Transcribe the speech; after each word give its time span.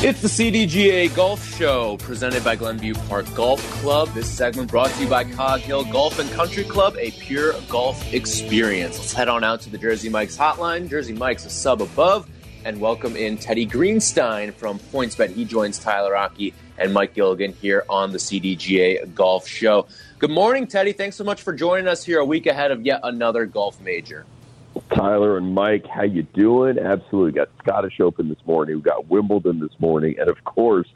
It's 0.00 0.22
the 0.22 0.28
CDGA 0.28 1.12
Golf 1.16 1.44
Show 1.56 1.96
presented 1.96 2.44
by 2.44 2.54
Glenview 2.54 2.94
Park 3.08 3.26
Golf 3.34 3.60
Club. 3.80 4.08
This 4.10 4.30
segment 4.30 4.70
brought 4.70 4.90
to 4.90 5.02
you 5.02 5.08
by 5.08 5.24
Cog 5.24 5.58
Hill 5.58 5.84
Golf 5.86 6.20
and 6.20 6.30
Country 6.30 6.62
Club, 6.62 6.94
a 7.00 7.10
pure 7.10 7.52
golf 7.68 8.14
experience. 8.14 8.96
Let's 8.96 9.12
head 9.12 9.26
on 9.26 9.42
out 9.42 9.60
to 9.62 9.70
the 9.70 9.76
Jersey 9.76 10.08
Mike's 10.08 10.36
hotline. 10.36 10.88
Jersey 10.88 11.14
Mike's 11.14 11.46
a 11.46 11.50
sub 11.50 11.82
above, 11.82 12.30
and 12.64 12.80
welcome 12.80 13.16
in 13.16 13.38
Teddy 13.38 13.66
Greenstein 13.66 14.54
from 14.54 14.78
PointsBet. 14.78 15.30
He 15.30 15.44
joins 15.44 15.80
Tyler 15.80 16.16
Aki 16.16 16.54
and 16.78 16.94
Mike 16.94 17.14
Gilligan 17.14 17.52
here 17.54 17.84
on 17.88 18.12
the 18.12 18.18
CDGA 18.18 19.12
Golf 19.16 19.48
Show. 19.48 19.88
Good 20.20 20.30
morning, 20.30 20.68
Teddy. 20.68 20.92
Thanks 20.92 21.16
so 21.16 21.24
much 21.24 21.42
for 21.42 21.52
joining 21.52 21.88
us 21.88 22.04
here 22.04 22.20
a 22.20 22.24
week 22.24 22.46
ahead 22.46 22.70
of 22.70 22.86
yet 22.86 23.00
another 23.02 23.46
golf 23.46 23.80
major. 23.80 24.26
Tyler 24.94 25.36
and 25.36 25.54
Mike, 25.54 25.86
how 25.86 26.02
you 26.02 26.22
doing? 26.22 26.78
Absolutely. 26.78 27.32
Got 27.32 27.50
Scottish 27.58 28.00
Open 28.00 28.28
this 28.28 28.44
morning. 28.46 28.76
We 28.76 28.82
got 28.82 29.08
Wimbledon 29.08 29.58
this 29.60 29.78
morning, 29.78 30.16
and 30.18 30.28
of 30.28 30.42
course, 30.44 30.88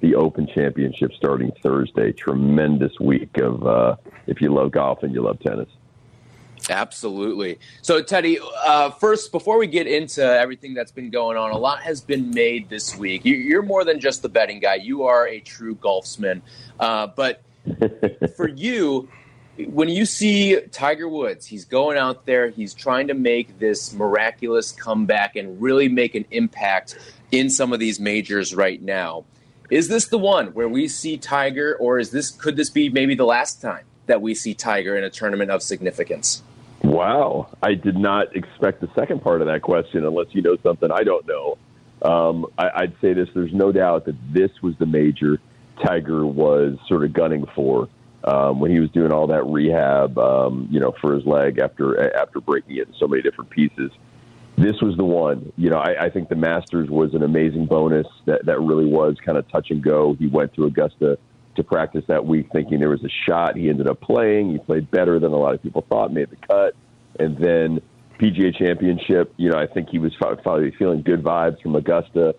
the 0.00 0.14
Open 0.16 0.46
Championship 0.46 1.12
starting 1.16 1.52
Thursday. 1.62 2.12
Tremendous 2.12 2.98
week 3.00 3.38
of 3.38 3.66
uh, 3.66 3.96
if 4.26 4.40
you 4.40 4.52
love 4.52 4.72
golf 4.72 5.02
and 5.02 5.14
you 5.14 5.22
love 5.22 5.38
tennis. 5.40 5.68
Absolutely. 6.70 7.58
So, 7.80 8.02
Teddy, 8.02 8.38
uh, 8.64 8.90
first, 8.90 9.32
before 9.32 9.58
we 9.58 9.66
get 9.66 9.86
into 9.86 10.22
everything 10.22 10.74
that's 10.74 10.92
been 10.92 11.10
going 11.10 11.36
on, 11.36 11.50
a 11.50 11.58
lot 11.58 11.82
has 11.82 12.00
been 12.00 12.30
made 12.30 12.68
this 12.68 12.96
week. 12.96 13.24
You, 13.24 13.34
you're 13.34 13.62
more 13.62 13.84
than 13.84 14.00
just 14.00 14.22
the 14.22 14.28
betting 14.28 14.60
guy, 14.60 14.76
you 14.76 15.04
are 15.04 15.26
a 15.26 15.40
true 15.40 15.74
golfsman. 15.74 16.42
Uh, 16.78 17.08
but 17.08 17.42
for 18.36 18.48
you, 18.48 19.08
when 19.66 19.88
you 19.88 20.06
see 20.06 20.60
Tiger 20.72 21.08
Woods, 21.08 21.46
he's 21.46 21.64
going 21.64 21.96
out 21.98 22.26
there, 22.26 22.48
he's 22.48 22.74
trying 22.74 23.08
to 23.08 23.14
make 23.14 23.58
this 23.58 23.92
miraculous 23.92 24.72
comeback 24.72 25.36
and 25.36 25.60
really 25.60 25.88
make 25.88 26.14
an 26.14 26.24
impact 26.30 26.98
in 27.30 27.50
some 27.50 27.72
of 27.72 27.80
these 27.80 27.98
majors 27.98 28.54
right 28.54 28.80
now. 28.80 29.24
Is 29.70 29.88
this 29.88 30.06
the 30.06 30.18
one 30.18 30.48
where 30.48 30.68
we 30.68 30.86
see 30.86 31.16
Tiger, 31.16 31.76
or 31.80 31.98
is 31.98 32.10
this 32.10 32.30
could 32.30 32.56
this 32.56 32.68
be 32.68 32.90
maybe 32.90 33.14
the 33.14 33.24
last 33.24 33.62
time 33.62 33.84
that 34.06 34.20
we 34.20 34.34
see 34.34 34.52
Tiger 34.54 34.96
in 34.96 35.04
a 35.04 35.10
tournament 35.10 35.50
of 35.50 35.62
significance? 35.62 36.42
Wow. 36.82 37.48
I 37.62 37.74
did 37.74 37.96
not 37.96 38.36
expect 38.36 38.80
the 38.80 38.90
second 38.94 39.22
part 39.22 39.40
of 39.40 39.46
that 39.46 39.62
question 39.62 40.04
unless 40.04 40.26
you 40.32 40.42
know 40.42 40.56
something 40.62 40.90
I 40.90 41.04
don't 41.04 41.26
know. 41.26 41.58
Um, 42.02 42.46
I, 42.58 42.70
I'd 42.74 42.94
say 43.00 43.12
this 43.12 43.28
there's 43.34 43.54
no 43.54 43.72
doubt 43.72 44.04
that 44.06 44.16
this 44.32 44.50
was 44.60 44.76
the 44.78 44.86
major 44.86 45.38
Tiger 45.82 46.26
was 46.26 46.76
sort 46.86 47.04
of 47.04 47.12
gunning 47.12 47.46
for. 47.54 47.88
Um, 48.24 48.60
when 48.60 48.70
he 48.70 48.78
was 48.78 48.88
doing 48.90 49.12
all 49.12 49.26
that 49.28 49.44
rehab, 49.44 50.16
um, 50.16 50.68
you 50.70 50.78
know, 50.78 50.94
for 51.00 51.14
his 51.14 51.26
leg 51.26 51.58
after 51.58 52.14
after 52.16 52.40
breaking 52.40 52.76
it 52.76 52.86
in 52.86 52.94
so 52.98 53.08
many 53.08 53.20
different 53.20 53.50
pieces, 53.50 53.90
this 54.56 54.80
was 54.80 54.96
the 54.96 55.04
one. 55.04 55.52
You 55.56 55.70
know, 55.70 55.78
I, 55.78 56.04
I 56.04 56.10
think 56.10 56.28
the 56.28 56.36
Masters 56.36 56.88
was 56.88 57.14
an 57.14 57.22
amazing 57.22 57.66
bonus. 57.66 58.06
That 58.26 58.46
that 58.46 58.60
really 58.60 58.86
was 58.86 59.16
kind 59.24 59.38
of 59.38 59.50
touch 59.50 59.70
and 59.70 59.82
go. 59.82 60.14
He 60.18 60.28
went 60.28 60.54
to 60.54 60.64
Augusta 60.64 61.18
to 61.56 61.64
practice 61.64 62.04
that 62.08 62.24
week, 62.24 62.48
thinking 62.52 62.78
there 62.78 62.90
was 62.90 63.04
a 63.04 63.10
shot. 63.26 63.56
He 63.56 63.68
ended 63.68 63.88
up 63.88 64.00
playing. 64.00 64.52
He 64.52 64.58
played 64.58 64.90
better 64.90 65.18
than 65.18 65.32
a 65.32 65.36
lot 65.36 65.54
of 65.54 65.62
people 65.62 65.84
thought. 65.88 66.12
Made 66.12 66.30
the 66.30 66.36
cut, 66.36 66.74
and 67.18 67.36
then 67.38 67.80
PGA 68.18 68.56
Championship. 68.56 69.32
You 69.36 69.50
know, 69.50 69.58
I 69.58 69.66
think 69.66 69.88
he 69.88 69.98
was 69.98 70.14
probably 70.14 70.70
feeling 70.78 71.02
good 71.02 71.22
vibes 71.22 71.60
from 71.60 71.74
Augusta. 71.74 72.34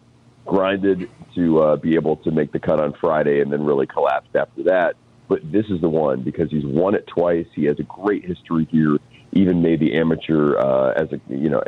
Grinded 0.45 1.09
to 1.35 1.59
uh, 1.59 1.75
be 1.77 1.95
able 1.95 2.17
to 2.17 2.31
make 2.31 2.51
the 2.51 2.59
cut 2.59 2.79
on 2.79 2.93
Friday, 2.99 3.41
and 3.41 3.51
then 3.51 3.63
really 3.63 3.87
collapsed 3.87 4.35
after 4.35 4.63
that. 4.63 4.95
But 5.33 5.51
this 5.51 5.65
is 5.71 5.81
the 5.81 5.89
one 5.89 6.21
because 6.21 6.51
he's 6.51 6.63
won 6.63 6.93
it 6.93 7.07
twice. 7.07 7.47
He 7.55 7.65
has 7.65 7.79
a 7.79 7.83
great 7.83 8.23
history 8.23 8.67
here. 8.69 8.99
Even 9.31 9.63
made 9.63 9.79
the 9.79 9.95
amateur 9.95 10.55
uh, 10.59 10.93
as 10.95 11.11
a 11.11 11.19
you 11.27 11.49
know, 11.49 11.63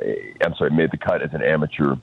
I'm 0.46 0.54
sorry, 0.54 0.70
made 0.70 0.92
the 0.92 0.98
cut 0.98 1.24
as 1.24 1.34
an 1.34 1.42
amateur 1.42 1.96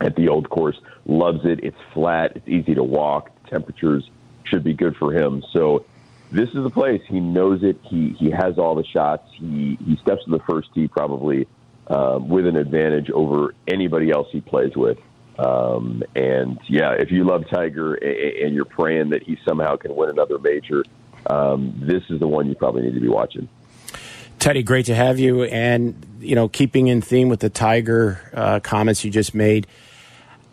at 0.00 0.16
the 0.16 0.26
old 0.26 0.50
course. 0.50 0.76
Loves 1.04 1.44
it. 1.44 1.60
It's 1.62 1.76
flat. 1.94 2.32
It's 2.34 2.48
easy 2.48 2.74
to 2.74 2.82
walk. 2.82 3.30
Temperatures 3.48 4.10
should 4.42 4.64
be 4.64 4.72
good 4.74 4.96
for 4.96 5.12
him. 5.12 5.44
So 5.52 5.86
this 6.32 6.48
is 6.48 6.64
the 6.64 6.70
place. 6.70 7.02
He 7.06 7.20
knows 7.20 7.62
it. 7.62 7.78
He 7.84 8.16
he 8.18 8.32
has 8.32 8.58
all 8.58 8.74
the 8.74 8.84
shots. 8.84 9.30
He 9.34 9.78
he 9.86 9.94
steps 10.02 10.24
to 10.24 10.30
the 10.32 10.40
first 10.40 10.74
tee 10.74 10.88
probably 10.88 11.46
um, 11.86 12.28
with 12.28 12.48
an 12.48 12.56
advantage 12.56 13.10
over 13.10 13.54
anybody 13.68 14.10
else 14.10 14.26
he 14.32 14.40
plays 14.40 14.74
with. 14.74 14.98
Um, 15.38 16.02
and 16.14 16.58
yeah, 16.68 16.92
if 16.92 17.10
you 17.10 17.24
love 17.24 17.44
Tiger 17.50 17.94
and, 17.94 18.54
you're 18.54 18.64
praying 18.64 19.10
that 19.10 19.22
he 19.22 19.38
somehow 19.44 19.76
can 19.76 19.94
win 19.94 20.08
another 20.08 20.38
major, 20.38 20.82
um, 21.26 21.74
this 21.76 22.02
is 22.08 22.20
the 22.20 22.26
one 22.28 22.48
you 22.48 22.54
probably 22.54 22.82
need 22.82 22.94
to 22.94 23.00
be 23.00 23.08
watching. 23.08 23.48
Teddy, 24.38 24.62
great 24.62 24.86
to 24.86 24.94
have 24.94 25.18
you. 25.18 25.44
And, 25.44 26.06
you 26.20 26.34
know, 26.34 26.48
keeping 26.48 26.88
in 26.88 27.00
theme 27.00 27.28
with 27.28 27.40
the 27.40 27.50
Tiger 27.50 28.20
uh, 28.32 28.60
comments 28.60 29.04
you 29.04 29.10
just 29.10 29.34
made, 29.34 29.66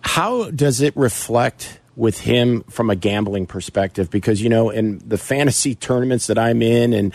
how 0.02 0.50
does 0.52 0.82
it 0.82 0.96
reflect 0.98 1.80
with 1.96 2.20
him 2.20 2.64
from 2.64 2.90
a 2.90 2.96
gambling 2.96 3.46
perspective? 3.46 4.10
Because, 4.10 4.42
you 4.42 4.50
know, 4.50 4.70
in 4.70 5.00
the 5.08 5.18
fantasy 5.18 5.76
tournaments 5.76 6.28
that 6.28 6.38
I'm 6.38 6.62
in 6.62 6.94
and 6.94 7.14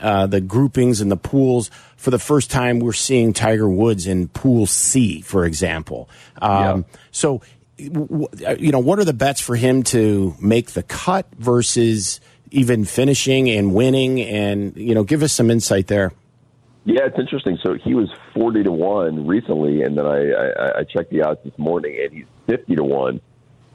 uh, 0.00 0.26
the 0.26 0.40
groupings 0.40 1.00
and 1.00 1.10
the 1.10 1.16
pools, 1.16 1.70
for 1.96 2.10
the 2.10 2.18
first 2.18 2.50
time, 2.50 2.78
we're 2.78 2.92
seeing 2.92 3.32
Tiger 3.32 3.68
Woods 3.68 4.06
in 4.06 4.28
Pool 4.28 4.66
C, 4.66 5.20
for 5.22 5.44
example. 5.44 6.08
Um, 6.40 6.50
Yeah. 6.50 6.98
So, 7.10 7.42
w- 7.78 8.28
w- 8.28 8.56
you 8.58 8.72
know, 8.72 8.78
what 8.78 8.98
are 8.98 9.04
the 9.04 9.12
bets 9.14 9.40
for 9.40 9.56
him 9.56 9.82
to 9.84 10.34
make 10.40 10.72
the 10.72 10.82
cut 10.82 11.26
versus 11.38 12.20
even 12.50 12.84
finishing 12.84 13.50
and 13.50 13.74
winning? 13.74 14.20
And, 14.20 14.76
you 14.76 14.94
know, 14.94 15.04
give 15.04 15.22
us 15.22 15.32
some 15.32 15.50
insight 15.50 15.86
there. 15.86 16.12
Yeah, 16.84 17.06
it's 17.06 17.18
interesting. 17.18 17.58
So 17.64 17.74
he 17.74 17.94
was 17.94 18.08
forty 18.32 18.62
to 18.62 18.70
one 18.70 19.26
recently, 19.26 19.82
and 19.82 19.98
then 19.98 20.06
I, 20.06 20.30
I, 20.30 20.78
I 20.78 20.84
checked 20.84 21.10
the 21.10 21.22
odds 21.22 21.40
this 21.42 21.58
morning, 21.58 21.98
and 22.00 22.12
he's 22.12 22.26
fifty 22.46 22.76
to 22.76 22.84
one. 22.84 23.20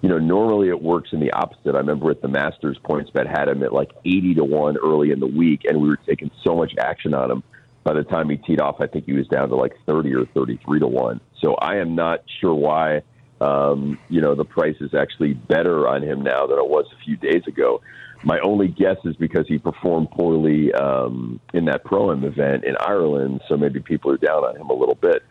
You 0.02 0.10
know, 0.10 0.18
normally 0.18 0.70
it 0.70 0.82
works 0.82 1.10
in 1.14 1.20
the 1.20 1.32
opposite. 1.32 1.76
I 1.76 1.78
remember 1.78 2.10
at 2.10 2.22
the 2.22 2.28
Masters, 2.28 2.78
PointsBet 2.84 3.28
had 3.28 3.48
him 3.48 3.62
at 3.62 3.72
like 3.72 3.92
eighty 4.04 4.34
to 4.34 4.44
one 4.44 4.78
early 4.78 5.12
in 5.12 5.20
the 5.20 5.28
week, 5.28 5.62
and 5.66 5.80
we 5.80 5.90
were 5.90 6.00
taking 6.08 6.32
so 6.44 6.56
much 6.56 6.74
action 6.80 7.14
on 7.14 7.30
him. 7.30 7.44
By 7.84 7.94
the 7.94 8.04
time 8.04 8.30
he 8.30 8.38
teed 8.38 8.60
off, 8.60 8.78
I 8.80 8.88
think 8.88 9.06
he 9.06 9.14
was 9.14 9.28
down 9.28 9.50
to 9.50 9.56
like 9.56 9.74
thirty 9.86 10.14
or 10.16 10.26
thirty-three 10.26 10.80
to 10.80 10.88
one. 10.88 11.22
So 11.40 11.54
I 11.56 11.78
am 11.78 11.96
not 11.96 12.24
sure 12.40 12.54
why. 12.54 13.04
Um, 13.40 13.98
you 14.08 14.22
know, 14.22 14.36
the 14.36 14.46
price 14.46 14.76
is 14.82 14.94
actually 14.94 15.34
better 15.34 15.88
on 15.88 16.04
him 16.04 16.22
now 16.22 16.46
than 16.46 16.60
it 16.60 16.70
was 16.70 16.86
a 16.94 17.04
few 17.04 17.18
days 17.18 17.42
ago. 17.48 17.82
My 18.24 18.40
only 18.40 18.68
guess 18.68 18.98
is 19.04 19.16
because 19.16 19.48
he 19.48 19.58
performed 19.58 20.12
poorly 20.12 20.72
um, 20.74 21.40
in 21.52 21.66
that 21.66 21.84
pro 21.84 22.12
am 22.12 22.24
event 22.24 22.66
in 22.66 22.76
Ireland, 22.80 23.42
so 23.50 23.58
maybe 23.58 23.80
people 23.80 24.12
are 24.12 24.18
down 24.18 24.44
on 24.44 24.56
him 24.56 24.70
a 24.70 24.74
little 24.74 24.96
bit. 24.96 25.24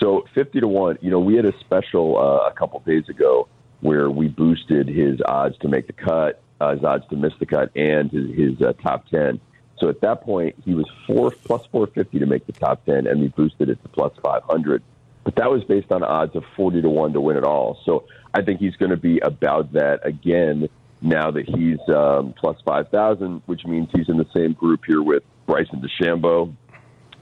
So 0.00 0.26
fifty 0.34 0.60
to 0.60 0.68
one. 0.68 0.98
You 1.00 1.10
know, 1.10 1.20
we 1.20 1.36
had 1.36 1.46
a 1.46 1.58
special 1.60 2.18
uh, 2.18 2.48
a 2.48 2.52
couple 2.52 2.80
days 2.80 3.08
ago 3.08 3.48
where 3.80 4.10
we 4.10 4.28
boosted 4.28 4.88
his 4.88 5.20
odds 5.26 5.56
to 5.58 5.68
make 5.68 5.86
the 5.86 5.92
cut, 5.92 6.40
uh, 6.60 6.74
his 6.74 6.84
odds 6.84 7.04
to 7.10 7.16
miss 7.16 7.32
the 7.38 7.46
cut, 7.46 7.70
and 7.76 8.10
his, 8.10 8.34
his 8.34 8.62
uh, 8.62 8.72
top 8.74 9.06
ten. 9.08 9.40
So 9.78 9.88
at 9.88 10.00
that 10.00 10.22
point, 10.22 10.56
he 10.64 10.74
was 10.74 10.86
four 11.06 11.30
plus 11.30 11.66
four 11.70 11.86
fifty 11.86 12.18
to 12.18 12.26
make 12.26 12.46
the 12.46 12.52
top 12.52 12.84
ten, 12.86 13.06
and 13.06 13.20
we 13.20 13.28
boosted 13.28 13.68
it 13.68 13.82
to 13.82 13.88
plus 13.88 14.12
five 14.22 14.42
hundred. 14.44 14.82
But 15.24 15.36
that 15.36 15.50
was 15.50 15.64
based 15.64 15.92
on 15.92 16.02
odds 16.02 16.34
of 16.36 16.44
forty 16.56 16.80
to 16.80 16.88
one 16.88 17.12
to 17.12 17.20
win 17.20 17.36
it 17.36 17.44
all. 17.44 17.78
So 17.84 18.04
I 18.32 18.42
think 18.42 18.60
he's 18.60 18.76
going 18.76 18.90
to 18.90 18.96
be 18.96 19.18
about 19.20 19.72
that 19.72 20.06
again 20.06 20.68
now 21.02 21.30
that 21.30 21.46
he's 21.46 21.78
um, 21.94 22.32
plus 22.38 22.58
five 22.64 22.88
thousand, 22.88 23.42
which 23.46 23.66
means 23.66 23.88
he's 23.94 24.08
in 24.08 24.16
the 24.16 24.28
same 24.34 24.54
group 24.54 24.84
here 24.86 25.02
with 25.02 25.22
Bryson 25.46 25.82
DeChambeau, 25.82 26.54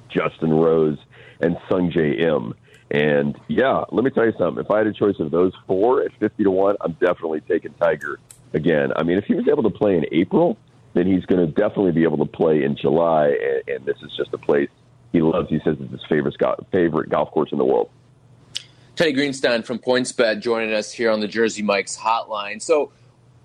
Justin 0.09 0.53
Rose, 0.53 0.99
and 1.41 1.57
Sungjae 1.69 2.21
Im. 2.21 2.55
And 2.91 3.39
yeah, 3.49 3.85
let 3.91 4.05
me 4.05 4.11
tell 4.11 4.27
you 4.27 4.35
something. 4.39 4.65
If 4.65 4.71
I 4.71 4.79
had 4.79 4.87
a 4.87 4.93
choice 4.93 5.19
of 5.19 5.31
those 5.31 5.53
four 5.67 6.03
at 6.03 6.13
fifty 6.21 6.45
to 6.45 6.51
one, 6.51 6.77
I'm 6.81 6.93
definitely 6.93 7.41
taking 7.41 7.73
Tiger 7.75 8.21
again. 8.53 8.93
I 8.95 9.03
mean, 9.03 9.19
if 9.19 9.25
he 9.25 9.35
was 9.35 9.49
able 9.49 9.63
to 9.65 9.71
play 9.71 9.97
in 9.97 10.07
April, 10.13 10.57
then 10.93 11.07
he's 11.07 11.25
going 11.25 11.45
to 11.45 11.53
definitely 11.53 11.93
be 11.93 12.05
able 12.05 12.19
to 12.19 12.31
play 12.31 12.63
in 12.63 12.77
July. 12.77 13.29
And, 13.29 13.77
and 13.77 13.85
this 13.87 13.97
is 14.03 14.13
just 14.17 14.33
a 14.33 14.39
place 14.39 14.69
he 15.13 15.23
loves. 15.23 15.49
He 15.49 15.61
says 15.65 15.77
it's 15.81 15.91
his 15.91 16.05
favorite 16.09 16.37
favorite 16.71 17.09
golf 17.09 17.31
course 17.31 17.51
in 17.53 17.59
the 17.59 17.65
world. 17.65 17.91
Teddy 18.97 19.13
Greenstein 19.13 19.65
from 19.65 19.81
PointsBet 19.81 20.41
joining 20.41 20.73
us 20.73 20.93
here 20.93 21.11
on 21.11 21.19
the 21.19 21.27
Jersey 21.27 21.63
Mike's 21.63 21.97
hotline. 21.97 22.63
So, 22.63 22.93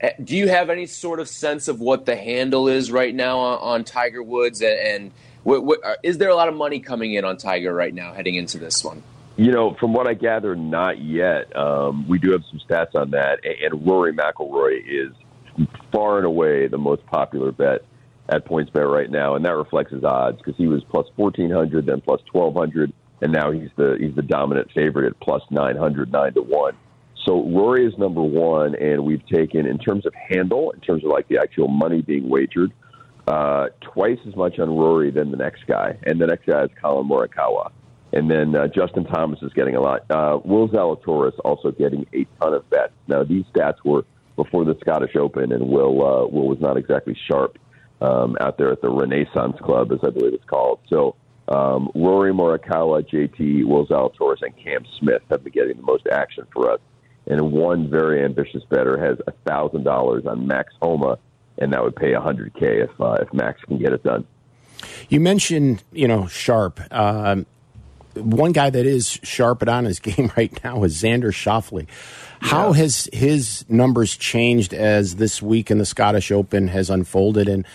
uh, 0.04 0.10
do 0.24 0.38
you 0.38 0.48
have 0.48 0.70
any 0.70 0.86
sort 0.86 1.20
of 1.20 1.28
sense 1.28 1.68
of 1.68 1.80
what 1.80 2.06
the 2.06 2.16
handle 2.16 2.68
is 2.68 2.92
right 2.92 3.16
now 3.16 3.40
on, 3.40 3.58
on 3.60 3.84
Tiger 3.84 4.22
Woods? 4.22 4.62
And, 4.62 4.80
and 4.80 5.12
what, 5.44 5.64
what, 5.64 5.84
uh, 5.84 5.96
is 6.04 6.20
there 6.20 6.30
a 6.30 6.36
lot 6.36 6.50
of 6.50 6.56
money 6.56 6.80
coming 6.80 7.16
in 7.16 7.26
on 7.26 7.38
Tiger 7.38 7.74
right 7.74 7.94
now 7.94 8.14
heading 8.14 8.36
into 8.36 8.60
this 8.60 8.84
one? 8.84 9.02
You 9.40 9.54
know, 9.54 9.74
from 9.80 9.94
what 9.94 10.06
I 10.06 10.16
gather, 10.16 10.54
not 10.54 11.02
yet. 11.02 11.56
Um, 11.56 12.06
we 12.10 12.20
do 12.20 12.34
have 12.34 12.42
some 12.52 12.60
stats 12.70 12.94
on 12.94 13.12
that, 13.12 13.40
and, 13.46 13.88
Rory 13.88 14.12
McIlroy 14.12 14.82
is 14.86 15.14
far 15.94 16.18
and 16.18 16.26
away 16.26 16.68
the 16.68 16.78
most 16.78 17.06
popular 17.06 17.54
bet 17.54 17.86
at 18.28 18.46
PointsBet 18.46 18.92
right 18.94 19.10
now, 19.10 19.36
and 19.36 19.46
that 19.46 19.56
reflects 19.56 19.94
his 19.94 20.04
odds 20.04 20.40
because 20.40 20.58
he 20.58 20.68
was 20.68 20.84
plus 20.90 21.08
fourteen 21.16 21.50
hundred, 21.50 21.86
then 21.86 22.02
plus 22.02 22.20
twelve 22.30 22.54
hundred, 22.54 22.92
and 23.22 23.32
now 23.32 23.50
he's 23.50 23.70
the 23.78 23.96
he's 23.98 24.14
the 24.14 24.24
dominant 24.24 24.72
favorite 24.76 25.08
at 25.08 25.18
plus 25.22 25.42
nine 25.52 25.78
hundred, 25.78 26.12
nine 26.12 26.34
to 26.34 26.42
one. 26.42 26.76
So 27.26 27.46
Rory 27.46 27.86
is 27.86 27.98
number 27.98 28.22
one, 28.22 28.76
and 28.76 29.06
we've 29.06 29.26
taken 29.26 29.66
in 29.66 29.78
terms 29.78 30.06
of 30.06 30.14
handle, 30.16 30.72
in 30.72 30.82
terms 30.82 31.06
of 31.06 31.12
like 31.12 31.30
the 31.30 31.38
actual 31.38 31.70
money 31.70 32.02
being 32.02 32.28
wagered, 32.28 32.74
uh, 33.26 33.70
twice 33.80 34.20
as 34.28 34.36
much 34.36 34.60
on 34.60 34.70
Rory 34.70 35.12
than 35.12 35.32
the 35.32 35.38
next 35.38 35.66
guy, 35.66 35.98
and 36.04 36.20
the 36.20 36.28
next 36.28 36.46
guy 36.46 36.66
is 36.66 36.72
Collin 36.82 37.08
Morikawa, 37.08 37.72
and 38.12 38.30
then 38.30 38.56
uh, 38.56 38.68
Justin 38.68 39.06
Thomas 39.06 39.42
is 39.42 39.54
getting 39.54 39.76
a 39.76 39.82
lot. 39.82 40.10
Uh, 40.10 40.40
Will 40.44 40.68
Zalatoris 40.70 41.38
also 41.44 41.72
getting 41.72 42.06
a 42.14 42.26
ton 42.42 42.54
of 42.54 42.70
bets. 42.70 42.94
Now 43.08 43.24
these 43.24 43.46
stats 43.54 43.78
were 43.84 44.06
before 44.36 44.66
the 44.66 44.78
Scottish 44.82 45.16
Open, 45.16 45.52
and 45.52 45.70
Will 45.70 46.06
uh, 46.06 46.28
Will 46.28 46.48
was 46.48 46.60
not 46.60 46.78
exactly 46.78 47.18
sharp 47.30 47.58
um, 48.02 48.38
out 48.42 48.58
there 48.58 48.72
at 48.72 48.82
the 48.82 48.90
Renaissance 48.90 49.58
Club, 49.62 49.92
as 49.92 50.00
I 50.04 50.10
believe 50.10 50.34
it's 50.34 50.46
called. 50.46 50.80
So. 50.88 51.16
Um, 51.48 51.90
Rory 51.96 52.32
Morikawa, 52.32 53.02
JT, 53.10 53.66
Will 53.66 53.88
Zalatoris, 53.88 54.44
and 54.44 54.56
Cam 54.56 54.86
Smith 55.00 55.24
have 55.32 55.44
been 55.44 55.52
getting 55.52 55.78
the 55.78 55.82
most 55.82 56.06
action 56.06 56.46
for 56.54 56.70
us 56.70 56.80
and 57.30 57.52
one 57.52 57.90
very 57.90 58.24
ambitious 58.26 58.64
bettor 58.70 58.98
has 58.98 59.18
thousand 59.48 59.84
dollars 59.84 60.26
on 60.26 60.48
Max 60.48 60.74
Homa, 60.82 61.18
and 61.60 61.72
that 61.72 61.84
would 61.84 61.96
pay 61.96 62.14
hundred 62.14 62.54
k 62.56 62.82
if 62.82 62.90
uh, 63.00 63.18
if 63.22 63.32
Max 63.34 63.62
can 63.62 63.78
get 63.78 63.94
it 63.94 64.04
done. 64.04 64.26
You 65.08 65.20
mentioned 65.20 65.84
you 65.92 66.08
know 66.08 66.28
sharp. 66.28 66.82
Um, 66.92 67.46
one 68.16 68.52
guy 68.52 68.70
that 68.70 68.86
is 68.86 69.20
sharp 69.24 69.68
on 69.68 69.86
his 69.86 70.00
game 70.00 70.32
right 70.38 70.64
now 70.64 70.84
is 70.84 71.02
Xander 71.02 71.32
Schauffele. 71.32 71.88
How 72.42 72.68
yeah. 72.68 72.78
has 72.78 73.10
his 73.12 73.66
numbers 73.68 74.16
changed 74.16 74.74
as 74.74 75.18
this 75.18 75.42
week 75.42 75.70
in 75.70 75.78
the 75.78 75.86
Scottish 75.86 76.32
Open 76.32 76.70
has 76.70 76.90
unfolded? 76.90 77.48
And 77.48 77.66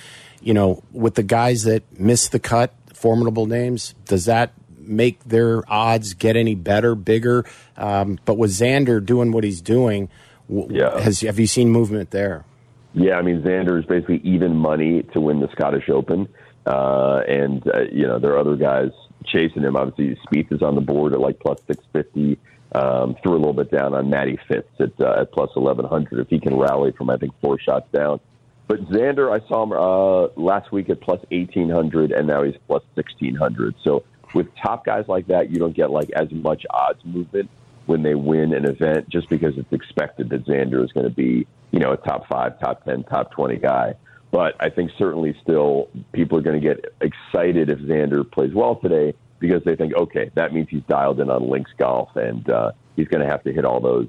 you 0.40 0.54
know, 0.54 0.82
with 0.92 1.14
the 1.14 1.22
guys 1.22 1.64
that 1.64 1.82
miss 1.98 2.28
the 2.28 2.38
cut, 2.38 2.74
formidable 2.92 3.46
names, 3.46 3.94
does 4.06 4.26
that 4.26 4.52
make 4.86 5.22
their 5.24 5.62
odds 5.70 6.14
get 6.14 6.36
any 6.36 6.54
better, 6.54 6.94
bigger. 6.94 7.44
Um, 7.76 8.18
but 8.24 8.38
with 8.38 8.50
Xander 8.50 9.04
doing 9.04 9.32
what 9.32 9.44
he's 9.44 9.60
doing, 9.60 10.08
yeah. 10.48 11.00
has 11.00 11.20
have 11.22 11.38
you 11.38 11.46
seen 11.46 11.70
movement 11.70 12.10
there? 12.10 12.44
Yeah, 12.92 13.14
I 13.14 13.22
mean 13.22 13.42
Xander 13.42 13.78
is 13.78 13.86
basically 13.86 14.20
even 14.22 14.56
money 14.56 15.02
to 15.14 15.20
win 15.20 15.40
the 15.40 15.48
Scottish 15.52 15.88
Open, 15.88 16.28
uh, 16.66 17.22
and 17.26 17.66
uh, 17.66 17.82
you 17.90 18.06
know 18.06 18.18
there 18.18 18.32
are 18.32 18.38
other 18.38 18.56
guys 18.56 18.90
chasing 19.26 19.62
him. 19.62 19.76
Obviously, 19.76 20.18
Spieth 20.26 20.52
is 20.52 20.62
on 20.62 20.74
the 20.74 20.80
board 20.80 21.12
at 21.12 21.20
like 21.20 21.38
plus 21.40 21.60
six 21.66 21.84
fifty. 21.92 22.38
Um, 22.72 23.14
threw 23.22 23.34
a 23.34 23.38
little 23.38 23.52
bit 23.52 23.70
down 23.70 23.94
on 23.94 24.10
Matty 24.10 24.36
Fitz 24.48 24.68
at, 24.80 25.00
uh, 25.00 25.20
at 25.20 25.32
plus 25.32 25.50
eleven 25.54 25.84
hundred 25.84 26.20
if 26.20 26.28
he 26.28 26.40
can 26.40 26.56
rally 26.56 26.92
from 26.92 27.10
I 27.10 27.16
think 27.16 27.32
four 27.40 27.58
shots 27.58 27.86
down. 27.92 28.20
But 28.66 28.80
Xander, 28.88 29.30
I 29.30 29.46
saw 29.46 29.62
him 29.62 29.72
uh, 29.72 30.42
last 30.42 30.72
week 30.72 30.90
at 30.90 31.00
plus 31.00 31.20
eighteen 31.30 31.68
hundred, 31.68 32.12
and 32.12 32.26
now 32.26 32.42
he's 32.42 32.56
plus 32.66 32.82
sixteen 32.94 33.34
hundred. 33.34 33.74
So 33.84 34.04
with 34.34 34.48
top 34.56 34.84
guys 34.84 35.04
like 35.08 35.28
that, 35.28 35.50
you 35.50 35.58
don't 35.58 35.76
get 35.76 35.90
like 35.90 36.10
as 36.10 36.30
much 36.32 36.64
odds 36.70 37.04
movement 37.04 37.48
when 37.86 38.02
they 38.02 38.14
win 38.14 38.54
an 38.54 38.64
event 38.64 39.08
just 39.08 39.28
because 39.28 39.56
it's 39.56 39.72
expected 39.72 40.30
that 40.30 40.46
Xander 40.46 40.82
is 40.84 40.92
going 40.92 41.04
to 41.04 41.14
be, 41.14 41.46
you 41.70 41.78
know, 41.78 41.92
a 41.92 41.96
top 41.96 42.26
five, 42.28 42.58
top 42.58 42.84
10, 42.84 43.04
top 43.04 43.30
20 43.32 43.56
guy. 43.56 43.94
But 44.34 44.56
I 44.58 44.68
think 44.68 44.90
certainly 44.98 45.36
still 45.44 45.88
people 46.10 46.36
are 46.36 46.40
going 46.40 46.60
to 46.60 46.68
get 46.74 46.92
excited 47.00 47.70
if 47.70 47.78
Xander 47.78 48.28
plays 48.28 48.52
well 48.52 48.74
today 48.74 49.14
because 49.38 49.62
they 49.62 49.76
think, 49.76 49.94
okay, 49.94 50.32
that 50.34 50.52
means 50.52 50.66
he's 50.68 50.82
dialed 50.88 51.20
in 51.20 51.30
on 51.30 51.48
links 51.48 51.70
golf 51.78 52.16
and 52.16 52.50
uh, 52.50 52.72
he's 52.96 53.06
going 53.06 53.24
to 53.24 53.30
have 53.30 53.44
to 53.44 53.52
hit 53.52 53.64
all 53.64 53.78
those, 53.78 54.08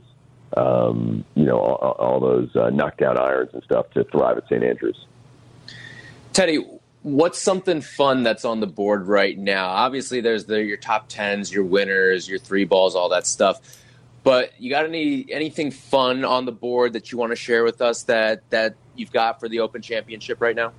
um, 0.58 1.24
you 1.36 1.46
know, 1.46 1.60
all, 1.60 1.92
all 1.92 2.20
those 2.20 2.56
uh, 2.56 2.72
knockdown 2.72 3.20
irons 3.20 3.52
and 3.54 3.62
stuff 3.66 3.92
to 3.92 4.04
thrive 4.06 4.36
at 4.36 4.46
St. 4.46 4.64
Andrews. 4.64 5.06
Teddy, 6.34 6.66
what's 7.04 7.40
something 7.40 7.80
fun 7.82 8.24
that's 8.24 8.46
on 8.46 8.62
the 8.62 8.68
board 8.68 9.08
right 9.08 9.38
now? 9.38 9.68
Obviously, 9.68 10.22
there's 10.22 10.46
the 10.46 10.60
your 10.64 10.78
top 10.78 11.06
tens, 11.08 11.54
your 11.54 11.66
winners, 11.66 12.28
your 12.28 12.40
three 12.40 12.66
balls, 12.66 12.96
all 12.96 13.10
that 13.10 13.28
stuff. 13.28 13.62
But 14.24 14.60
you 14.60 14.72
got 14.72 14.86
any 14.86 15.32
anything 15.32 15.70
fun 15.70 16.26
on 16.26 16.46
the 16.46 16.52
board 16.52 16.94
that 16.94 17.12
you 17.12 17.20
want 17.20 17.32
to 17.32 17.36
share 17.36 17.64
with 17.64 17.80
us 17.80 18.02
that 18.04 18.42
that 18.50 18.74
you've 18.98 19.12
got 19.12 19.40
for 19.40 19.50
the 19.50 19.60
Open 19.60 19.82
Championship 19.82 20.42
right 20.42 20.56
now? 20.56 20.74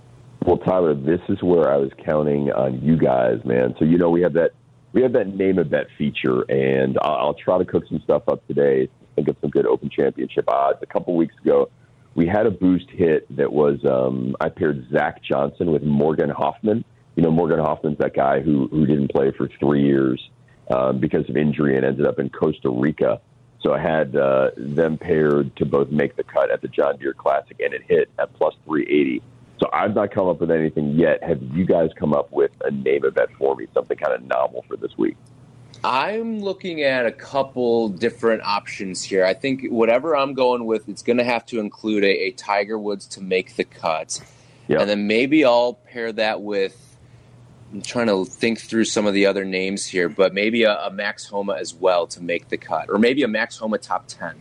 Well, 0.45 0.59
Tyler, 0.59 0.95
this 0.95 1.21
is 1.29 1.43
where 1.43 1.69
I 1.69 1.77
was 1.77 1.91
counting 2.05 2.53
on 2.53 2.81
you 2.81 2.97
guys, 2.97 3.45
man. 3.45 3.75
So 3.79 3.85
you 3.85 3.99
know 3.99 4.11
we 4.11 4.23
have 4.23 4.35
that 4.35 4.53
we 4.93 5.03
have 5.03 5.13
that 5.15 5.35
name 5.35 5.59
of 5.59 5.71
bet 5.71 5.89
feature, 5.99 6.43
and 6.51 6.97
I'll, 7.03 7.17
I'll 7.17 7.35
try 7.35 7.59
to 7.59 7.65
cook 7.65 7.85
some 7.89 8.01
stuff 8.05 8.23
up 8.29 8.47
today. 8.47 8.89
Think 9.15 9.29
of 9.29 9.37
some 9.41 9.51
good 9.51 9.67
Open 9.67 9.91
Championship 9.91 10.45
odds. 10.49 10.79
A 10.83 10.87
couple 10.87 11.17
weeks 11.17 11.35
ago, 11.43 11.69
we 12.15 12.27
had 12.27 12.47
a 12.47 12.51
boost 12.51 12.89
hit 12.91 13.27
that 13.37 13.53
was 13.53 13.79
um, 13.85 14.37
I 14.41 14.49
paired 14.49 14.89
Zach 14.91 15.23
Johnson 15.23 15.71
with 15.73 15.83
Morgan 15.83 16.31
Hoffman. 16.31 16.85
You 17.15 17.23
know, 17.23 17.31
Morgan 17.31 17.59
Hoffman's 17.59 17.99
that 17.99 18.15
guy 18.15 18.41
who 18.41 18.69
who 18.69 18.87
didn't 18.87 19.09
play 19.09 19.33
for 19.37 19.51
three 19.59 19.83
years 19.83 20.31
um, 20.71 21.01
because 21.01 21.29
of 21.29 21.37
injury 21.37 21.77
and 21.77 21.85
ended 21.85 22.07
up 22.07 22.19
in 22.19 22.31
Costa 22.31 22.71
Rica. 22.71 23.21
So 23.61 23.73
I 23.73 23.81
had 23.81 24.14
uh, 24.14 24.50
them 24.56 24.99
paired 24.99 25.56
to 25.56 25.64
both 25.64 25.91
make 25.91 26.17
the 26.17 26.25
cut 26.25 26.50
at 26.50 26.62
the 26.62 26.69
John 26.69 26.97
Deere 26.99 27.14
Classic, 27.14 27.58
and 27.61 27.75
it 27.75 27.82
hit 27.82 28.11
at 28.19 28.32
plus 28.35 28.55
380. 28.64 29.23
So 29.58 29.70
I've 29.73 29.94
not 29.94 30.11
come 30.11 30.29
up 30.29 30.41
with 30.41 30.50
anything 30.50 30.93
yet. 30.93 31.23
Have 31.23 31.43
you 31.43 31.64
guys 31.64 31.91
come 31.97 32.12
up 32.12 32.31
with 32.31 32.50
a 32.64 32.70
name 32.70 33.05
of 33.05 33.14
bet 33.14 33.31
for 33.38 33.56
me, 33.56 33.67
something 33.73 33.97
kind 33.97 34.12
of 34.12 34.23
novel 34.23 34.64
for 34.69 34.76
this 34.76 34.97
week? 34.99 35.17
I'm 35.85 36.41
looking 36.41 36.82
at 36.82 37.06
a 37.06 37.12
couple 37.12 37.88
different 37.88 38.43
options 38.43 39.03
here. 39.03 39.25
I 39.25 39.35
think 39.35 39.67
whatever 39.69 40.17
I'm 40.17 40.35
going 40.35 40.64
with, 40.67 40.88
it's 40.88 41.02
going 41.02 41.19
to 41.19 41.25
have 41.25 41.47
to 41.47 41.61
include 41.61 42.05
a, 42.05 42.26
a, 42.26 42.31
Tiger 42.32 42.79
Woods 42.79 43.06
to 43.09 43.23
make 43.23 43.56
the 43.56 43.64
cut. 43.64 44.20
Yep. 44.69 44.81
And 44.81 44.91
then 44.91 45.06
maybe 45.06 45.44
I'll 45.44 45.75
pair 45.75 46.12
that 46.12 46.43
with, 46.43 46.76
I'm 47.73 47.83
trying 47.83 48.07
to 48.07 48.25
think 48.25 48.61
through 48.61 48.85
some 48.85 49.07
of 49.07 49.15
the 49.15 49.27
other 49.27 49.45
names 49.45 49.87
here, 49.87 50.09
but 50.09 50.33
maybe 50.33 50.65
a, 50.65 50.79
a 50.87 50.91
Max 50.91 51.27
Homa 51.27 51.55
as 51.55 51.75
well 51.75 52.07
to 52.09 52.23
make 52.23 52.49
the 52.49 52.57
cut, 52.57 52.89
or 52.89 52.99
maybe 52.99 53.23
a 53.23 53.29
Max 53.29 53.57
Homa 53.57 53.79
top 53.79 54.07
10. 54.07 54.35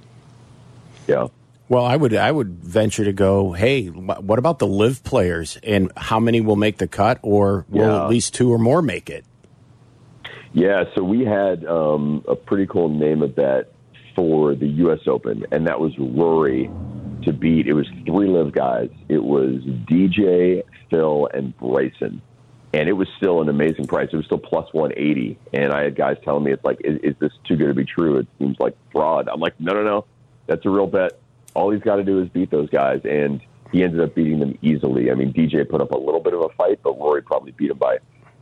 Yeah. 1.08 1.28
Well, 1.68 1.84
I 1.84 1.96
would 1.96 2.14
I 2.14 2.32
would 2.32 2.64
venture 2.64 3.04
to 3.06 3.14
go. 3.14 3.54
Hey, 3.54 3.88
what 3.88 4.38
about 4.38 4.60
the 4.60 4.68
LIV 4.68 5.04
players, 5.04 5.58
and 5.64 5.92
how 5.98 6.20
many 6.20 6.40
will 6.40 6.56
make 6.56 6.78
the 6.78 6.88
cut, 6.88 7.20
or 7.24 7.66
will 7.70 7.88
yeah. 7.88 8.04
at 8.04 8.10
least 8.10 8.36
two 8.36 8.54
or 8.54 8.60
more 8.60 8.84
make 8.84 9.10
it? 9.10 9.26
Yeah, 10.54 10.86
so 10.94 11.04
we 11.04 11.26
had 11.26 11.66
um, 11.66 12.24
a 12.28 12.36
pretty 12.36 12.68
cool 12.68 12.90
name 12.90 13.24
of 13.24 13.36
bet 13.36 13.74
for 14.16 14.56
the 14.56 14.68
U.S. 14.68 15.00
Open, 15.08 15.46
and 15.52 15.68
that 15.68 15.80
was 15.80 15.92
Rory 15.98 16.70
to 17.24 17.34
beat. 17.34 17.68
It 17.68 17.74
was 17.74 17.88
three 18.06 18.28
LIV 18.28 18.54
guys. 18.54 18.90
It 19.10 19.24
was 19.24 19.62
DJ, 19.90 20.64
Phil, 20.90 21.28
and 21.34 21.58
Bryson, 21.58 22.22
and 22.76 22.90
it 22.90 22.94
was 22.94 23.08
still 23.16 23.42
an 23.42 23.48
amazing 23.48 23.88
price. 23.88 24.10
It 24.12 24.18
was 24.18 24.26
still 24.26 24.38
plus 24.38 24.68
180, 24.74 25.40
and 25.54 25.72
I 25.72 25.84
had 25.84 25.96
guys 25.96 26.18
telling 26.26 26.44
me 26.44 26.52
it's 26.52 26.64
like, 26.66 26.82
is, 26.84 27.00
is 27.04 27.16
this 27.20 27.32
too 27.46 27.56
good 27.56 27.68
to 27.68 27.74
be 27.74 27.86
true? 27.86 28.18
It 28.18 28.28
seems 28.38 28.60
like 28.60 28.76
fraud. 28.92 29.30
I'm 29.32 29.40
like, 29.40 29.58
no, 29.62 29.72
no, 29.72 29.82
no, 29.82 30.06
that's 30.46 30.66
a 30.66 30.70
real 30.70 30.86
bet. 30.86 31.18
All 31.54 31.72
he's 31.72 31.82
got 31.82 31.96
to 31.96 32.04
do 32.04 32.22
is 32.22 32.28
beat 32.28 32.52
those 32.52 32.70
guys, 32.70 33.00
and 33.06 33.40
he 33.72 33.82
ended 33.82 34.02
up 34.02 34.14
beating 34.14 34.40
them 34.40 34.58
easily. 34.62 35.10
I 35.10 35.14
mean, 35.14 35.32
DJ 35.32 35.68
put 35.68 35.80
up 35.80 35.92
a 35.92 35.98
little 35.98 36.20
bit 36.20 36.34
of 36.34 36.42
a 36.42 36.50
fight, 36.50 36.82
but 36.84 37.00
Rory 37.00 37.22
probably 37.22 37.54
beat 37.54 37.72
him 37.72 37.78
by 37.78 38.00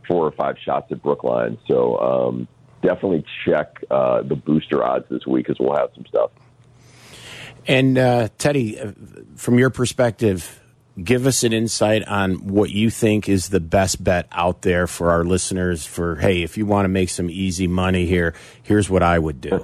four 0.08 0.26
or 0.26 0.32
five 0.32 0.56
shots 0.66 0.92
at 0.92 1.04
Brookline. 1.04 1.60
So 1.68 2.00
um, 2.00 2.48
definitely 2.82 3.24
check 3.46 3.84
uh, 3.92 4.24
the 4.24 4.36
booster 4.36 4.84
odds 4.84 5.06
this 5.12 5.28
week 5.28 5.46
because 5.46 5.60
we'll 5.60 5.78
have 5.78 5.92
some 5.94 6.08
stuff. 6.08 6.32
And 7.68 8.00
uh, 8.00 8.30
Teddy, 8.40 8.80
uh, 8.80 8.94
from 9.36 9.60
your 9.60 9.70
perspective, 9.70 10.60
give 11.02 11.26
us 11.26 11.44
an 11.44 11.54
insight 11.54 12.08
on 12.08 12.48
what 12.48 12.70
you 12.70 12.90
think 12.90 13.28
is 13.28 13.50
the 13.50 13.60
best 13.60 14.04
bet 14.04 14.28
out 14.32 14.62
there 14.62 14.88
for 14.88 15.12
our 15.12 15.24
listeners. 15.24 15.86
For 15.86 16.16
hey, 16.18 16.44
if 16.44 16.58
you 16.58 16.66
want 16.66 16.86
to 16.86 16.90
make 16.90 17.10
some 17.10 17.30
easy 17.30 17.68
money 17.68 18.06
here, 18.06 18.34
here's 18.62 18.90
what 18.90 19.04
I 19.04 19.20
would 19.20 19.42
do. 19.42 19.64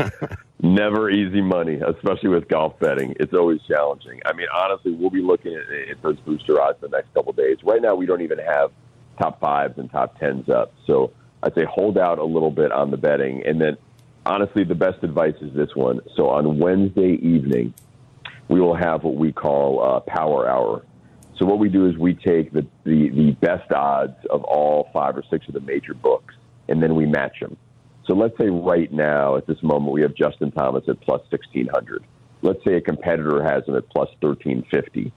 Never 0.62 1.10
easy 1.10 1.42
money, 1.42 1.80
especially 1.86 2.30
with 2.30 2.48
golf 2.48 2.78
betting. 2.78 3.14
It's 3.20 3.34
always 3.34 3.60
challenging. 3.68 4.20
I 4.24 4.32
mean, 4.32 4.46
honestly, 4.54 4.92
we'll 4.92 5.10
be 5.10 5.20
looking 5.20 5.54
at, 5.54 5.90
at 5.90 6.02
those 6.02 6.18
booster 6.20 6.60
odds 6.60 6.80
the 6.80 6.88
next 6.88 7.12
couple 7.12 7.32
days. 7.32 7.58
Right 7.62 7.82
now, 7.82 7.94
we 7.94 8.06
don't 8.06 8.22
even 8.22 8.38
have 8.38 8.70
top 9.18 9.40
fives 9.40 9.78
and 9.78 9.90
top 9.90 10.18
tens 10.18 10.48
up. 10.48 10.72
So 10.86 11.12
I'd 11.42 11.54
say 11.54 11.64
hold 11.64 11.98
out 11.98 12.18
a 12.18 12.24
little 12.24 12.50
bit 12.50 12.72
on 12.72 12.90
the 12.90 12.96
betting. 12.96 13.42
And 13.46 13.60
then, 13.60 13.76
honestly, 14.24 14.64
the 14.64 14.74
best 14.74 15.02
advice 15.02 15.34
is 15.42 15.52
this 15.52 15.74
one. 15.74 16.00
So 16.16 16.30
on 16.30 16.58
Wednesday 16.58 17.18
evening, 17.20 17.74
we 18.48 18.60
will 18.60 18.74
have 18.74 19.04
what 19.04 19.16
we 19.16 19.32
call 19.32 19.82
uh, 19.82 20.00
Power 20.00 20.48
Hour. 20.48 20.84
So 21.38 21.46
what 21.46 21.58
we 21.58 21.68
do 21.68 21.88
is 21.88 21.96
we 21.96 22.14
take 22.14 22.52
the, 22.52 22.66
the, 22.84 23.08
the 23.10 23.30
best 23.40 23.72
odds 23.72 24.16
of 24.30 24.44
all 24.44 24.88
five 24.92 25.16
or 25.16 25.24
six 25.30 25.46
of 25.48 25.54
the 25.54 25.60
major 25.60 25.94
books, 25.94 26.34
and 26.68 26.82
then 26.82 26.94
we 26.94 27.06
match 27.06 27.40
them. 27.40 27.56
So 28.06 28.14
let's 28.14 28.36
say 28.38 28.48
right 28.48 28.92
now, 28.92 29.36
at 29.36 29.46
this 29.46 29.62
moment, 29.62 29.92
we 29.92 30.02
have 30.02 30.14
Justin 30.14 30.52
Thomas 30.52 30.84
at 30.88 31.00
plus 31.00 31.22
1600. 31.30 32.04
Let's 32.42 32.62
say 32.64 32.74
a 32.74 32.80
competitor 32.80 33.42
has 33.42 33.66
him 33.66 33.74
at 33.76 33.88
plus 33.88 34.08
1350 34.20 35.12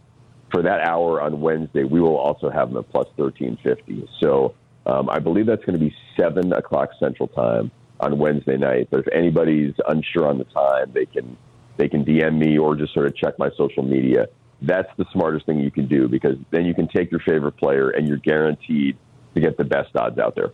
for 0.52 0.62
that 0.64 0.88
hour 0.88 1.22
on 1.22 1.42
Wednesday, 1.42 1.84
we 1.84 2.00
will 2.00 2.18
also 2.18 2.50
have 2.50 2.70
them 2.70 2.78
at 2.78 2.90
plus 2.90 3.08
1350. 3.16 4.08
So 4.22 4.56
um, 4.86 5.10
I 5.10 5.20
believe 5.20 5.46
that's 5.46 5.64
going 5.66 5.78
to 5.78 5.84
be 5.84 5.94
7 6.20 6.54
o'clock 6.54 6.90
Central 7.00 7.28
Time 7.28 7.72
on 8.00 8.18
Wednesday 8.18 8.58
night. 8.58 8.88
But 8.90 9.02
if 9.02 9.08
anybody's 9.14 9.74
unsure 9.88 10.28
on 10.28 10.38
the 10.38 10.46
time, 10.46 10.92
they 10.94 11.06
can 11.06 11.38
they 11.78 11.88
can 11.88 12.04
DM 12.04 12.38
me 12.38 12.58
or 12.58 12.76
just 12.76 12.94
sort 12.94 13.08
of 13.08 13.16
check 13.16 13.38
my 13.40 13.50
social 13.58 13.84
media 13.84 14.28
that's 14.62 14.90
the 14.98 15.06
smartest 15.12 15.46
thing 15.46 15.60
you 15.60 15.72
can 15.72 15.88
do 15.88 16.08
because 16.08 16.38
then 16.52 16.66
you 16.66 16.74
can 16.74 16.88
take 16.88 17.12
your 17.12 17.20
favorite 17.20 17.54
player 17.54 17.90
and 17.90 18.08
you're 18.08 18.18
guaranteed 18.18 18.98
to 19.36 19.42
get 19.42 19.58
the 19.58 19.64
best 19.64 19.96
odds 19.96 20.18
out 20.18 20.36
there. 20.36 20.52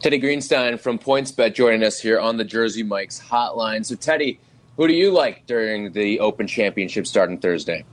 Teddy 0.00 0.20
Greenstein 0.20 0.78
from 0.78 0.98
PointsBet 0.98 1.54
joining 1.54 1.82
us 1.82 2.00
here 2.00 2.20
on 2.20 2.36
the 2.36 2.44
Jersey 2.44 2.82
Mike's 2.82 3.20
hotline. 3.20 3.84
So, 3.84 3.96
Teddy, 3.96 4.38
who 4.76 4.86
do 4.86 4.94
you 4.94 5.10
like 5.10 5.44
during 5.46 5.92
the 5.92 6.20
Open 6.20 6.46
Championship 6.46 7.06
starting 7.06 7.38
Thursday? 7.38 7.84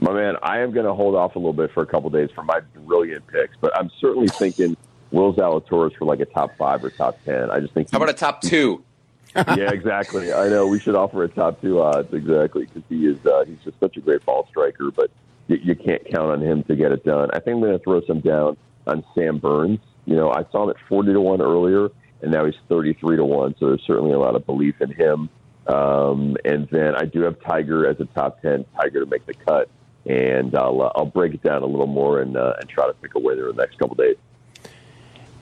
My 0.00 0.12
man, 0.12 0.36
I 0.42 0.60
am 0.60 0.72
going 0.72 0.86
to 0.86 0.94
hold 0.94 1.14
off 1.14 1.36
a 1.36 1.38
little 1.38 1.52
bit 1.52 1.70
for 1.72 1.82
a 1.82 1.86
couple 1.86 2.10
days 2.10 2.30
for 2.34 2.42
my 2.42 2.60
brilliant 2.86 3.24
picks, 3.28 3.54
but 3.60 3.76
I'm 3.76 3.90
certainly 4.00 4.28
thinking 4.28 4.76
Will 5.12 5.34
Zalatoris 5.34 5.96
for 5.96 6.06
like 6.06 6.20
a 6.20 6.24
top 6.24 6.56
five 6.56 6.82
or 6.82 6.90
top 6.90 7.22
ten. 7.24 7.50
I 7.50 7.60
just 7.60 7.74
think. 7.74 7.92
How 7.92 7.98
about 7.98 8.08
a 8.08 8.14
top 8.14 8.40
two? 8.40 8.82
yeah, 9.36 9.70
exactly. 9.70 10.32
I 10.32 10.48
know 10.48 10.66
we 10.66 10.78
should 10.78 10.94
offer 10.94 11.24
a 11.24 11.28
top 11.28 11.60
two 11.62 11.80
odds 11.80 12.12
exactly 12.12 12.66
because 12.66 12.82
he 12.88 13.06
is 13.06 13.16
uh, 13.24 13.44
he's 13.46 13.58
just 13.64 13.80
such 13.80 13.96
a 13.96 14.00
great 14.00 14.24
ball 14.26 14.46
striker, 14.50 14.90
but 14.90 15.10
you, 15.48 15.56
you 15.62 15.74
can't 15.74 16.04
count 16.04 16.30
on 16.30 16.42
him 16.42 16.62
to 16.64 16.76
get 16.76 16.92
it 16.92 17.04
done. 17.04 17.30
I 17.32 17.40
think 17.40 17.56
I'm 17.56 17.60
going 17.60 17.78
to 17.78 17.82
throw 17.82 18.02
some 18.02 18.20
down 18.20 18.56
on 18.86 19.04
Sam 19.14 19.38
Burns. 19.38 19.78
You 20.04 20.16
know, 20.16 20.30
I 20.30 20.44
saw 20.52 20.64
him 20.64 20.70
at 20.70 20.76
forty 20.88 21.12
to 21.12 21.20
one 21.20 21.40
earlier, 21.40 21.88
and 22.20 22.30
now 22.30 22.44
he's 22.44 22.56
thirty 22.68 22.92
three 22.92 23.16
to 23.16 23.24
one. 23.24 23.54
So 23.58 23.68
there's 23.68 23.82
certainly 23.86 24.12
a 24.12 24.18
lot 24.18 24.36
of 24.36 24.44
belief 24.44 24.80
in 24.80 24.92
him. 24.92 25.30
Um, 25.66 26.36
and 26.44 26.68
then 26.70 26.94
I 26.96 27.04
do 27.04 27.22
have 27.22 27.40
Tiger 27.40 27.88
as 27.88 28.00
a 28.00 28.04
top 28.06 28.42
ten. 28.42 28.66
Tiger 28.76 29.00
to 29.00 29.06
make 29.06 29.24
the 29.24 29.34
cut, 29.34 29.70
and 30.04 30.54
I'll 30.54 30.82
uh, 30.82 30.92
I'll 30.94 31.06
break 31.06 31.32
it 31.32 31.42
down 31.42 31.62
a 31.62 31.66
little 31.66 31.86
more 31.86 32.20
and 32.20 32.36
uh, 32.36 32.54
and 32.60 32.68
try 32.68 32.86
to 32.86 32.92
pick 32.94 33.14
a 33.14 33.18
winner 33.18 33.48
in 33.48 33.56
the 33.56 33.62
next 33.62 33.78
couple 33.78 33.94
days. 33.94 34.16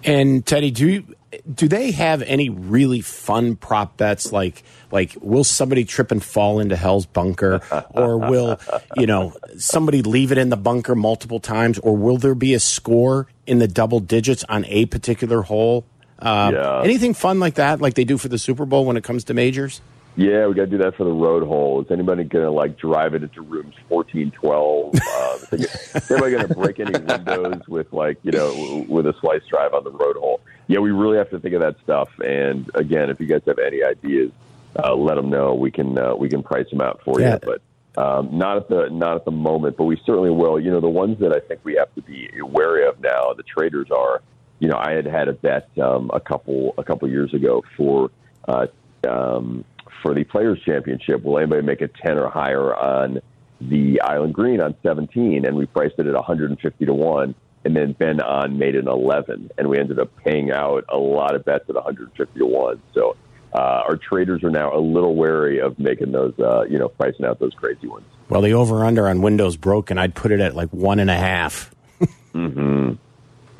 And 0.04 0.46
Teddy, 0.46 0.70
do 0.70 0.88
you, 0.88 1.14
do 1.52 1.68
they 1.68 1.90
have 1.92 2.22
any 2.22 2.48
really 2.48 3.00
fun 3.00 3.56
prop 3.56 3.96
bets 3.96 4.32
like 4.32 4.62
like 4.92 5.16
will 5.20 5.44
somebody 5.44 5.84
trip 5.84 6.10
and 6.10 6.22
fall 6.22 6.60
into 6.60 6.76
hell's 6.76 7.06
bunker 7.06 7.60
or 7.90 8.18
will 8.18 8.58
you 8.96 9.06
know 9.06 9.34
somebody 9.58 10.02
leave 10.02 10.32
it 10.32 10.38
in 10.38 10.48
the 10.50 10.56
bunker 10.56 10.94
multiple 10.94 11.40
times 11.40 11.78
or 11.78 11.96
will 11.96 12.16
there 12.18 12.34
be 12.34 12.54
a 12.54 12.60
score 12.60 13.26
in 13.46 13.58
the 13.58 13.68
double 13.68 14.00
digits 14.00 14.44
on 14.48 14.64
a 14.66 14.86
particular 14.86 15.42
hole? 15.42 15.84
Uh, 16.18 16.50
Yeah. 16.54 16.82
Anything 16.82 17.14
fun 17.14 17.40
like 17.40 17.54
that, 17.54 17.80
like 17.80 17.94
they 17.94 18.04
do 18.04 18.18
for 18.18 18.28
the 18.28 18.38
Super 18.38 18.66
Bowl 18.66 18.84
when 18.84 18.96
it 18.96 19.04
comes 19.04 19.24
to 19.24 19.34
majors? 19.34 19.80
Yeah, 20.16 20.48
we 20.48 20.54
got 20.54 20.62
to 20.62 20.66
do 20.66 20.78
that 20.78 20.96
for 20.96 21.04
the 21.04 21.12
road 21.12 21.46
hole. 21.46 21.80
Is 21.80 21.90
anybody 21.90 22.24
going 22.24 22.44
to 22.44 22.50
like 22.50 22.76
drive 22.76 23.14
it 23.14 23.22
into 23.22 23.40
rooms 23.42 23.74
fourteen, 23.88 24.30
twelve? 24.32 24.94
Uh, 24.94 25.38
is 25.52 26.10
anybody 26.10 26.32
going 26.32 26.48
to 26.48 26.54
break 26.54 26.80
any 26.80 26.92
windows 26.92 27.62
with 27.68 27.92
like 27.92 28.18
you 28.22 28.32
know 28.32 28.84
with 28.88 29.06
a 29.06 29.14
slice 29.20 29.42
drive 29.48 29.72
on 29.72 29.84
the 29.84 29.90
road 29.92 30.16
hole? 30.16 30.40
Yeah, 30.70 30.78
we 30.78 30.92
really 30.92 31.18
have 31.18 31.30
to 31.30 31.40
think 31.40 31.52
of 31.54 31.62
that 31.62 31.80
stuff. 31.82 32.10
And 32.24 32.70
again, 32.76 33.10
if 33.10 33.18
you 33.18 33.26
guys 33.26 33.42
have 33.48 33.58
any 33.58 33.82
ideas, 33.82 34.30
uh, 34.78 34.94
let 34.94 35.16
them 35.16 35.28
know. 35.28 35.52
We 35.54 35.72
can 35.72 35.98
uh, 35.98 36.14
we 36.14 36.28
can 36.28 36.44
price 36.44 36.70
them 36.70 36.80
out 36.80 37.00
for 37.04 37.20
Yeah. 37.20 37.38
you. 37.42 37.56
But 37.96 38.00
um, 38.00 38.38
not 38.38 38.56
at 38.56 38.68
the 38.68 38.88
not 38.88 39.16
at 39.16 39.24
the 39.24 39.32
moment. 39.32 39.76
But 39.76 39.86
we 39.86 40.00
certainly 40.06 40.30
will. 40.30 40.60
You 40.60 40.70
know, 40.70 40.80
the 40.80 40.88
ones 40.88 41.18
that 41.18 41.32
I 41.32 41.40
think 41.40 41.62
we 41.64 41.74
have 41.74 41.92
to 41.96 42.02
be 42.02 42.30
wary 42.40 42.86
of 42.86 43.00
now, 43.00 43.32
the 43.36 43.42
traders 43.42 43.88
are. 43.90 44.22
You 44.60 44.68
know, 44.68 44.76
I 44.78 44.92
had 44.92 45.06
had 45.06 45.26
a 45.26 45.32
bet 45.32 45.68
um, 45.82 46.08
a 46.14 46.20
couple 46.20 46.72
a 46.78 46.84
couple 46.84 47.08
years 47.10 47.34
ago 47.34 47.64
for. 47.76 48.12
Uh, 48.46 48.68
um, 49.08 49.64
for 50.02 50.14
the 50.14 50.24
Players 50.24 50.60
Championship, 50.62 51.24
will 51.24 51.36
anybody 51.38 51.62
make 51.62 51.80
a 51.82 51.88
10 51.88 52.16
or 52.18 52.28
higher 52.30 52.74
on 52.74 53.20
the 53.60 54.00
Island 54.02 54.32
Green 54.34 54.60
on 54.62 54.74
17? 54.82 55.44
And 55.44 55.56
we 55.56 55.66
priced 55.66 55.98
it 55.98 56.06
at 56.06 56.14
150 56.14 56.86
to 56.86 56.94
1. 56.94 57.34
And 57.64 57.76
then 57.76 57.92
Ben 57.92 58.20
An 58.20 58.58
made 58.58 58.74
an 58.74 58.88
11. 58.88 59.50
And 59.58 59.68
we 59.68 59.78
ended 59.78 59.98
up 59.98 60.10
paying 60.24 60.50
out 60.50 60.84
a 60.88 60.96
lot 60.96 61.34
of 61.34 61.44
bets 61.44 61.64
at 61.68 61.74
150 61.74 62.38
to 62.38 62.46
1. 62.46 62.82
So 62.94 63.16
uh, 63.52 63.58
our 63.58 63.96
traders 63.96 64.42
are 64.44 64.50
now 64.50 64.74
a 64.74 64.80
little 64.80 65.14
wary 65.14 65.58
of 65.60 65.78
making 65.78 66.12
those, 66.12 66.32
uh, 66.38 66.62
you 66.62 66.78
know, 66.78 66.88
pricing 66.88 67.26
out 67.26 67.38
those 67.38 67.52
crazy 67.54 67.86
ones. 67.86 68.06
Well, 68.28 68.40
the 68.42 68.54
over 68.54 68.84
under 68.84 69.08
on 69.08 69.22
Windows 69.22 69.56
broken, 69.56 69.98
I'd 69.98 70.14
put 70.14 70.30
it 70.30 70.40
at 70.40 70.54
like 70.54 70.70
one 70.70 70.98
and 71.00 71.10
a 71.10 71.16
half. 71.16 71.74
Hmm. 72.32 72.92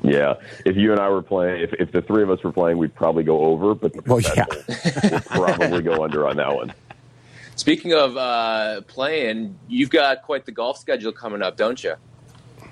Yeah. 0.04 0.34
If 0.64 0.76
you 0.76 0.92
and 0.92 1.00
I 1.00 1.08
were 1.08 1.22
playing, 1.22 1.62
if, 1.62 1.72
if 1.74 1.92
the 1.92 2.02
three 2.02 2.22
of 2.22 2.30
us 2.30 2.42
were 2.44 2.52
playing, 2.52 2.78
we'd 2.78 2.94
probably 2.94 3.24
go 3.24 3.40
over, 3.46 3.74
but 3.74 3.92
the 3.92 4.02
Well, 4.06 4.20
yeah. 4.20 4.44
professionals 4.44 5.12
would 5.12 5.24
probably 5.24 5.82
go 5.82 6.04
under 6.04 6.28
on 6.28 6.36
that 6.36 6.54
one. 6.54 6.72
Speaking 7.56 7.92
of 7.92 8.16
uh, 8.16 8.80
playing, 8.82 9.58
you've 9.68 9.90
got 9.90 10.22
quite 10.22 10.46
the 10.46 10.52
golf 10.52 10.78
schedule 10.78 11.12
coming 11.12 11.42
up, 11.42 11.56
don't 11.56 11.82
you? 11.82 11.94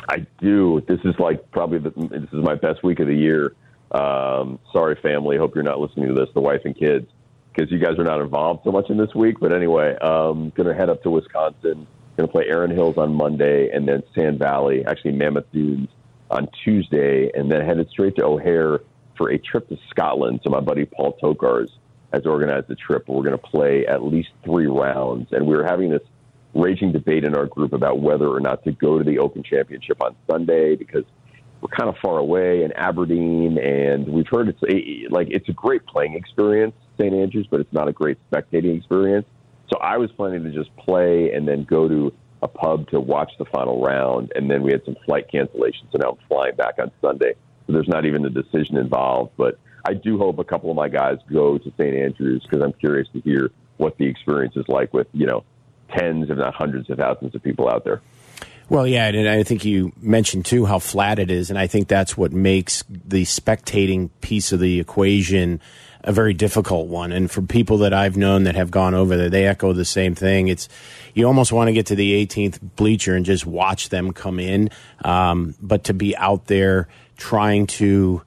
I 0.08 0.26
do. 0.40 0.82
This 0.88 1.00
is 1.04 1.14
like 1.18 1.50
probably 1.50 1.78
the, 1.78 1.90
this 1.90 2.32
is 2.32 2.42
my 2.42 2.54
best 2.54 2.82
week 2.82 2.98
of 3.00 3.06
the 3.06 3.14
year. 3.14 3.54
Um, 3.90 4.58
sorry, 4.72 4.96
family. 5.02 5.36
Hope 5.36 5.54
you're 5.54 5.64
not 5.64 5.78
listening 5.78 6.08
to 6.08 6.14
this, 6.14 6.28
the 6.34 6.40
wife 6.40 6.62
and 6.64 6.76
kids, 6.76 7.06
because 7.52 7.70
you 7.70 7.78
guys 7.78 7.98
are 7.98 8.04
not 8.04 8.20
involved 8.20 8.62
so 8.64 8.72
much 8.72 8.88
in 8.88 8.96
this 8.96 9.14
week. 9.14 9.36
But 9.38 9.52
anyway, 9.52 9.96
um, 9.96 10.50
going 10.56 10.68
to 10.68 10.74
head 10.74 10.88
up 10.88 11.02
to 11.02 11.10
Wisconsin. 11.10 11.86
Going 12.16 12.26
to 12.26 12.32
play 12.32 12.46
Erin 12.48 12.70
Hills 12.70 12.96
on 12.96 13.14
Monday, 13.14 13.70
and 13.70 13.86
then 13.86 14.02
Sand 14.14 14.38
Valley, 14.38 14.84
actually 14.84 15.12
Mammoth 15.12 15.52
Dunes 15.52 15.88
on 16.30 16.48
Tuesday, 16.64 17.30
and 17.32 17.50
then 17.50 17.64
headed 17.64 17.88
straight 17.90 18.16
to 18.16 18.24
O'Hare 18.24 18.80
for 19.16 19.30
a 19.30 19.38
trip 19.38 19.68
to 19.68 19.78
Scotland. 19.90 20.40
So 20.42 20.50
my 20.50 20.60
buddy 20.60 20.84
Paul 20.84 21.16
Tokars 21.22 21.70
has 22.12 22.26
organized 22.26 22.70
a 22.70 22.74
trip. 22.74 23.08
We're 23.08 23.22
going 23.22 23.38
to 23.38 23.38
play 23.38 23.86
at 23.86 24.02
least 24.02 24.30
three 24.44 24.66
rounds, 24.66 25.28
and 25.32 25.46
we 25.46 25.54
were 25.54 25.64
having 25.64 25.90
this 25.90 26.02
raging 26.54 26.92
debate 26.92 27.24
in 27.24 27.34
our 27.34 27.46
group 27.46 27.72
about 27.72 28.00
whether 28.00 28.28
or 28.28 28.40
not 28.40 28.64
to 28.64 28.72
go 28.72 28.98
to 28.98 29.04
the 29.04 29.18
Open 29.18 29.42
Championship 29.42 30.02
on 30.02 30.16
Sunday 30.28 30.76
because 30.76 31.04
we're 31.60 31.68
kind 31.68 31.88
of 31.88 31.96
far 32.00 32.18
away 32.18 32.62
in 32.62 32.72
Aberdeen, 32.72 33.58
and 33.58 34.06
we've 34.08 34.28
heard 34.28 34.48
it's 34.48 34.62
a, 34.62 35.12
like 35.12 35.28
it's 35.30 35.48
a 35.48 35.52
great 35.52 35.84
playing 35.86 36.14
experience, 36.14 36.74
St. 36.98 37.12
Andrews, 37.12 37.48
but 37.50 37.60
it's 37.60 37.72
not 37.72 37.88
a 37.88 37.92
great 37.92 38.18
spectating 38.30 38.76
experience. 38.76 39.26
So 39.70 39.78
I 39.78 39.96
was 39.96 40.10
planning 40.12 40.44
to 40.44 40.50
just 40.50 40.74
play 40.76 41.32
and 41.32 41.46
then 41.46 41.64
go 41.64 41.88
to 41.88 42.12
a 42.42 42.48
pub 42.48 42.88
to 42.90 43.00
watch 43.00 43.32
the 43.38 43.44
final 43.46 43.82
round, 43.82 44.32
and 44.36 44.50
then 44.50 44.62
we 44.62 44.70
had 44.70 44.84
some 44.84 44.96
flight 45.04 45.26
cancellations, 45.32 45.90
so 45.90 45.98
now 45.98 46.10
I'm 46.10 46.28
flying 46.28 46.54
back 46.54 46.78
on 46.78 46.90
Sunday. 47.00 47.34
So 47.66 47.72
there's 47.72 47.88
not 47.88 48.06
even 48.06 48.24
a 48.24 48.30
decision 48.30 48.76
involved, 48.76 49.32
but 49.36 49.58
I 49.84 49.94
do 49.94 50.16
hope 50.16 50.38
a 50.38 50.44
couple 50.44 50.70
of 50.70 50.76
my 50.76 50.88
guys 50.88 51.18
go 51.30 51.58
to 51.58 51.72
St. 51.76 51.94
Andrews 51.94 52.42
because 52.42 52.62
I'm 52.62 52.72
curious 52.74 53.08
to 53.14 53.20
hear 53.20 53.50
what 53.78 53.96
the 53.98 54.06
experience 54.06 54.56
is 54.56 54.66
like 54.68 54.92
with 54.92 55.06
you 55.12 55.26
know 55.26 55.44
tens, 55.96 56.30
if 56.30 56.38
not 56.38 56.54
hundreds 56.54 56.90
of 56.90 56.98
thousands 56.98 57.34
of 57.34 57.42
people 57.42 57.68
out 57.68 57.84
there. 57.84 58.00
Well, 58.68 58.86
yeah, 58.86 59.06
and 59.06 59.28
I 59.28 59.42
think 59.44 59.64
you 59.64 59.92
mentioned 60.00 60.44
too 60.44 60.66
how 60.66 60.78
flat 60.78 61.18
it 61.18 61.30
is, 61.30 61.48
and 61.48 61.58
I 61.58 61.66
think 61.66 61.88
that's 61.88 62.18
what 62.18 62.32
makes 62.32 62.84
the 62.88 63.24
spectating 63.24 64.10
piece 64.20 64.52
of 64.52 64.60
the 64.60 64.78
equation 64.78 65.60
a 66.04 66.12
very 66.12 66.32
difficult 66.32 66.86
one. 66.88 67.12
And 67.12 67.30
for 67.30 67.42
people 67.42 67.78
that 67.78 67.92
I've 67.92 68.16
known 68.16 68.44
that 68.44 68.54
have 68.54 68.70
gone 68.70 68.94
over 68.94 69.16
there, 69.16 69.30
they 69.30 69.46
echo 69.46 69.72
the 69.72 69.84
same 69.84 70.14
thing. 70.14 70.48
It's 70.48 70.68
you 71.14 71.26
almost 71.26 71.52
want 71.52 71.68
to 71.68 71.72
get 71.72 71.86
to 71.86 71.96
the 71.96 72.26
18th 72.26 72.60
bleacher 72.76 73.16
and 73.16 73.26
just 73.26 73.46
watch 73.46 73.88
them 73.88 74.12
come 74.12 74.38
in, 74.38 74.70
um, 75.04 75.54
but 75.60 75.84
to 75.84 75.94
be 75.94 76.16
out 76.16 76.46
there 76.46 76.88
trying 77.16 77.66
to 77.66 78.22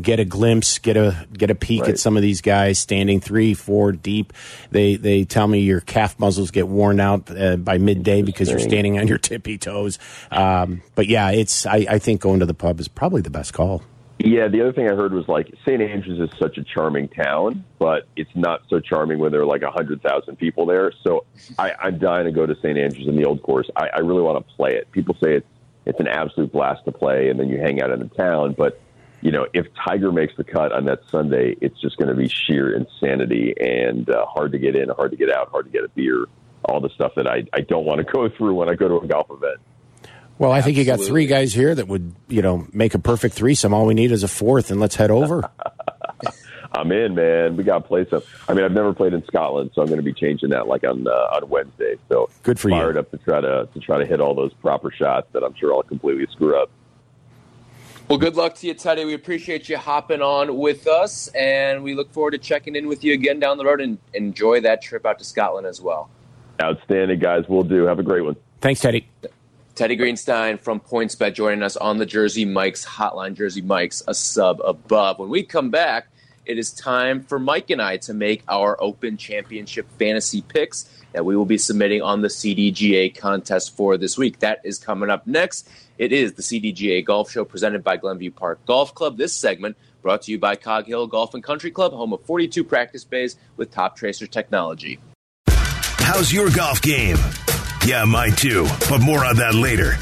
get 0.00 0.20
a 0.20 0.24
glimpse, 0.24 0.78
get 0.78 0.96
a 0.96 1.26
get 1.32 1.50
a 1.50 1.54
peek 1.54 1.82
Right. 1.82 1.90
at 1.90 1.98
some 1.98 2.16
of 2.16 2.22
these 2.22 2.40
guys 2.40 2.78
standing 2.78 3.20
three, 3.20 3.54
four 3.54 3.92
deep. 3.92 4.32
They 4.70 4.96
they 4.96 5.24
tell 5.24 5.46
me 5.46 5.60
your 5.60 5.80
calf 5.80 6.18
muscles 6.18 6.50
get 6.50 6.68
worn 6.68 7.00
out 7.00 7.30
uh, 7.30 7.56
by 7.56 7.78
midday 7.78 8.22
because 8.22 8.50
you're 8.50 8.58
standing 8.58 8.98
on 8.98 9.08
your 9.08 9.18
tippy 9.18 9.58
toes. 9.58 9.98
Um, 10.30 10.82
but 10.94 11.06
yeah, 11.06 11.30
it's 11.30 11.66
I, 11.66 11.86
I 11.88 11.98
think 11.98 12.20
going 12.20 12.40
to 12.40 12.46
the 12.46 12.54
pub 12.54 12.80
is 12.80 12.88
probably 12.88 13.22
the 13.22 13.30
best 13.30 13.52
call. 13.52 13.82
Yeah, 14.20 14.46
the 14.46 14.60
other 14.60 14.72
thing 14.72 14.88
I 14.88 14.94
heard 14.94 15.12
was 15.12 15.26
like 15.26 15.52
St. 15.66 15.82
Andrews 15.82 16.20
is 16.20 16.38
such 16.38 16.56
a 16.56 16.62
charming 16.62 17.08
town, 17.08 17.64
but 17.80 18.06
it's 18.14 18.30
not 18.36 18.62
so 18.70 18.78
charming 18.78 19.18
when 19.18 19.32
there 19.32 19.40
are 19.40 19.46
like 19.46 19.62
a 19.62 19.72
hundred 19.72 20.02
thousand 20.02 20.36
people 20.36 20.66
there. 20.66 20.92
So 21.02 21.24
I, 21.58 21.72
I'm 21.82 21.98
dying 21.98 22.24
to 22.26 22.32
go 22.32 22.46
to 22.46 22.54
St. 22.56 22.78
Andrews 22.78 23.08
in 23.08 23.16
the 23.16 23.24
old 23.24 23.42
course. 23.42 23.68
I, 23.76 23.88
I 23.88 23.98
really 23.98 24.22
want 24.22 24.46
to 24.46 24.54
play 24.54 24.74
it. 24.76 24.90
People 24.92 25.16
say 25.22 25.34
it's 25.34 25.46
it's 25.84 26.00
an 26.00 26.06
absolute 26.08 26.52
blast 26.52 26.84
to 26.86 26.92
play, 26.92 27.28
and 27.28 27.38
then 27.38 27.48
you 27.48 27.58
hang 27.58 27.82
out 27.82 27.90
in 27.90 27.98
the 27.98 28.06
town. 28.06 28.54
But 28.56 28.80
you 29.24 29.32
know, 29.32 29.46
if 29.54 29.66
Tiger 29.88 30.12
makes 30.12 30.34
the 30.36 30.44
cut 30.44 30.70
on 30.70 30.84
that 30.84 31.00
Sunday, 31.10 31.56
it's 31.62 31.80
just 31.80 31.96
going 31.96 32.10
to 32.10 32.14
be 32.14 32.28
sheer 32.28 32.76
insanity 32.76 33.54
and 33.58 34.08
uh, 34.10 34.26
hard 34.26 34.52
to 34.52 34.58
get 34.58 34.76
in, 34.76 34.90
hard 34.90 35.12
to 35.12 35.16
get 35.16 35.34
out, 35.34 35.50
hard 35.50 35.64
to 35.64 35.70
get 35.70 35.82
a 35.82 35.88
beer, 35.88 36.26
all 36.66 36.78
the 36.78 36.90
stuff 36.90 37.12
that 37.16 37.26
I 37.26 37.44
I 37.54 37.62
don't 37.62 37.86
want 37.86 38.06
to 38.06 38.12
go 38.12 38.28
through 38.28 38.54
when 38.54 38.68
I 38.68 38.74
go 38.74 38.86
to 38.86 38.98
a 38.98 39.06
golf 39.08 39.28
event. 39.30 39.60
Well, 40.38 40.52
I 40.52 40.60
think 40.60 40.76
you 40.76 40.84
got 40.84 41.00
three 41.00 41.26
guys 41.26 41.54
here 41.54 41.74
that 41.74 41.88
would 41.88 42.14
you 42.28 42.42
know 42.42 42.66
make 42.74 42.92
a 42.94 42.98
perfect 42.98 43.34
threesome. 43.34 43.72
All 43.72 43.86
we 43.86 43.94
need 43.94 44.12
is 44.12 44.24
a 44.24 44.28
fourth, 44.28 44.70
and 44.70 44.78
let's 44.78 44.94
head 44.94 45.10
over. 45.10 45.50
I'm 46.72 46.92
in, 46.92 47.14
man. 47.14 47.56
We 47.56 47.64
got 47.64 47.78
to 47.78 47.88
play 47.88 48.04
some. 48.10 48.20
I 48.46 48.52
mean, 48.52 48.64
I've 48.64 48.72
never 48.72 48.92
played 48.92 49.14
in 49.14 49.24
Scotland, 49.26 49.70
so 49.74 49.80
I'm 49.80 49.86
going 49.86 50.00
to 50.00 50.04
be 50.04 50.12
changing 50.12 50.50
that 50.50 50.66
like 50.66 50.84
on 50.84 51.06
uh, 51.06 51.10
on 51.10 51.48
Wednesday. 51.48 51.94
So 52.10 52.28
Good 52.42 52.60
for 52.60 52.68
you. 52.68 52.74
fired 52.74 52.98
up 52.98 53.10
to 53.12 53.16
try 53.16 53.40
to 53.40 53.68
to 53.72 53.80
try 53.80 53.98
to 53.98 54.04
hit 54.04 54.20
all 54.20 54.34
those 54.34 54.52
proper 54.54 54.90
shots 54.90 55.28
that 55.32 55.42
I'm 55.42 55.54
sure 55.54 55.72
I'll 55.72 55.82
completely 55.82 56.26
screw 56.32 56.60
up. 56.60 56.70
Well, 58.06 58.18
good 58.18 58.36
luck 58.36 58.54
to 58.56 58.66
you, 58.66 58.74
Teddy. 58.74 59.06
We 59.06 59.14
appreciate 59.14 59.66
you 59.70 59.78
hopping 59.78 60.20
on 60.20 60.58
with 60.58 60.86
us, 60.86 61.28
and 61.28 61.82
we 61.82 61.94
look 61.94 62.12
forward 62.12 62.32
to 62.32 62.38
checking 62.38 62.76
in 62.76 62.86
with 62.86 63.02
you 63.02 63.14
again 63.14 63.40
down 63.40 63.56
the 63.56 63.64
road 63.64 63.80
and 63.80 63.96
enjoy 64.12 64.60
that 64.60 64.82
trip 64.82 65.06
out 65.06 65.18
to 65.20 65.24
Scotland 65.24 65.66
as 65.66 65.80
well. 65.80 66.10
Outstanding, 66.62 67.18
guys. 67.18 67.44
We'll 67.48 67.62
do. 67.62 67.84
Have 67.84 67.98
a 67.98 68.02
great 68.02 68.20
one. 68.20 68.36
Thanks, 68.60 68.82
Teddy. 68.82 69.08
Teddy 69.74 69.96
Greenstein 69.96 70.60
from 70.60 70.80
PointsBet 70.80 71.34
joining 71.34 71.62
us 71.62 71.78
on 71.78 71.96
the 71.96 72.04
Jersey 72.04 72.44
Mike's 72.44 72.84
hotline. 72.84 73.34
Jersey 73.34 73.62
Mike's 73.62 74.02
a 74.06 74.12
sub 74.12 74.60
above. 74.60 75.18
When 75.18 75.30
we 75.30 75.42
come 75.42 75.70
back, 75.70 76.08
it 76.46 76.58
is 76.58 76.72
time 76.72 77.22
for 77.22 77.38
Mike 77.38 77.70
and 77.70 77.80
I 77.80 77.96
to 77.98 78.14
make 78.14 78.42
our 78.48 78.76
Open 78.82 79.16
Championship 79.16 79.86
fantasy 79.98 80.42
picks. 80.42 80.90
that 81.12 81.24
we 81.24 81.36
will 81.36 81.44
be 81.44 81.58
submitting 81.58 82.02
on 82.02 82.22
the 82.22 82.28
CDGA 82.28 83.16
contest 83.16 83.76
for 83.76 83.96
this 83.96 84.18
week. 84.18 84.40
That 84.40 84.60
is 84.64 84.78
coming 84.78 85.10
up 85.10 85.28
next. 85.28 85.68
It 85.96 86.12
is 86.12 86.32
the 86.32 86.42
CDGA 86.42 87.04
Golf 87.04 87.30
Show 87.30 87.44
presented 87.44 87.84
by 87.84 87.96
Glenview 87.96 88.32
Park 88.32 88.66
Golf 88.66 88.92
Club. 88.94 89.16
This 89.16 89.32
segment 89.32 89.76
brought 90.02 90.22
to 90.22 90.32
you 90.32 90.40
by 90.40 90.56
Cog 90.56 90.86
Hill 90.86 91.06
Golf 91.06 91.32
and 91.34 91.42
Country 91.42 91.70
Club, 91.70 91.92
home 91.92 92.12
of 92.12 92.24
42 92.24 92.64
practice 92.64 93.04
bays 93.04 93.36
with 93.56 93.70
top 93.70 93.96
tracer 93.96 94.26
technology. 94.26 94.98
How's 95.46 96.32
your 96.32 96.50
golf 96.50 96.82
game? 96.82 97.16
Yeah, 97.86 98.04
mine 98.04 98.32
too, 98.32 98.66
but 98.90 99.00
more 99.00 99.24
on 99.24 99.36
that 99.36 99.54
later. 99.54 99.94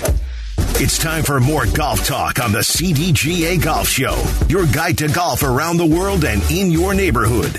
It's 0.77 0.99
time 0.99 1.23
for 1.23 1.39
more 1.39 1.67
golf 1.67 2.05
talk 2.05 2.41
on 2.41 2.51
the 2.51 2.59
CDGA 2.61 3.63
Golf 3.63 3.87
Show, 3.87 4.21
your 4.49 4.67
guide 4.67 4.99
to 4.99 5.09
golf 5.09 5.43
around 5.43 5.77
the 5.77 5.87
world 5.87 6.25
and 6.25 6.43
in 6.51 6.71
your 6.73 6.93
neighborhood. 6.95 7.53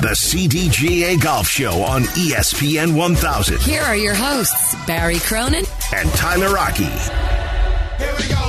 The 0.00 0.14
CDGA 0.14 1.20
Golf 1.20 1.46
Show 1.46 1.82
on 1.82 2.04
ESPN 2.04 2.94
1000. 2.96 3.60
Here 3.60 3.82
are 3.82 3.96
your 3.96 4.14
hosts, 4.14 4.74
Barry 4.86 5.18
Cronin 5.18 5.64
and 5.94 6.08
Tyler 6.12 6.56
Aki. 6.56 6.84
Here 6.84 8.14
we 8.18 8.28
go, 8.28 8.39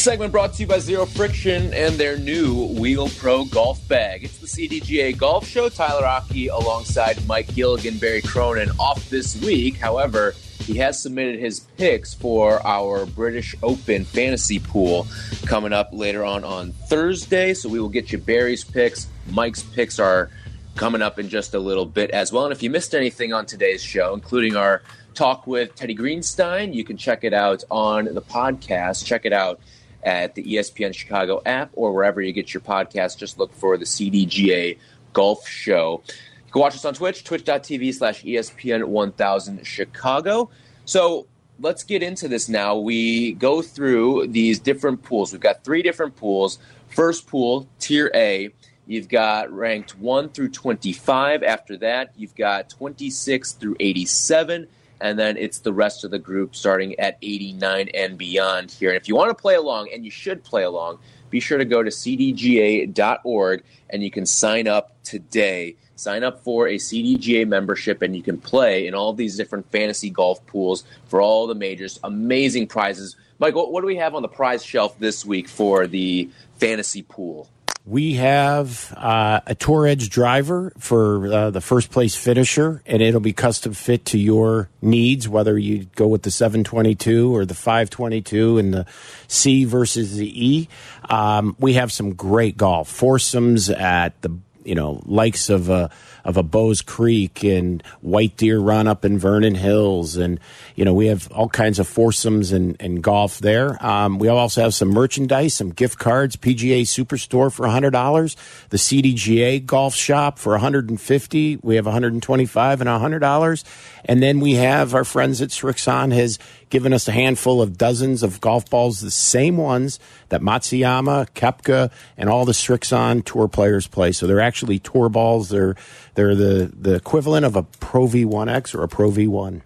The 0.00 0.04
segment 0.04 0.32
brought 0.32 0.54
to 0.54 0.62
you 0.62 0.66
by 0.66 0.78
Zero 0.78 1.04
Friction 1.04 1.74
and 1.74 1.96
their 1.96 2.16
new 2.16 2.64
Wheel 2.68 3.10
Pro 3.18 3.44
Golf 3.44 3.86
Bag. 3.86 4.24
It's 4.24 4.38
the 4.38 4.46
CDGA 4.46 5.14
Golf 5.14 5.46
Show. 5.46 5.68
Tyler 5.68 6.06
Aki 6.06 6.48
alongside 6.48 7.22
Mike 7.26 7.54
Gilligan, 7.54 7.98
Barry 7.98 8.22
Cronin 8.22 8.70
off 8.78 9.10
this 9.10 9.38
week. 9.42 9.76
However, 9.76 10.34
he 10.60 10.78
has 10.78 11.02
submitted 11.02 11.38
his 11.38 11.60
picks 11.76 12.14
for 12.14 12.66
our 12.66 13.04
British 13.04 13.54
Open 13.62 14.06
fantasy 14.06 14.58
pool 14.58 15.06
coming 15.44 15.74
up 15.74 15.90
later 15.92 16.24
on 16.24 16.44
on 16.44 16.72
Thursday. 16.88 17.52
So 17.52 17.68
we 17.68 17.78
will 17.78 17.90
get 17.90 18.10
you 18.10 18.16
Barry's 18.16 18.64
picks. 18.64 19.06
Mike's 19.28 19.62
picks 19.62 19.98
are 19.98 20.30
coming 20.76 21.02
up 21.02 21.18
in 21.18 21.28
just 21.28 21.52
a 21.52 21.58
little 21.58 21.84
bit 21.84 22.10
as 22.12 22.32
well. 22.32 22.44
And 22.44 22.52
if 22.52 22.62
you 22.62 22.70
missed 22.70 22.94
anything 22.94 23.34
on 23.34 23.44
today's 23.44 23.82
show, 23.82 24.14
including 24.14 24.56
our 24.56 24.80
talk 25.12 25.46
with 25.46 25.74
Teddy 25.74 25.94
Greenstein, 25.94 26.72
you 26.72 26.84
can 26.84 26.96
check 26.96 27.22
it 27.22 27.34
out 27.34 27.64
on 27.70 28.06
the 28.06 28.22
podcast. 28.22 29.04
Check 29.04 29.26
it 29.26 29.34
out 29.34 29.60
at 30.02 30.34
the 30.34 30.42
ESPN 30.42 30.94
Chicago 30.94 31.42
app 31.44 31.70
or 31.74 31.92
wherever 31.92 32.20
you 32.20 32.32
get 32.32 32.52
your 32.54 32.60
podcast. 32.60 33.18
Just 33.18 33.38
look 33.38 33.52
for 33.52 33.76
the 33.76 33.84
CDGA 33.84 34.78
Golf 35.12 35.46
Show. 35.46 36.02
You 36.46 36.52
can 36.52 36.60
watch 36.60 36.74
us 36.74 36.84
on 36.84 36.94
Twitch, 36.94 37.24
twitch.tv 37.24 37.94
slash 37.94 38.22
ESPN 38.22 38.84
1000 38.84 39.66
Chicago. 39.66 40.50
So 40.84 41.26
let's 41.60 41.84
get 41.84 42.02
into 42.02 42.28
this 42.28 42.48
now. 42.48 42.76
We 42.76 43.32
go 43.32 43.62
through 43.62 44.28
these 44.28 44.58
different 44.58 45.02
pools. 45.02 45.32
We've 45.32 45.40
got 45.40 45.64
three 45.64 45.82
different 45.82 46.16
pools. 46.16 46.58
First 46.88 47.26
pool, 47.28 47.68
Tier 47.78 48.10
A, 48.14 48.50
you've 48.86 49.08
got 49.08 49.52
ranked 49.52 49.96
1 49.96 50.30
through 50.30 50.50
25. 50.50 51.42
After 51.44 51.76
that, 51.78 52.12
you've 52.16 52.34
got 52.34 52.68
26 52.70 53.52
through 53.52 53.76
87 53.78 54.66
and 55.00 55.18
then 55.18 55.36
it's 55.36 55.60
the 55.60 55.72
rest 55.72 56.04
of 56.04 56.10
the 56.10 56.18
group 56.18 56.54
starting 56.54 56.98
at 56.98 57.18
89 57.22 57.88
and 57.94 58.18
beyond 58.18 58.70
here. 58.70 58.90
And 58.90 58.96
if 58.96 59.08
you 59.08 59.16
want 59.16 59.30
to 59.30 59.40
play 59.40 59.54
along, 59.54 59.90
and 59.92 60.04
you 60.04 60.10
should 60.10 60.44
play 60.44 60.62
along, 60.62 60.98
be 61.30 61.40
sure 61.40 61.58
to 61.58 61.64
go 61.64 61.82
to 61.82 61.90
cdga.org 61.90 63.62
and 63.88 64.02
you 64.02 64.10
can 64.10 64.26
sign 64.26 64.66
up 64.68 64.96
today. 65.04 65.76
Sign 65.94 66.24
up 66.24 66.42
for 66.42 66.66
a 66.66 66.76
CDGA 66.76 67.46
membership 67.46 68.02
and 68.02 68.16
you 68.16 68.22
can 68.22 68.38
play 68.38 68.86
in 68.86 68.94
all 68.94 69.12
these 69.12 69.36
different 69.36 69.70
fantasy 69.70 70.10
golf 70.10 70.44
pools 70.46 70.84
for 71.06 71.20
all 71.20 71.46
the 71.46 71.54
majors. 71.54 72.00
Amazing 72.02 72.66
prizes. 72.66 73.16
Michael, 73.38 73.70
what 73.70 73.82
do 73.82 73.86
we 73.86 73.96
have 73.96 74.14
on 74.14 74.22
the 74.22 74.28
prize 74.28 74.64
shelf 74.64 74.98
this 74.98 75.24
week 75.24 75.48
for 75.48 75.86
the 75.86 76.30
fantasy 76.56 77.02
pool? 77.02 77.48
We 77.90 78.14
have 78.14 78.94
uh, 78.96 79.40
a 79.48 79.56
Tour 79.56 79.84
Edge 79.84 80.10
driver 80.10 80.72
for 80.78 81.26
uh, 81.26 81.50
the 81.50 81.60
first 81.60 81.90
place 81.90 82.14
finisher, 82.14 82.84
and 82.86 83.02
it'll 83.02 83.18
be 83.18 83.32
custom 83.32 83.72
fit 83.72 84.04
to 84.06 84.18
your 84.18 84.68
needs, 84.80 85.28
whether 85.28 85.58
you 85.58 85.88
go 85.96 86.06
with 86.06 86.22
the 86.22 86.30
722 86.30 87.34
or 87.34 87.44
the 87.44 87.56
522 87.56 88.58
and 88.58 88.72
the 88.72 88.86
C 89.26 89.64
versus 89.64 90.14
the 90.16 90.50
E. 90.50 90.68
Um, 91.08 91.56
we 91.58 91.72
have 91.72 91.90
some 91.90 92.14
great 92.14 92.56
golf 92.56 92.88
foursomes 92.88 93.68
at 93.70 94.22
the 94.22 94.38
you 94.70 94.76
know 94.76 95.02
likes 95.04 95.50
of 95.50 95.68
a 95.68 95.90
of 96.24 96.36
a 96.36 96.44
Bowes 96.44 96.80
Creek 96.80 97.42
and 97.42 97.82
White 98.02 98.36
Deer 98.36 98.60
Run 98.60 98.86
up 98.86 99.04
in 99.04 99.18
Vernon 99.18 99.56
Hills, 99.56 100.16
and 100.16 100.38
you 100.76 100.84
know 100.84 100.94
we 100.94 101.06
have 101.06 101.30
all 101.32 101.48
kinds 101.48 101.80
of 101.80 101.88
foursomes 101.88 102.52
and, 102.52 102.76
and 102.78 103.02
golf 103.02 103.40
there. 103.40 103.84
Um, 103.84 104.20
we 104.20 104.28
also 104.28 104.62
have 104.62 104.72
some 104.72 104.90
merchandise, 104.90 105.54
some 105.54 105.70
gift 105.70 105.98
cards, 105.98 106.36
PGA 106.36 106.82
Superstore 106.82 107.52
for 107.52 107.66
hundred 107.66 107.90
dollars, 107.90 108.36
the 108.68 108.76
CDGA 108.76 109.66
Golf 109.66 109.96
Shop 109.96 110.38
for 110.38 110.56
hundred 110.56 110.88
and 110.88 111.00
fifty. 111.00 111.56
We 111.62 111.74
have 111.74 111.86
one 111.86 111.92
hundred 111.92 112.12
and 112.12 112.22
twenty 112.22 112.46
five 112.46 112.80
and 112.80 112.88
hundred 112.88 113.18
dollars, 113.18 113.64
and 114.04 114.22
then 114.22 114.38
we 114.38 114.54
have 114.54 114.94
our 114.94 115.04
friends 115.04 115.42
at 115.42 115.48
Srixon 115.48 116.12
has 116.12 116.38
given 116.70 116.92
us 116.92 117.08
a 117.08 117.12
handful 117.12 117.60
of 117.60 117.76
dozens 117.76 118.22
of 118.22 118.40
golf 118.40 118.70
balls, 118.70 119.00
the 119.00 119.10
same 119.10 119.56
ones 119.56 119.98
that 120.30 120.40
Matsuyama, 120.40 121.28
Koepka, 121.34 121.90
and 122.16 122.30
all 122.30 122.44
the 122.44 122.52
Srixon 122.52 123.24
tour 123.24 123.48
players 123.48 123.86
play. 123.86 124.12
So 124.12 124.26
they're 124.26 124.40
actually 124.40 124.78
tour 124.78 125.08
balls. 125.08 125.50
They're 125.50 125.74
they're 126.14 126.34
the 126.34 126.72
the 126.74 126.94
equivalent 126.94 127.44
of 127.44 127.56
a 127.56 127.64
Pro 127.64 128.06
V1X 128.06 128.74
or 128.74 128.82
a 128.82 128.88
Pro 128.88 129.10
V1. 129.10 129.62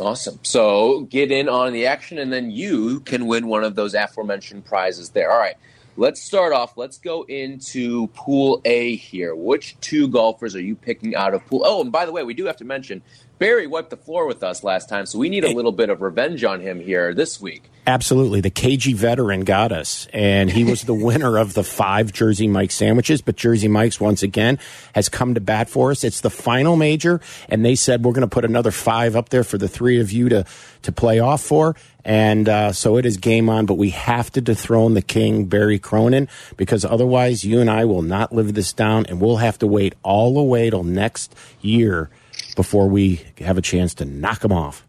Awesome. 0.00 0.38
So 0.42 1.02
get 1.02 1.30
in 1.30 1.48
on 1.48 1.72
the 1.72 1.86
action, 1.86 2.18
and 2.18 2.32
then 2.32 2.50
you 2.50 3.00
can 3.00 3.26
win 3.26 3.46
one 3.46 3.62
of 3.62 3.74
those 3.76 3.94
aforementioned 3.94 4.64
prizes 4.64 5.10
there. 5.10 5.30
All 5.30 5.38
right. 5.38 5.56
Let's 5.98 6.22
start 6.22 6.54
off. 6.54 6.78
Let's 6.78 6.96
go 6.96 7.24
into 7.24 8.06
Pool 8.08 8.62
A 8.64 8.96
here. 8.96 9.34
Which 9.34 9.78
two 9.82 10.08
golfers 10.08 10.56
are 10.56 10.60
you 10.60 10.74
picking 10.74 11.14
out 11.14 11.34
of 11.34 11.44
Pool? 11.44 11.62
Oh, 11.66 11.82
and 11.82 11.92
by 11.92 12.06
the 12.06 12.12
way, 12.12 12.22
we 12.22 12.32
do 12.32 12.46
have 12.46 12.56
to 12.56 12.64
mention 12.64 13.02
Barry 13.38 13.66
wiped 13.66 13.90
the 13.90 13.96
floor 13.96 14.26
with 14.26 14.42
us 14.42 14.62
last 14.62 14.88
time, 14.88 15.04
so 15.06 15.18
we 15.18 15.28
need 15.28 15.44
a 15.44 15.52
little 15.52 15.72
bit 15.72 15.90
of 15.90 16.00
revenge 16.00 16.44
on 16.44 16.60
him 16.60 16.80
here 16.80 17.12
this 17.12 17.40
week. 17.40 17.64
Absolutely. 17.84 18.40
The 18.40 18.52
KG 18.52 18.94
veteran 18.94 19.40
got 19.40 19.72
us, 19.72 20.06
and 20.12 20.48
he 20.48 20.62
was 20.62 20.82
the 20.82 20.94
winner 21.08 21.36
of 21.36 21.54
the 21.54 21.64
five 21.64 22.12
Jersey 22.12 22.46
Mike 22.46 22.70
sandwiches. 22.70 23.20
But 23.20 23.34
Jersey 23.34 23.66
Mike's, 23.66 24.00
once 24.00 24.22
again, 24.22 24.60
has 24.94 25.08
come 25.08 25.34
to 25.34 25.40
bat 25.40 25.68
for 25.68 25.90
us. 25.90 26.04
It's 26.04 26.20
the 26.20 26.30
final 26.30 26.76
major, 26.76 27.20
and 27.48 27.64
they 27.64 27.74
said 27.74 28.04
we're 28.04 28.12
going 28.12 28.20
to 28.20 28.28
put 28.28 28.44
another 28.44 28.70
five 28.70 29.16
up 29.16 29.30
there 29.30 29.42
for 29.42 29.58
the 29.58 29.68
three 29.68 29.98
of 29.98 30.12
you 30.12 30.28
to, 30.28 30.44
to 30.82 30.92
play 30.92 31.18
off 31.18 31.42
for. 31.42 31.74
And 32.04 32.48
uh, 32.48 32.72
so 32.72 32.96
it 32.96 33.04
is 33.04 33.16
game 33.16 33.48
on, 33.48 33.66
but 33.66 33.74
we 33.74 33.90
have 33.90 34.30
to 34.32 34.40
dethrone 34.40 34.94
the 34.94 35.02
king, 35.02 35.46
Barry 35.46 35.80
Cronin, 35.80 36.28
because 36.56 36.84
otherwise 36.84 37.44
you 37.44 37.60
and 37.60 37.68
I 37.68 37.86
will 37.86 38.02
not 38.02 38.32
live 38.32 38.54
this 38.54 38.72
down, 38.72 39.06
and 39.06 39.20
we'll 39.20 39.38
have 39.38 39.58
to 39.58 39.66
wait 39.66 39.96
all 40.04 40.34
the 40.34 40.42
way 40.42 40.70
till 40.70 40.84
next 40.84 41.34
year 41.60 42.08
before 42.54 42.88
we 42.88 43.20
have 43.38 43.58
a 43.58 43.62
chance 43.62 43.94
to 43.94 44.04
knock 44.04 44.40
them 44.40 44.52
off. 44.52 44.86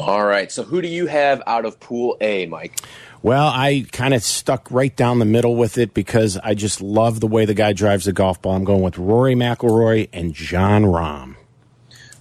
All 0.00 0.24
right. 0.24 0.50
So 0.50 0.62
who 0.62 0.82
do 0.82 0.88
you 0.88 1.06
have 1.06 1.42
out 1.46 1.64
of 1.64 1.78
Pool 1.78 2.16
A, 2.20 2.46
Mike? 2.46 2.80
Well, 3.22 3.46
I 3.46 3.86
kind 3.92 4.14
of 4.14 4.22
stuck 4.24 4.68
right 4.70 4.94
down 4.94 5.20
the 5.20 5.24
middle 5.24 5.54
with 5.54 5.78
it 5.78 5.94
because 5.94 6.36
I 6.38 6.54
just 6.54 6.80
love 6.80 7.20
the 7.20 7.28
way 7.28 7.44
the 7.44 7.54
guy 7.54 7.72
drives 7.72 8.06
the 8.06 8.12
golf 8.12 8.42
ball. 8.42 8.56
I'm 8.56 8.64
going 8.64 8.82
with 8.82 8.98
Rory 8.98 9.34
McIlroy 9.34 10.08
and 10.12 10.34
Jon 10.34 10.84
Rahm. 10.84 11.36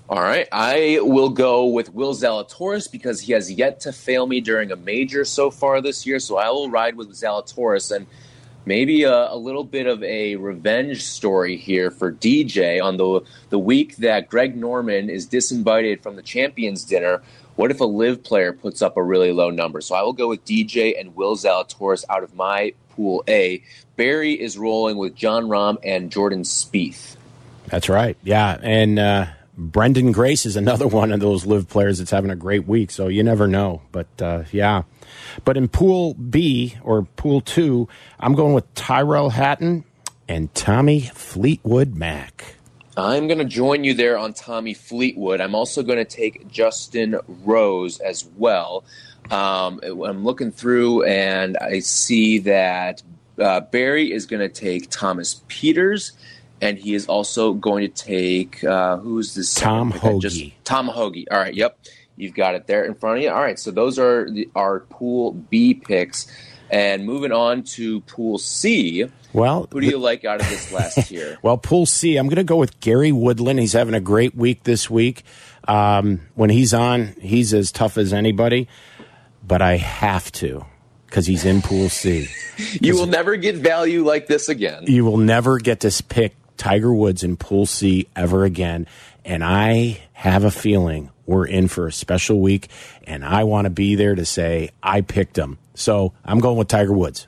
All 0.09 0.21
right. 0.21 0.47
I 0.51 0.99
will 1.01 1.29
go 1.29 1.65
with 1.65 1.93
Will 1.93 2.13
Zalatoris 2.13 2.91
because 2.91 3.21
he 3.21 3.33
has 3.33 3.51
yet 3.51 3.79
to 3.79 3.93
fail 3.93 4.27
me 4.27 4.41
during 4.41 4.71
a 4.71 4.75
major 4.75 5.25
so 5.25 5.49
far 5.49 5.81
this 5.81 6.05
year. 6.05 6.19
So 6.19 6.37
I 6.37 6.49
will 6.49 6.69
ride 6.69 6.95
with 6.95 7.09
Zalatoris. 7.11 7.95
And 7.95 8.05
maybe 8.65 9.03
a, 9.03 9.31
a, 9.31 9.35
little 9.35 9.63
bit 9.63 9.87
of 9.87 10.03
a 10.03 10.35
revenge 10.35 11.03
story 11.03 11.57
here 11.57 11.91
for 11.91 12.11
DJ 12.11 12.81
on 12.81 12.97
the 12.97 13.21
the 13.49 13.59
week 13.59 13.97
that 13.97 14.29
Greg 14.29 14.55
Norman 14.55 15.09
is 15.09 15.27
disinvited 15.27 16.01
from 16.01 16.15
the 16.15 16.21
Champions 16.21 16.83
Dinner. 16.83 17.21
What 17.55 17.71
if 17.71 17.81
a 17.81 17.85
LIV 17.85 18.23
player 18.23 18.53
puts 18.53 18.81
up 18.81 18.97
a 18.97 19.03
really 19.03 19.31
low 19.31 19.49
number? 19.49 19.81
So 19.81 19.95
I 19.95 20.03
will 20.03 20.13
go 20.13 20.29
with 20.29 20.45
DJ 20.45 20.99
and 20.99 21.15
Will 21.15 21.35
Zalatoris 21.35 22.03
out 22.09 22.23
of 22.23 22.33
my 22.33 22.73
pool 22.91 23.23
A. 23.27 23.63
Barry 23.97 24.33
is 24.33 24.57
rolling 24.57 24.97
with 24.97 25.15
Jon 25.15 25.45
Rahm 25.45 25.77
and 25.83 26.11
Jordan 26.11 26.43
Spieth. 26.43 27.17
That's 27.67 27.89
right. 27.89 28.17
Yeah, 28.23 28.57
and 28.61 28.99
uh, 28.99 29.27
Branden 29.57 30.13
Grace 30.13 30.45
is 30.45 30.55
another 30.55 30.87
one 31.01 31.11
of 31.11 31.19
those 31.19 31.45
LIV 31.45 31.69
players 31.69 31.97
that's 31.99 32.11
having 32.11 32.31
a 32.31 32.35
great 32.35 32.67
week. 32.67 32.91
So 32.91 33.07
you 33.07 33.23
never 33.23 33.47
know. 33.47 33.81
But 33.91 34.07
uh, 34.21 34.43
yeah. 34.51 34.83
But 35.45 35.57
in 35.57 35.67
Pool 35.67 36.13
B 36.13 36.75
or 36.83 37.03
Pool 37.03 37.41
2, 37.41 37.87
I'm 38.19 38.33
going 38.33 38.53
with 38.53 38.73
Tyrell 38.73 39.31
Hatton 39.31 39.83
and 40.27 40.53
Tommy 40.53 41.01
Fleetwood 41.01 41.95
Mac. 41.95 42.55
I'm 42.97 43.27
going 43.27 43.39
to 43.39 43.45
join 43.45 43.83
you 43.83 43.93
there 43.93 44.17
on 44.17 44.33
Tommy 44.33 44.73
Fleetwood. 44.73 45.39
I'm 45.39 45.55
also 45.55 45.81
going 45.81 45.97
to 45.97 46.05
take 46.05 46.47
Justin 46.49 47.17
Rose 47.27 47.99
as 47.99 48.25
well. 48.37 48.83
Um, 49.29 49.79
I'm 49.83 50.25
looking 50.25 50.51
through 50.51 51.03
and 51.03 51.57
I 51.57 51.79
see 51.79 52.39
that 52.39 53.01
uh, 53.39 53.61
Barry 53.61 54.11
is 54.11 54.25
going 54.25 54.41
to 54.41 54.49
take 54.49 54.89
Thomas 54.89 55.41
Pieters, 55.47 56.11
and 56.61 56.77
he 56.77 56.93
is 56.93 57.07
also 57.07 57.53
going 57.53 57.81
to 57.89 57.93
take 57.93 58.63
uh, 58.63 58.97
who's 58.97 59.33
this? 59.35 59.53
Tom 59.53 59.91
Hoge. 59.91 60.21
Just, 60.21 60.43
Tom 60.63 60.87
Hoge. 60.87 61.25
All 61.31 61.39
right. 61.39 61.53
Yep. 61.53 61.77
You've 62.17 62.35
got 62.35 62.53
it 62.55 62.67
there 62.67 62.85
in 62.85 62.93
front 62.93 63.17
of 63.17 63.23
you. 63.23 63.31
All 63.31 63.41
right, 63.41 63.57
so 63.57 63.71
those 63.71 63.97
are 63.97 64.29
the, 64.29 64.47
our 64.55 64.81
pool 64.81 65.31
B 65.31 65.73
picks. 65.73 66.27
And 66.69 67.05
moving 67.05 67.31
on 67.33 67.63
to 67.63 67.99
Pool 68.01 68.37
C, 68.37 69.05
Well, 69.33 69.67
who 69.71 69.81
do 69.81 69.87
you 69.87 69.97
like 69.97 70.23
out 70.23 70.39
of 70.39 70.47
this 70.47 70.71
last 70.71 70.95
tier? 71.09 71.37
Well, 71.41 71.57
Pool 71.57 71.85
C, 71.85 72.15
I'm 72.15 72.27
going 72.27 72.37
to 72.37 72.43
go 72.45 72.55
with 72.55 72.79
Gary 72.79 73.11
Woodland. 73.11 73.59
He's 73.59 73.73
having 73.73 73.93
a 73.93 73.99
great 73.99 74.35
week 74.35 74.63
this 74.63 74.89
week. 74.89 75.23
Um, 75.67 76.21
when 76.35 76.49
he's 76.49 76.73
on, 76.73 77.07
he's 77.19 77.53
as 77.53 77.71
tough 77.73 77.97
as 77.97 78.13
anybody, 78.13 78.69
but 79.45 79.61
I 79.61 79.75
have 79.77 80.31
to 80.33 80.65
because 81.07 81.25
he's 81.25 81.43
in 81.43 81.61
Pool 81.61 81.89
C. 81.89 82.27
You 82.79 82.93
will 82.95 83.07
never 83.07 83.35
get 83.37 83.55
value 83.55 84.05
like 84.05 84.27
this 84.27 84.47
again. 84.47 84.83
You 84.85 85.03
will 85.03 85.17
never 85.17 85.57
get 85.57 85.79
to 85.79 85.87
s- 85.87 85.99
pick 86.01 86.35
Tiger 86.61 86.93
Woods 86.93 87.23
in 87.23 87.37
Pool 87.37 87.65
C 87.65 88.07
ever 88.15 88.45
again. 88.45 88.85
And 89.25 89.43
I 89.43 89.99
have 90.13 90.43
a 90.43 90.51
feeling 90.51 91.09
we're 91.25 91.47
in 91.47 91.67
for 91.67 91.87
a 91.87 91.91
special 91.91 92.39
week, 92.39 92.69
and 93.05 93.25
I 93.25 93.45
want 93.45 93.65
to 93.65 93.71
be 93.71 93.95
there 93.95 94.13
to 94.13 94.23
say 94.25 94.69
I 94.83 95.01
picked 95.01 95.39
him. 95.39 95.57
So 95.73 96.13
I'm 96.23 96.39
going 96.39 96.57
with 96.57 96.67
Tiger 96.67 96.93
Woods. 96.93 97.25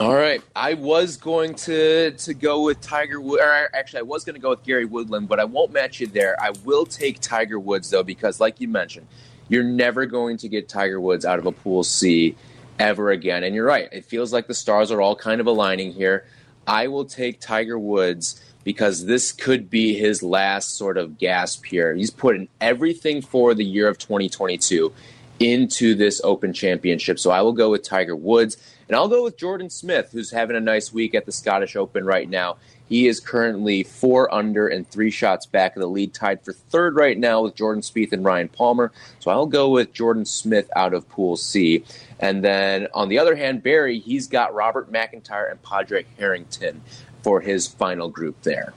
All 0.00 0.12
right, 0.12 0.42
I 0.56 0.74
was 0.74 1.16
going 1.16 1.54
to 1.54 2.10
to 2.10 2.34
go 2.34 2.64
with 2.64 2.80
Tiger 2.80 3.20
Woods. 3.20 3.40
actually, 3.74 4.00
I 4.00 4.02
was 4.02 4.24
going 4.24 4.34
to 4.34 4.40
go 4.40 4.50
with 4.50 4.64
Gary 4.64 4.86
Woodland, 4.86 5.28
but 5.28 5.38
I 5.38 5.44
won't 5.44 5.72
match 5.72 6.00
you 6.00 6.08
there. 6.08 6.36
I 6.42 6.50
will 6.64 6.84
take 6.84 7.20
Tiger 7.20 7.60
Woods 7.60 7.90
though, 7.90 8.02
because 8.02 8.40
like 8.40 8.60
you 8.60 8.66
mentioned, 8.66 9.06
you're 9.48 9.62
never 9.62 10.04
going 10.04 10.36
to 10.38 10.48
get 10.48 10.68
Tiger 10.68 11.00
Woods 11.00 11.24
out 11.24 11.38
of 11.38 11.46
a 11.46 11.52
Pool 11.52 11.84
C 11.84 12.34
ever 12.80 13.12
again. 13.12 13.44
And 13.44 13.54
you're 13.54 13.66
right; 13.66 13.88
it 13.92 14.04
feels 14.04 14.32
like 14.32 14.48
the 14.48 14.54
stars 14.54 14.90
are 14.90 15.00
all 15.00 15.14
kind 15.14 15.40
of 15.40 15.46
aligning 15.46 15.92
here. 15.92 16.26
I 16.66 16.88
will 16.88 17.06
take 17.06 17.40
Tiger 17.40 17.78
Woods 17.78 18.44
because 18.68 19.06
this 19.06 19.32
could 19.32 19.70
be 19.70 19.94
his 19.94 20.22
last 20.22 20.76
sort 20.76 20.98
of 20.98 21.16
gasp 21.16 21.64
here. 21.64 21.94
He's 21.94 22.10
put 22.10 22.36
in 22.36 22.48
everything 22.60 23.22
for 23.22 23.54
the 23.54 23.64
year 23.64 23.88
of 23.88 23.96
2022 23.96 24.92
into 25.40 25.94
this 25.94 26.20
Open 26.22 26.52
Championship. 26.52 27.18
So 27.18 27.30
I 27.30 27.40
will 27.40 27.54
go 27.54 27.70
with 27.70 27.82
Tiger 27.82 28.14
Woods. 28.14 28.58
And 28.86 28.94
I'll 28.94 29.08
go 29.08 29.24
with 29.24 29.38
Jordan 29.38 29.70
Smith, 29.70 30.10
who's 30.12 30.30
having 30.30 30.54
a 30.54 30.60
nice 30.60 30.92
week 30.92 31.14
at 31.14 31.24
the 31.24 31.32
Scottish 31.32 31.76
Open 31.76 32.04
right 32.04 32.28
now. 32.28 32.58
He 32.90 33.06
is 33.06 33.20
currently 33.20 33.84
four 33.84 34.32
under 34.34 34.68
and 34.68 34.86
three 34.90 35.10
shots 35.10 35.46
back 35.46 35.74
of 35.74 35.80
the 35.80 35.88
lead, 35.88 36.12
tied 36.12 36.44
for 36.44 36.52
third 36.52 36.94
right 36.94 37.16
now 37.16 37.42
with 37.42 37.54
Jordan 37.54 37.82
Spieth 37.82 38.12
and 38.12 38.24
Ryan 38.24 38.48
Palmer. 38.48 38.92
So 39.18 39.30
I'll 39.30 39.46
go 39.46 39.70
with 39.70 39.94
Jordan 39.94 40.26
Smith 40.26 40.70
out 40.76 40.92
of 40.92 41.08
Pool 41.08 41.36
C. 41.36 41.84
And 42.20 42.44
then 42.44 42.88
on 42.92 43.08
the 43.08 43.18
other 43.18 43.34
hand, 43.34 43.62
Barry, 43.62 43.98
he's 43.98 44.26
got 44.26 44.54
Robert 44.54 44.92
McIntyre 44.92 45.50
and 45.50 45.62
Padraig 45.62 46.06
Harrington 46.18 46.82
for 47.22 47.40
his 47.40 47.66
final 47.66 48.08
group 48.08 48.42
there. 48.42 48.72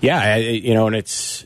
Yeah, 0.00 0.18
I- 0.34 0.36
you 0.38 0.74
know, 0.74 0.86
and 0.86 0.96
it's 0.96 1.44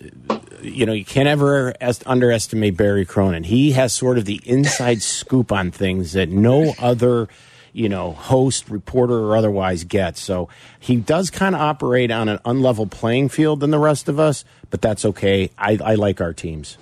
you 0.62 0.86
know 0.86 0.92
you 0.92 1.04
can't 1.04 1.28
ever 1.28 1.74
est- 1.80 2.02
underestimate 2.06 2.76
Barry 2.76 3.04
Cronin. 3.04 3.44
He 3.44 3.72
has 3.72 3.92
sort 3.92 4.18
of 4.18 4.24
the 4.24 4.40
inside 4.44 5.02
scoop 5.16 5.52
on 5.52 5.70
things 5.70 6.12
that 6.12 6.28
no 6.28 6.74
other 6.78 7.28
you 7.72 7.88
know 7.88 8.12
host, 8.12 8.68
reporter, 8.68 9.14
or 9.18 9.36
otherwise 9.36 9.84
gets. 9.84 10.20
So 10.20 10.48
he 10.78 10.96
does 10.96 11.30
kind 11.30 11.54
of 11.54 11.60
operate 11.60 12.10
on 12.10 12.28
an 12.28 12.38
unlevel 12.38 12.90
playing 12.90 13.28
field 13.28 13.60
than 13.60 13.70
the 13.70 13.78
rest 13.78 14.08
of 14.08 14.18
us, 14.18 14.44
but 14.70 14.80
that's 14.82 15.04
okay. 15.04 15.50
I, 15.56 15.78
I 15.82 15.94
like 15.94 16.20
our 16.20 16.32
teams. 16.32 16.76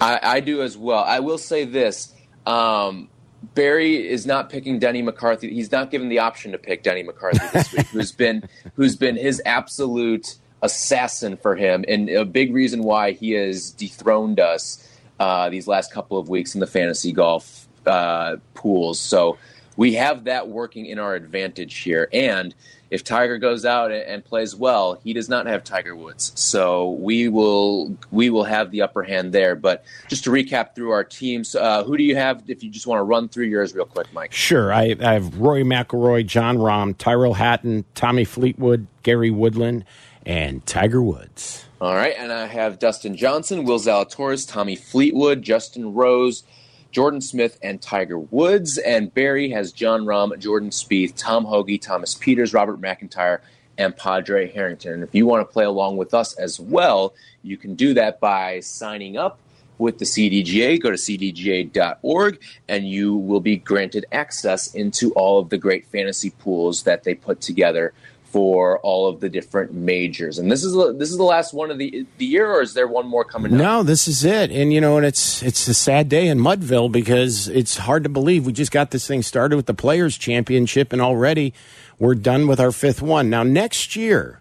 I, 0.00 0.18
I 0.22 0.40
do 0.40 0.62
as 0.62 0.76
well. 0.76 1.04
I 1.04 1.20
will 1.20 1.38
say 1.38 1.64
this. 1.64 2.12
Um, 2.46 3.08
Barry 3.54 4.08
is 4.08 4.26
not 4.26 4.48
picking 4.50 4.78
Denny 4.78 5.02
McCarthy. 5.02 5.52
He's 5.52 5.72
not 5.72 5.90
given 5.90 6.08
the 6.08 6.20
option 6.20 6.52
to 6.52 6.58
pick 6.58 6.82
Denny 6.82 7.02
McCarthy 7.02 7.46
this 7.52 7.72
week, 7.72 7.86
who's 7.88 8.12
been 8.24 8.48
who's 8.76 8.96
been 8.96 9.16
his 9.16 9.42
absolute 9.44 10.36
assassin 10.62 11.36
for 11.36 11.56
him, 11.56 11.84
and 11.88 12.08
a 12.08 12.24
big 12.24 12.54
reason 12.54 12.84
why 12.84 13.12
he 13.12 13.32
has 13.32 13.70
dethroned 13.70 14.38
us 14.38 14.88
uh, 15.18 15.48
these 15.50 15.66
last 15.66 15.92
couple 15.92 16.18
of 16.18 16.28
weeks 16.28 16.54
in 16.54 16.60
the 16.60 16.66
fantasy 16.66 17.12
golf 17.12 17.66
uh, 17.86 18.36
pools. 18.54 19.00
So 19.00 19.38
we 19.76 19.94
have 19.94 20.24
that 20.24 20.48
working 20.48 20.86
in 20.86 20.98
our 20.98 21.14
advantage 21.14 21.78
here. 21.78 22.08
And 22.12 22.54
if 22.90 23.02
Tiger 23.02 23.38
goes 23.38 23.64
out 23.64 23.90
and, 23.90 24.22
plays 24.22 24.54
well, 24.54 25.00
he 25.02 25.14
does 25.14 25.28
not 25.28 25.46
have 25.46 25.64
Tiger 25.64 25.96
Woods. 25.96 26.32
So 26.34 26.90
we 26.90 27.28
will 27.28 27.96
we 28.10 28.28
will 28.28 28.44
have 28.44 28.70
the 28.70 28.82
upper 28.82 29.02
hand 29.02 29.32
there. 29.32 29.56
But 29.56 29.84
just 30.08 30.24
to 30.24 30.30
recap 30.30 30.74
through 30.74 30.90
our 30.90 31.02
teams, 31.02 31.54
uh, 31.54 31.84
who 31.84 31.96
do 31.96 32.04
you 32.04 32.16
have? 32.16 32.42
If 32.48 32.62
you 32.62 32.70
just 32.70 32.86
want 32.86 32.98
to 32.98 33.04
run 33.04 33.28
through 33.28 33.46
yours 33.46 33.74
real 33.74 33.86
quick, 33.86 34.12
Mike. 34.12 34.32
Sure, 34.32 34.72
I, 34.74 34.94
I 35.00 35.14
have 35.14 35.38
Rory 35.38 35.64
McIlroy, 35.64 36.26
Jon 36.26 36.58
Rahm, 36.58 36.96
Tyrell 36.98 37.34
Hatton, 37.34 37.86
Tommy 37.94 38.24
Fleetwood, 38.24 38.86
Gary 39.02 39.30
Woodland, 39.30 39.86
and 40.26 40.64
Tiger 40.66 41.02
Woods. 41.02 41.64
All 41.80 41.94
right, 41.94 42.14
and 42.16 42.30
I 42.30 42.46
have 42.46 42.78
Dustin 42.78 43.16
Johnson, 43.16 43.64
Will 43.64 43.78
Zalatoris, 43.78 44.48
Tommy 44.48 44.76
Fleetwood, 44.76 45.42
Justin 45.42 45.94
Rose, 45.94 46.44
Jordan 46.92 47.20
Smith, 47.20 47.58
and 47.62 47.80
Tiger 47.80 48.18
Woods. 48.18 48.78
And 48.78 49.12
Barry 49.12 49.50
has 49.50 49.72
Jon 49.72 50.04
Rahm, 50.04 50.38
Jordan 50.38 50.70
Spieth, 50.70 51.14
Tom 51.16 51.44
Hoge, 51.44 51.80
Thomas 51.80 52.14
Pieters, 52.14 52.54
Robert 52.54 52.80
McIntyre, 52.80 53.40
and 53.78 53.96
Padraig 53.96 54.52
Harrington. 54.52 54.92
And 54.92 55.02
if 55.02 55.14
you 55.14 55.26
want 55.26 55.46
to 55.46 55.52
play 55.52 55.64
along 55.64 55.96
with 55.96 56.14
us 56.14 56.34
as 56.38 56.60
well, 56.60 57.14
you 57.42 57.56
can 57.56 57.74
do 57.74 57.94
that 57.94 58.20
by 58.20 58.60
signing 58.60 59.16
up 59.16 59.38
with 59.78 59.98
the 59.98 60.04
CDGA. 60.04 60.80
Go 60.80 60.90
to 60.90 60.96
cdga.org 60.96 62.40
and 62.68 62.88
you 62.88 63.16
will 63.16 63.40
be 63.40 63.56
granted 63.56 64.06
access 64.12 64.72
into 64.74 65.12
all 65.14 65.40
of 65.40 65.48
the 65.48 65.58
great 65.58 65.86
fantasy 65.86 66.30
pools 66.30 66.84
that 66.84 67.04
they 67.04 67.14
put 67.14 67.40
together 67.40 67.92
for 68.32 68.78
all 68.78 69.08
of 69.08 69.20
the 69.20 69.28
different 69.28 69.74
majors. 69.74 70.38
And 70.38 70.50
this 70.50 70.64
is 70.64 70.72
this 70.98 71.10
is 71.10 71.18
the 71.18 71.22
last 71.22 71.52
one 71.52 71.70
of 71.70 71.78
the 71.78 72.06
the 72.16 72.24
year, 72.24 72.50
or 72.50 72.62
is 72.62 72.72
there 72.72 72.88
one 72.88 73.06
more 73.06 73.24
coming 73.24 73.52
up? 73.52 73.58
No, 73.58 73.82
this 73.82 74.08
is 74.08 74.24
it. 74.24 74.50
And 74.50 74.72
you 74.72 74.80
know, 74.80 74.96
and 74.96 75.04
it's 75.04 75.42
it's 75.42 75.68
a 75.68 75.74
sad 75.74 76.08
day 76.08 76.28
in 76.28 76.38
Mudville 76.38 76.90
because 76.90 77.48
it's 77.48 77.76
hard 77.76 78.02
to 78.04 78.08
believe 78.08 78.46
we 78.46 78.52
just 78.52 78.72
got 78.72 78.90
this 78.90 79.06
thing 79.06 79.22
started 79.22 79.56
with 79.56 79.66
the 79.66 79.74
Players 79.74 80.16
Championship, 80.16 80.92
and 80.92 81.02
already 81.02 81.52
we're 81.98 82.14
done 82.14 82.46
with 82.46 82.58
our 82.58 82.72
fifth 82.72 83.02
one. 83.02 83.28
Now 83.28 83.42
next 83.42 83.94
year, 83.96 84.40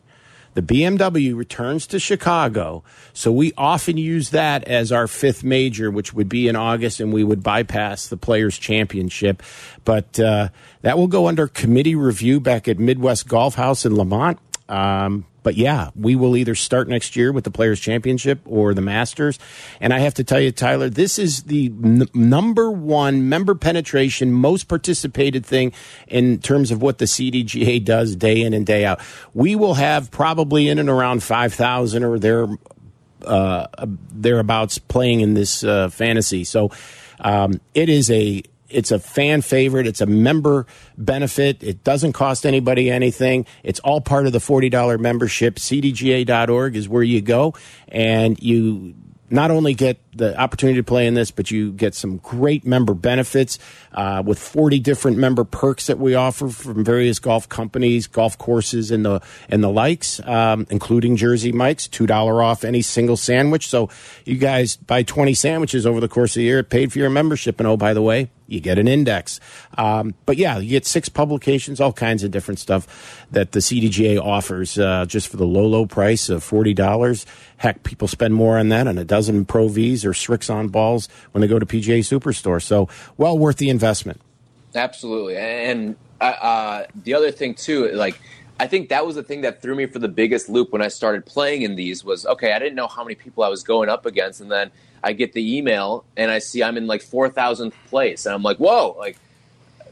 the 0.53 0.61
BMW 0.61 1.35
returns 1.35 1.87
to 1.87 1.99
Chicago, 1.99 2.83
so 3.13 3.31
we 3.31 3.53
often 3.57 3.97
use 3.97 4.31
that 4.31 4.63
as 4.65 4.91
our 4.91 5.07
fifth 5.07 5.43
major, 5.43 5.89
which 5.89 6.13
would 6.13 6.29
be 6.29 6.47
in 6.47 6.55
August, 6.55 6.99
and 6.99 7.13
we 7.13 7.23
would 7.23 7.43
bypass 7.43 8.07
the 8.07 8.17
Players 8.17 8.57
Championship. 8.57 9.41
But 9.85 10.19
uh, 10.19 10.49
that 10.81 10.97
will 10.97 11.07
go 11.07 11.27
under 11.27 11.47
committee 11.47 11.95
review 11.95 12.39
back 12.39 12.67
at 12.67 12.79
Midwest 12.79 13.27
Golf 13.27 13.55
House 13.55 13.85
in 13.85 13.95
Lemont. 13.95 14.39
Um, 14.67 15.25
but 15.43 15.55
yeah, 15.55 15.89
we 15.95 16.15
will 16.15 16.37
either 16.37 16.55
start 16.55 16.87
next 16.87 17.15
year 17.15 17.31
with 17.31 17.43
the 17.43 17.51
Players 17.51 17.79
Championship 17.79 18.39
or 18.45 18.73
the 18.73 18.81
Masters. 18.81 19.39
And 19.79 19.93
I 19.93 19.99
have 19.99 20.13
to 20.15 20.23
tell 20.23 20.39
you, 20.39 20.51
Tyler, 20.51 20.89
this 20.89 21.17
is 21.17 21.43
the 21.43 21.69
number 22.13 22.69
one 22.69 23.27
member 23.27 23.55
penetration, 23.55 24.31
most 24.31 24.67
participated 24.67 25.45
thing 25.45 25.73
in 26.07 26.39
terms 26.39 26.71
of 26.71 26.81
what 26.81 26.99
the 26.99 27.05
CDGA 27.05 27.83
does 27.83 28.15
day 28.15 28.41
in 28.41 28.53
and 28.53 28.65
day 28.65 28.85
out. 28.85 28.99
We 29.33 29.55
will 29.55 29.75
have 29.75 30.11
probably 30.11 30.67
in 30.67 30.79
and 30.79 30.89
around 30.89 31.23
5,000 31.23 32.03
or 32.03 32.19
there, 32.19 32.47
uh, 33.25 33.67
thereabouts 34.13 34.77
playing 34.77 35.21
in 35.21 35.33
this 35.33 35.63
uh, 35.63 35.89
fantasy. 35.89 36.43
So 36.43 36.71
um, 37.19 37.61
it 37.73 37.89
is 37.89 38.11
a 38.11 38.43
it's 38.71 38.91
a 38.91 38.99
fan 38.99 39.41
favorite. 39.41 39.87
It's 39.87 40.01
a 40.01 40.05
member 40.05 40.65
benefit. 40.97 41.63
It 41.63 41.83
doesn't 41.83 42.13
cost 42.13 42.45
anybody 42.45 42.89
anything. 42.89 43.45
It's 43.63 43.79
all 43.79 44.01
part 44.01 44.25
of 44.25 44.33
the 44.33 44.39
$40 44.39 44.99
membership. 44.99 45.55
CDGA.org 45.55 46.75
is 46.75 46.89
where 46.89 47.03
you 47.03 47.21
go 47.21 47.53
and 47.89 48.41
you 48.41 48.95
not 49.31 49.49
only 49.49 49.73
get 49.73 49.97
the 50.15 50.37
opportunity 50.37 50.77
to 50.77 50.83
play 50.83 51.07
in 51.07 51.13
this, 51.13 51.31
but 51.31 51.49
you 51.49 51.71
get 51.71 51.95
some 51.95 52.17
great 52.17 52.65
member 52.65 52.93
benefits 52.93 53.57
uh, 53.93 54.21
with 54.25 54.37
40 54.37 54.79
different 54.79 55.17
member 55.17 55.43
perks 55.43 55.87
that 55.87 55.97
we 55.97 56.15
offer 56.15 56.49
from 56.49 56.83
various 56.83 57.17
golf 57.19 57.47
companies, 57.47 58.07
golf 58.07 58.37
courses, 58.37 58.91
and 58.91 59.05
the 59.05 59.21
and 59.49 59.63
the 59.63 59.69
likes, 59.69 60.19
um, 60.27 60.67
including 60.69 61.15
Jersey 61.15 61.51
Mike's, 61.51 61.87
two 61.87 62.05
dollar 62.05 62.43
off 62.43 62.63
any 62.63 62.81
single 62.81 63.17
sandwich. 63.17 63.69
So 63.69 63.89
you 64.25 64.37
guys 64.37 64.75
buy 64.75 65.03
20 65.03 65.33
sandwiches 65.33 65.85
over 65.85 65.99
the 65.99 66.09
course 66.09 66.31
of 66.31 66.41
the 66.41 66.43
year, 66.43 66.59
it 66.59 66.69
paid 66.69 66.91
for 66.91 66.99
your 66.99 67.09
membership, 67.09 67.59
and 67.59 67.67
oh 67.67 67.77
by 67.77 67.93
the 67.93 68.01
way, 68.01 68.29
you 68.51 68.59
get 68.59 68.77
an 68.77 68.87
index. 68.87 69.39
Um, 69.77 70.13
but 70.25 70.37
yeah, 70.37 70.57
you 70.57 70.69
get 70.69 70.85
six 70.85 71.09
publications, 71.09 71.79
all 71.79 71.93
kinds 71.93 72.23
of 72.23 72.31
different 72.31 72.59
stuff 72.59 73.25
that 73.31 73.53
the 73.53 73.59
CDGA 73.59 74.19
offers 74.19 74.77
uh, 74.77 75.05
just 75.05 75.27
for 75.27 75.37
the 75.37 75.45
low, 75.45 75.65
low 75.65 75.85
price 75.85 76.29
of 76.29 76.43
forty 76.43 76.73
dollars. 76.73 77.25
Heck, 77.57 77.83
people 77.83 78.07
spend 78.07 78.33
more 78.33 78.57
on 78.57 78.69
that 78.69 78.87
on 78.87 78.97
a 78.97 79.05
dozen 79.05 79.45
Pro 79.45 79.67
Vs 79.67 80.05
or 80.05 80.11
Srixon 80.11 80.71
balls 80.71 81.07
when 81.31 81.41
they 81.41 81.47
go 81.47 81.59
to 81.59 81.65
PGA 81.65 81.99
Superstore. 81.99 82.61
So 82.61 82.89
well 83.17 83.37
worth 83.37 83.57
the 83.57 83.69
investment. 83.69 84.21
Absolutely, 84.75 85.37
and 85.37 85.95
uh, 86.19 86.23
uh, 86.23 86.85
the 87.03 87.13
other 87.13 87.31
thing 87.31 87.53
too, 87.55 87.89
like 87.89 88.19
I 88.59 88.67
think 88.67 88.89
that 88.89 89.05
was 89.05 89.15
the 89.15 89.23
thing 89.23 89.41
that 89.41 89.61
threw 89.61 89.75
me 89.75 89.87
for 89.87 89.99
the 89.99 90.07
biggest 90.07 90.47
loop 90.47 90.71
when 90.71 90.83
I 90.83 90.87
started 90.87 91.25
playing 91.25 91.63
in 91.63 91.75
these 91.75 92.03
was 92.03 92.25
okay. 92.25 92.53
I 92.53 92.59
didn't 92.59 92.75
know 92.75 92.87
how 92.87 93.03
many 93.03 93.15
people 93.15 93.43
I 93.43 93.49
was 93.49 93.63
going 93.63 93.89
up 93.89 94.05
against, 94.05 94.39
and 94.39 94.51
then 94.51 94.71
I 95.03 95.13
get 95.13 95.33
the 95.33 95.57
email 95.57 96.05
and 96.15 96.29
I 96.29 96.39
see 96.39 96.63
I'm 96.63 96.77
in 96.77 96.87
like 96.87 97.01
four 97.01 97.29
thousandth 97.29 97.75
place, 97.87 98.25
and 98.25 98.35
I'm 98.35 98.43
like, 98.43 98.57
whoa, 98.57 98.95
like 98.97 99.17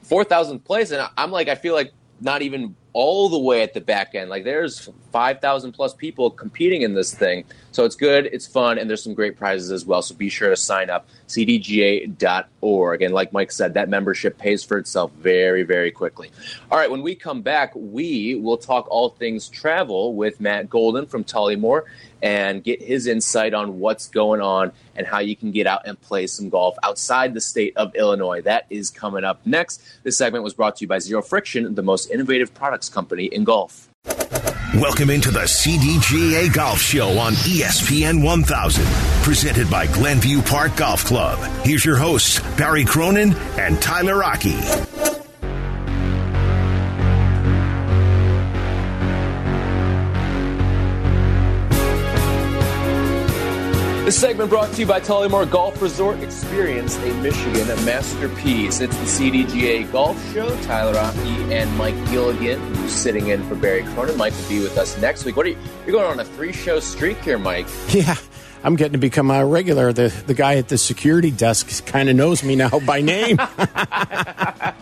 four 0.03 0.23
thousandth 0.23 0.65
place, 0.65 0.91
and 0.91 1.07
I'm 1.17 1.31
like, 1.31 1.47
I 1.47 1.55
feel 1.55 1.73
like 1.73 1.91
not 2.21 2.41
even 2.41 2.75
all 2.93 3.29
the 3.29 3.39
way 3.39 3.61
at 3.61 3.73
the 3.73 3.81
back 3.81 4.15
end. 4.15 4.29
Like 4.29 4.43
there's 4.43 4.89
five 5.11 5.41
thousand 5.41 5.73
plus 5.73 5.93
people 5.93 6.29
competing 6.29 6.81
in 6.81 6.93
this 6.93 7.13
thing. 7.13 7.45
So 7.71 7.85
it's 7.85 7.95
good, 7.95 8.27
it's 8.31 8.47
fun, 8.47 8.79
and 8.79 8.89
there's 8.89 9.03
some 9.03 9.13
great 9.13 9.37
prizes 9.37 9.71
as 9.71 9.85
well. 9.85 10.01
So 10.01 10.15
be 10.15 10.29
sure 10.29 10.49
to 10.49 10.55
sign 10.55 10.89
up, 10.89 11.07
cdga.org. 11.27 13.01
And 13.01 13.13
like 13.13 13.31
Mike 13.31 13.51
said, 13.51 13.75
that 13.75 13.89
membership 13.89 14.37
pays 14.37 14.63
for 14.63 14.77
itself 14.77 15.11
very, 15.13 15.63
very 15.63 15.91
quickly. 15.91 16.31
All 16.71 16.77
right, 16.77 16.89
when 16.89 17.01
we 17.01 17.15
come 17.15 17.41
back, 17.41 17.71
we 17.75 18.35
will 18.35 18.57
talk 18.57 18.87
all 18.89 19.09
things 19.09 19.49
travel 19.49 20.15
with 20.15 20.39
Matt 20.39 20.69
Golden 20.69 21.05
from 21.05 21.23
Tullymore 21.23 21.83
and 22.21 22.63
get 22.63 22.81
his 22.81 23.07
insight 23.07 23.53
on 23.53 23.79
what's 23.79 24.07
going 24.07 24.41
on 24.41 24.71
and 24.95 25.07
how 25.07 25.19
you 25.19 25.35
can 25.35 25.51
get 25.51 25.67
out 25.67 25.81
and 25.85 25.99
play 26.01 26.27
some 26.27 26.49
golf 26.49 26.75
outside 26.83 27.33
the 27.33 27.41
state 27.41 27.73
of 27.77 27.95
Illinois. 27.95 28.41
That 28.41 28.65
is 28.69 28.89
coming 28.89 29.23
up 29.23 29.39
next. 29.45 29.81
This 30.03 30.17
segment 30.17 30.43
was 30.43 30.53
brought 30.53 30.75
to 30.77 30.81
you 30.83 30.87
by 30.87 30.99
Zero 30.99 31.21
Friction, 31.21 31.75
the 31.75 31.83
most 31.83 32.09
innovative 32.09 32.53
products 32.53 32.89
company 32.89 33.25
in 33.25 33.43
golf. 33.43 33.89
Welcome 34.75 35.09
into 35.09 35.31
the 35.31 35.39
CDGA 35.39 36.53
Golf 36.53 36.79
Show 36.79 37.17
on 37.17 37.33
ESPN 37.33 38.23
1000, 38.23 38.85
presented 39.23 39.67
by 39.67 39.87
Glenview 39.87 40.43
Park 40.43 40.75
Golf 40.75 41.03
Club. 41.05 41.39
Here's 41.65 41.83
your 41.83 41.97
hosts, 41.97 42.39
Barry 42.55 42.85
Cronin 42.85 43.33
and 43.57 43.81
Tyler 43.81 44.23
Aki. 44.23 45.18
This 54.09 54.19
segment 54.19 54.49
brought 54.49 54.73
to 54.73 54.79
you 54.81 54.87
by 54.87 54.99
Tullymore 54.99 55.47
Golf 55.47 55.79
Resort. 55.83 56.19
Experience 56.23 56.97
a 56.97 57.13
Michigan 57.21 57.67
masterpiece. 57.85 58.79
It's 58.79 58.97
the 58.97 59.05
CDGA 59.05 59.91
Golf 59.91 60.17
Show. 60.33 60.49
Tyler 60.63 60.97
Aki 60.97 61.53
and 61.53 61.71
Mike 61.77 61.93
Gilligan, 62.09 62.59
who's 62.73 62.91
sitting 62.91 63.27
in 63.27 63.47
for 63.47 63.53
Barry 63.53 63.83
Cronin. 63.83 64.17
Mike 64.17 64.33
will 64.35 64.49
be 64.49 64.61
with 64.61 64.79
us 64.79 64.99
next 64.99 65.25
week. 65.25 65.37
What 65.37 65.45
are 65.45 65.49
you? 65.49 65.57
You're 65.85 65.95
going 65.95 66.07
on 66.07 66.19
a 66.19 66.25
three-show 66.25 66.79
streak 66.79 67.17
here, 67.17 67.37
Mike. 67.37 67.67
Yeah, 67.89 68.15
I'm 68.63 68.75
getting 68.75 68.93
to 68.93 68.97
become 68.97 69.29
a 69.29 69.45
regular. 69.45 69.93
The 69.93 70.07
the 70.25 70.33
guy 70.33 70.55
at 70.55 70.69
the 70.69 70.79
security 70.79 71.29
desk 71.29 71.85
kind 71.85 72.09
of 72.09 72.15
knows 72.15 72.43
me 72.43 72.55
now 72.55 72.79
by 72.79 73.01
name. 73.01 73.37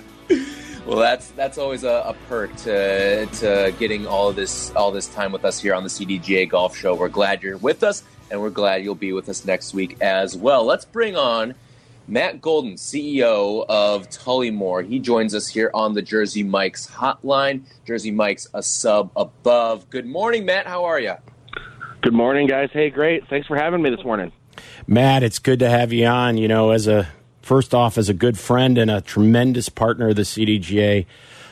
Well, 0.88 1.00
that's 1.00 1.32
that's 1.32 1.58
always 1.58 1.84
a, 1.84 2.02
a 2.06 2.16
perk 2.30 2.56
to 2.58 3.26
to 3.26 3.74
getting 3.78 4.08
all 4.08 4.30
of 4.30 4.38
this 4.38 4.74
all 4.74 4.90
this 4.90 5.08
time 5.08 5.34
with 5.34 5.44
us 5.44 5.60
here 5.60 5.74
on 5.74 5.84
the 5.84 5.90
CDGA 5.90 6.48
Golf 6.48 6.78
Show. 6.78 6.96
We're 6.96 7.10
glad 7.10 7.44
you're 7.44 7.58
with 7.58 7.84
us, 7.84 8.04
and 8.30 8.42
we're 8.42 8.50
glad 8.50 8.84
you'll 8.84 8.96
be 8.96 9.13
with 9.13 9.30
us 9.30 9.46
next 9.46 9.74
week 9.74 10.02
as 10.02 10.36
well. 10.36 10.63
Let's 10.63 10.86
bring 10.86 11.16
on 11.16 11.56
Matt 12.08 12.42
Golden, 12.42 12.76
CEO 12.76 13.66
of 13.68 14.10
Tullymore. 14.10 14.88
He 14.88 15.00
joins 15.00 15.36
us 15.36 15.48
here 15.48 15.70
on 15.74 15.94
the 15.94 16.02
Jersey 16.02 16.44
Mike's 16.44 16.88
hotline. 16.88 17.62
Jersey 17.86 18.12
Mike's 18.12 18.48
a 18.54 18.63
sub 18.63 19.12
above. 19.16 19.90
Good 19.90 20.06
morning, 20.06 20.46
Matt. 20.46 20.68
How 20.68 20.86
are 20.86 21.00
you? 21.00 21.16
Good 22.02 22.13
morning, 22.13 22.48
guys. 22.48 22.70
Hey, 22.72 22.90
great. 22.90 23.28
Thanks 23.28 23.48
for 23.48 23.58
having 23.58 23.82
me 23.82 23.90
this 23.90 24.04
morning. 24.06 24.32
Matt, 24.88 25.24
it's 25.24 25.40
good 25.40 25.60
to 25.60 25.70
have 25.70 25.92
you 25.92 26.06
on. 26.06 26.38
You 26.38 26.48
know, 26.48 26.72
as 26.72 26.88
a 26.88 27.10
first 27.42 27.74
off, 27.74 27.98
as 27.98 28.08
a 28.08 28.13
good 28.13 28.38
friend 28.38 28.78
and 28.78 28.90
a 28.90 29.02
tremendous 29.02 29.68
partner 29.68 30.10
of 30.10 30.16
the 30.16 30.22
CDGA, 30.22 31.06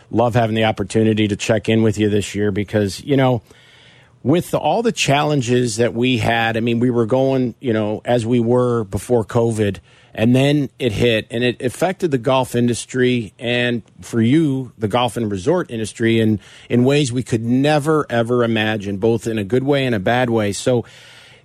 love 0.10 0.36
having 0.36 0.56
the 0.56 0.64
opportunity 0.64 1.28
to 1.28 1.36
check 1.36 1.68
in 1.68 1.84
with 1.84 1.98
you 1.98 2.10
this 2.10 2.34
year 2.36 2.52
because 2.52 3.04
you 3.04 3.18
know 3.18 3.42
with 4.26 4.56
all 4.56 4.82
the 4.82 4.92
challenges 4.92 5.76
that 5.76 5.94
we 5.94 6.18
had, 6.18 6.58
I 6.58 6.60
mean, 6.60 6.80
we 6.80 6.90
were 6.90 7.06
going, 7.06 7.54
you 7.60 7.72
know, 7.72 8.02
as 8.06 8.26
we 8.26 8.40
were 8.40 8.84
before 8.86 9.24
COVID, 9.24 9.78
and 10.16 10.36
then 10.36 10.72
it 10.80 10.94
hit 10.94 11.28
and 11.30 11.44
it 11.44 11.62
affected 11.62 12.10
the 12.10 12.18
golf 12.18 12.56
industry 12.56 13.36
and 13.38 13.84
for 14.02 14.24
you, 14.24 14.74
the 14.80 14.88
golf 14.88 15.16
and 15.16 15.30
resort 15.30 15.70
industry 15.70 16.20
in, 16.20 16.40
in 16.70 16.86
ways 16.86 17.14
we 17.14 17.22
could 17.22 17.44
never, 17.44 18.08
ever 18.10 18.44
imagine, 18.44 18.98
both 18.98 19.28
in 19.28 19.38
a 19.38 19.44
good 19.44 19.62
way 19.62 19.86
and 19.86 19.94
a 19.94 20.00
bad 20.00 20.32
way. 20.32 20.54
So 20.54 20.86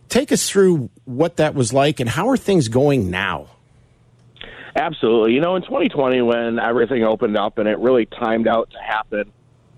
take 0.08 0.32
us 0.32 0.48
through 0.48 0.88
what 1.04 1.36
that 1.36 1.54
was 1.54 1.74
like 1.74 2.00
and 2.00 2.08
how 2.08 2.30
are 2.30 2.36
things 2.38 2.68
going 2.68 3.10
now? 3.10 3.48
Absolutely. 4.74 5.34
You 5.34 5.42
know, 5.42 5.54
in 5.54 5.62
2020, 5.64 6.22
when 6.22 6.58
everything 6.58 7.04
opened 7.04 7.36
up 7.36 7.58
and 7.58 7.68
it 7.68 7.78
really 7.78 8.06
timed 8.06 8.48
out 8.48 8.70
to 8.70 8.78
happen 8.78 9.30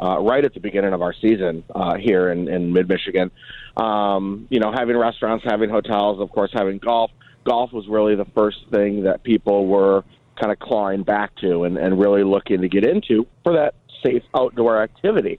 uh, 0.02 0.18
right 0.20 0.44
at 0.44 0.52
the 0.52 0.60
beginning 0.60 0.92
of 0.92 1.00
our 1.02 1.14
season 1.20 1.62
uh, 1.74 1.94
here 1.96 2.30
in, 2.30 2.48
in 2.48 2.72
mid 2.72 2.88
Michigan, 2.88 3.30
um, 3.76 4.48
you 4.50 4.58
know, 4.58 4.72
having 4.72 4.96
restaurants, 4.96 5.44
having 5.46 5.70
hotels, 5.70 6.20
of 6.20 6.30
course, 6.30 6.50
having 6.52 6.78
golf. 6.78 7.10
Golf 7.44 7.72
was 7.72 7.86
really 7.88 8.16
the 8.16 8.26
first 8.34 8.58
thing 8.70 9.04
that 9.04 9.22
people 9.22 9.66
were 9.66 10.04
kind 10.40 10.52
of 10.52 10.58
clawing 10.58 11.02
back 11.02 11.34
to 11.36 11.64
and, 11.64 11.76
and 11.78 12.00
really 12.00 12.24
looking 12.24 12.62
to 12.62 12.68
get 12.68 12.84
into 12.84 13.26
for 13.44 13.52
that 13.54 13.74
safe 14.04 14.22
outdoor 14.34 14.82
activity. 14.82 15.38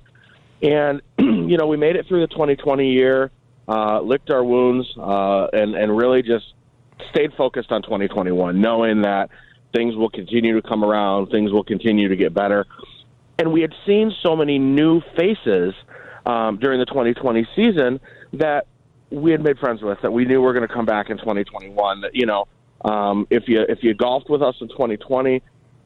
And, 0.61 1.01
you 1.19 1.57
know, 1.57 1.67
we 1.67 1.77
made 1.77 1.95
it 1.95 2.07
through 2.07 2.21
the 2.21 2.27
2020 2.27 2.91
year, 2.91 3.31
uh, 3.67 3.99
licked 4.01 4.29
our 4.29 4.43
wounds, 4.43 4.87
uh, 4.97 5.47
and, 5.51 5.75
and 5.75 5.95
really 5.95 6.21
just 6.21 6.53
stayed 7.09 7.33
focused 7.33 7.71
on 7.71 7.81
2021, 7.81 8.61
knowing 8.61 9.01
that 9.01 9.29
things 9.75 9.95
will 9.95 10.09
continue 10.09 10.59
to 10.59 10.67
come 10.67 10.83
around, 10.83 11.27
things 11.27 11.51
will 11.51 11.63
continue 11.63 12.07
to 12.07 12.15
get 12.15 12.33
better. 12.33 12.65
And 13.39 13.51
we 13.51 13.61
had 13.61 13.73
seen 13.85 14.13
so 14.21 14.35
many 14.35 14.59
new 14.59 15.01
faces 15.17 15.73
um, 16.25 16.57
during 16.57 16.79
the 16.79 16.85
2020 16.85 17.47
season 17.55 17.99
that 18.33 18.67
we 19.09 19.31
had 19.31 19.41
made 19.41 19.59
friends 19.59 19.81
with, 19.81 19.99
that 20.01 20.11
we 20.11 20.25
knew 20.25 20.41
were 20.41 20.53
going 20.53 20.67
to 20.67 20.73
come 20.73 20.85
back 20.85 21.09
in 21.09 21.17
2021. 21.17 22.01
That 22.01 22.15
you 22.15 22.25
know, 22.25 22.47
um, 22.85 23.27
if 23.29 23.47
you 23.47 23.61
if 23.67 23.83
you 23.83 23.93
golfed 23.93 24.29
with 24.29 24.41
us 24.41 24.55
in 24.61 24.67
2020, 24.69 25.41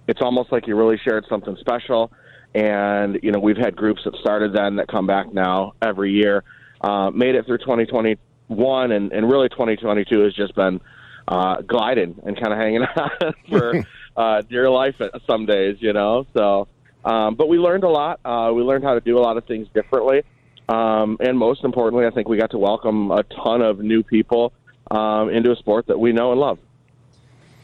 it's 0.08 0.22
almost 0.22 0.52
like 0.52 0.68
you 0.68 0.76
really 0.76 0.98
shared 0.98 1.26
something 1.30 1.58
special. 1.60 2.12
And 2.56 3.20
you 3.22 3.32
know, 3.32 3.40
we've 3.40 3.58
had 3.58 3.76
groups 3.76 4.02
that 4.06 4.16
started 4.16 4.54
then 4.54 4.78
that 4.78 4.88
come 4.88 5.06
back 5.08 5.34
now 5.34 5.74
every 5.82 6.12
year. 6.12 6.44
Uh, 6.80 7.10
made 7.10 7.36
it 7.36 7.46
through 7.46 7.58
2021, 7.58 8.92
and, 8.92 9.12
and 9.12 9.30
really 9.30 9.50
2022 9.50 10.20
has 10.20 10.34
just 10.34 10.54
been 10.54 10.80
uh, 11.28 11.62
gliding 11.62 12.16
and 12.24 12.40
kind 12.40 12.54
of 12.54 12.60
hanging 12.60 12.84
out 12.96 13.36
for 13.50 13.84
uh, 14.16 14.42
dear 14.44 14.70
life 14.70 14.96
some 15.28 15.46
days, 15.46 15.78
you 15.80 15.94
know. 15.94 16.26
So, 16.36 16.68
um, 17.08 17.36
but 17.36 17.48
we 17.48 17.58
learned 17.58 17.84
a 17.84 17.90
lot. 17.90 18.20
Uh, 18.26 18.52
we 18.54 18.62
learned 18.62 18.84
how 18.84 18.94
to 18.94 19.02
do 19.02 19.18
a 19.18 19.22
lot 19.22 19.38
of 19.38 19.46
things 19.46 19.68
differently, 19.74 20.24
um, 20.68 21.18
and 21.20 21.38
most 21.38 21.64
importantly, 21.64 22.06
I 22.06 22.12
think 22.12 22.28
we 22.28 22.38
got 22.38 22.52
to 22.52 22.58
welcome 22.58 23.12
a 23.12 23.24
ton 23.24 23.62
of 23.62 23.80
new 23.80 24.04
people 24.04 24.52
um, 24.92 25.30
into 25.30 25.52
a 25.52 25.56
sport 25.56 25.88
that 25.88 26.00
we 26.00 26.12
know 26.12 26.32
and 26.32 26.40
love. 26.40 26.60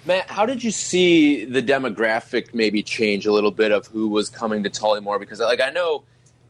Matt, 0.05 0.29
how 0.29 0.45
did 0.45 0.63
you 0.63 0.71
see 0.71 1.45
the 1.45 1.61
demographic 1.61 2.53
maybe 2.53 2.83
change 2.83 3.25
a 3.25 3.31
little 3.31 3.51
bit 3.51 3.71
of 3.71 3.87
who 3.87 4.09
was 4.09 4.29
coming 4.29 4.63
to 4.63 4.69
Tullymore? 4.69 5.19
Because, 5.19 5.39
like, 5.39 5.61
I 5.61 5.69
know 5.69 6.03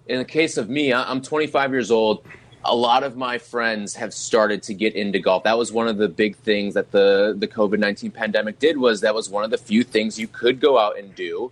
in 0.08 0.18
the 0.18 0.26
case 0.26 0.58
of 0.58 0.70
me, 0.70 0.94
I'm 0.94 1.22
25 1.22 1.72
years 1.72 1.92
old. 1.92 2.26
A 2.66 2.76
lot 2.76 3.04
of 3.04 3.16
my 3.16 3.38
friends 3.38 3.96
have 3.96 4.14
started 4.14 4.64
to 4.64 4.74
get 4.74 4.96
into 4.96 5.20
golf. 5.20 5.44
That 5.44 5.58
was 5.58 5.72
one 5.72 5.88
of 5.88 5.98
the 5.98 6.08
big 6.08 6.36
things 6.38 6.74
that 6.76 6.92
the 6.92 7.36
the 7.38 7.48
COVID 7.48 7.78
19 7.78 8.12
pandemic 8.12 8.58
did. 8.58 8.78
Was 8.78 9.02
that 9.02 9.14
was 9.14 9.30
one 9.30 9.44
of 9.44 9.52
the 9.52 9.58
few 9.58 9.84
things 9.84 10.18
you 10.18 10.28
could 10.28 10.60
go 10.62 10.80
out 10.80 10.98
and 10.98 11.14
do, 11.14 11.52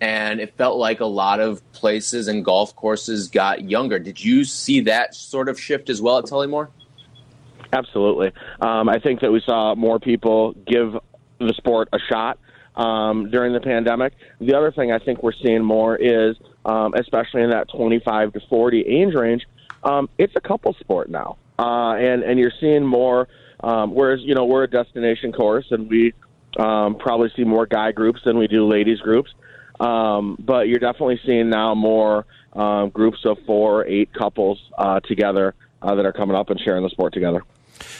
and 0.00 0.40
it 0.40 0.56
felt 0.56 0.78
like 0.78 1.00
a 1.00 1.06
lot 1.06 1.40
of 1.40 1.60
places 1.72 2.28
and 2.28 2.44
golf 2.44 2.74
courses 2.76 3.28
got 3.28 3.68
younger. 3.68 3.98
Did 3.98 4.22
you 4.22 4.44
see 4.44 4.80
that 4.82 5.14
sort 5.14 5.48
of 5.48 5.60
shift 5.60 5.90
as 5.90 6.00
well 6.00 6.18
at 6.18 6.24
Tullymore? 6.24 6.68
Absolutely. 7.72 8.32
Um, 8.60 8.88
I 8.88 8.98
think 8.98 9.20
that 9.20 9.32
we 9.32 9.40
saw 9.44 9.74
more 9.74 9.98
people 9.98 10.54
give 10.66 10.96
the 11.38 11.52
sport 11.54 11.88
a 11.92 11.98
shot 11.98 12.38
um, 12.76 13.30
during 13.30 13.52
the 13.52 13.60
pandemic. 13.60 14.14
The 14.40 14.54
other 14.54 14.72
thing 14.72 14.92
I 14.92 14.98
think 14.98 15.22
we're 15.22 15.32
seeing 15.32 15.62
more 15.62 15.96
is, 15.96 16.36
um, 16.64 16.94
especially 16.94 17.42
in 17.42 17.50
that 17.50 17.68
25 17.68 18.32
to 18.34 18.40
40 18.48 18.80
age 18.82 19.14
range, 19.14 19.46
um, 19.84 20.08
it's 20.18 20.34
a 20.36 20.40
couple 20.40 20.74
sport 20.74 21.08
now, 21.08 21.36
uh, 21.58 21.92
and 21.92 22.22
and 22.22 22.38
you're 22.38 22.52
seeing 22.60 22.84
more. 22.84 23.28
Um, 23.60 23.94
whereas 23.94 24.20
you 24.22 24.34
know 24.34 24.44
we're 24.44 24.64
a 24.64 24.70
destination 24.70 25.32
course, 25.32 25.66
and 25.70 25.88
we 25.88 26.14
um, 26.58 26.96
probably 26.96 27.30
see 27.36 27.44
more 27.44 27.66
guy 27.66 27.92
groups 27.92 28.20
than 28.24 28.38
we 28.38 28.48
do 28.48 28.66
ladies 28.66 29.00
groups. 29.00 29.32
Um, 29.80 30.36
but 30.38 30.68
you're 30.68 30.80
definitely 30.80 31.20
seeing 31.24 31.50
now 31.50 31.74
more 31.74 32.26
um, 32.52 32.90
groups 32.90 33.24
of 33.24 33.38
four, 33.46 33.82
or 33.82 33.86
eight 33.86 34.12
couples 34.12 34.60
uh, 34.76 35.00
together 35.00 35.54
uh, 35.82 35.94
that 35.94 36.04
are 36.04 36.12
coming 36.12 36.36
up 36.36 36.50
and 36.50 36.60
sharing 36.60 36.82
the 36.82 36.90
sport 36.90 37.12
together. 37.12 37.44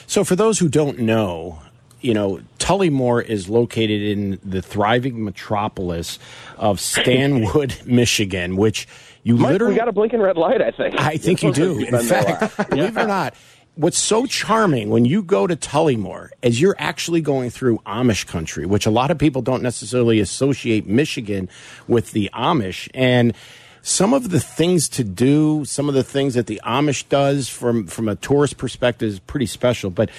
So, 0.07 0.25
for 0.25 0.35
those 0.35 0.59
who 0.59 0.69
don't 0.69 0.99
know, 0.99 1.61
you 2.01 2.15
know, 2.15 2.41
Tullymore 2.59 3.25
is 3.25 3.49
located 3.49 4.03
in 4.03 4.39
the 4.45 4.63
thriving 4.63 5.25
metropolis 5.25 6.19
of 6.57 6.81
Stanwood, 6.81 7.81
Michigan, 7.87 8.57
which 8.57 8.89
you 9.23 9.37
Mike, 9.37 9.53
literally. 9.53 9.75
we 9.75 9.79
got 9.79 9.89
a 9.89 9.93
blinking 9.93 10.21
red 10.21 10.37
light. 10.37 10.63
I 10.63 10.71
think. 10.71 10.99
I 10.99 11.17
think 11.17 11.43
you 11.43 11.53
do. 11.53 11.79
In 11.79 11.91
been 11.91 12.07
there 12.07 12.21
a 12.21 12.49
fact, 12.49 12.71
believe 12.71 12.97
it 12.97 13.01
or 13.01 13.07
not, 13.07 13.35
what's 13.79 13.97
so 13.97 14.27
charming 14.27 14.91
when 14.91 15.05
you 15.05 15.23
go 15.23 15.47
to 15.47 15.55
Tullymore 15.55 16.31
is 16.43 16.61
you're 16.61 16.75
actually 16.81 17.21
going 17.21 17.49
through 17.49 17.79
Amish 17.87 18.27
country, 18.27 18.67
which 18.67 18.87
a 18.87 18.91
lot 18.91 19.13
of 19.13 19.19
people 19.19 19.41
don't 19.41 19.63
necessarily 19.63 20.19
associate 20.19 20.85
Michigan 20.89 21.49
with 21.87 22.11
the 22.11 22.29
Amish. 22.35 22.89
And 22.93 23.35
some 23.83 24.13
of 24.13 24.31
the 24.31 24.41
things 24.41 24.89
to 24.91 25.05
do, 25.05 25.65
some 25.65 25.89
of 25.89 25.95
the 25.95 26.03
things 26.03 26.35
that 26.35 26.47
the 26.47 26.61
Amish 26.65 27.09
does 27.09 27.49
from 27.49 27.87
from 27.87 28.09
a 28.09 28.17
tourist 28.17 28.59
perspective 28.59 29.09
is 29.09 29.21
pretty 29.21 29.47
special. 29.47 29.91
But 29.91 30.11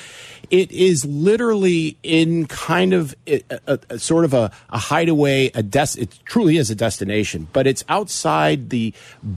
it 0.49 0.71
is 0.71 1.05
literally 1.05 1.97
in 2.01 2.47
kind 2.47 2.93
of 2.93 3.15
a, 3.27 3.41
a, 3.67 3.79
a 3.89 3.99
sort 3.99 4.25
of 4.25 4.33
a, 4.33 4.51
a 4.69 4.77
hideaway, 4.77 5.51
a 5.53 5.61
des- 5.61 5.99
It 5.99 6.19
truly 6.25 6.57
is 6.57 6.69
a 6.69 6.75
destination, 6.75 7.47
but 7.53 7.67
it's 7.67 7.83
outside 7.87 8.69
the 8.69 8.93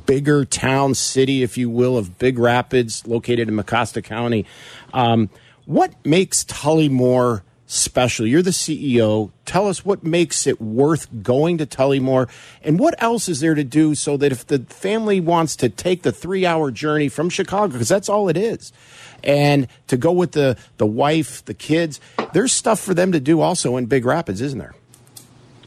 bigger 0.07 0.45
town 0.45 0.95
city, 0.95 1.43
if 1.43 1.59
you 1.59 1.69
will, 1.69 1.99
of 1.99 2.19
Big 2.19 2.39
Rapids, 2.39 3.07
located 3.07 3.49
in 3.49 3.57
Mecosta 3.57 4.03
County. 4.03 4.47
Um, 4.95 5.29
what 5.67 5.95
makes 6.05 6.45
Tullymore? 6.45 7.43
Special. 7.73 8.27
You're 8.27 8.43
the 8.43 8.51
CEO. 8.51 9.31
Tell 9.47 9.67
us 9.67 9.85
what 9.85 10.05
makes 10.05 10.47
it 10.47 10.61
worth 10.61 11.09
going 11.23 11.59
to 11.59 11.67
Tullymore 11.67 12.29
and 12.63 12.79
what 12.79 13.01
else 13.03 13.29
is 13.29 13.41
there 13.41 13.55
to 13.55 13.65
do 13.65 13.95
so 13.95 14.17
that 14.19 14.31
if 14.31 14.47
the 14.47 14.61
family 14.61 15.21
wants 15.21 15.57
to 15.57 15.69
take 15.69 16.03
the 16.03 16.13
three 16.13 16.45
hour 16.45 16.71
journey 16.71 17.09
from 17.09 17.31
Chicago, 17.31 17.73
because 17.73 17.89
that's 17.89 18.09
all 18.09 18.29
it 18.29 18.37
is, 18.37 18.73
and 19.25 19.69
to 19.87 19.97
go 19.97 20.13
with 20.13 20.33
the, 20.33 20.57
the 20.77 20.87
wife, 20.87 21.45
the 21.47 21.55
kids, 21.55 21.99
there's 22.35 22.53
stuff 22.53 22.79
for 22.79 22.93
them 22.93 23.13
to 23.13 23.21
do 23.21 23.41
also 23.41 23.77
in 23.77 23.87
Big 23.87 24.05
Rapids, 24.05 24.41
isn't 24.41 24.59
there? 24.59 24.75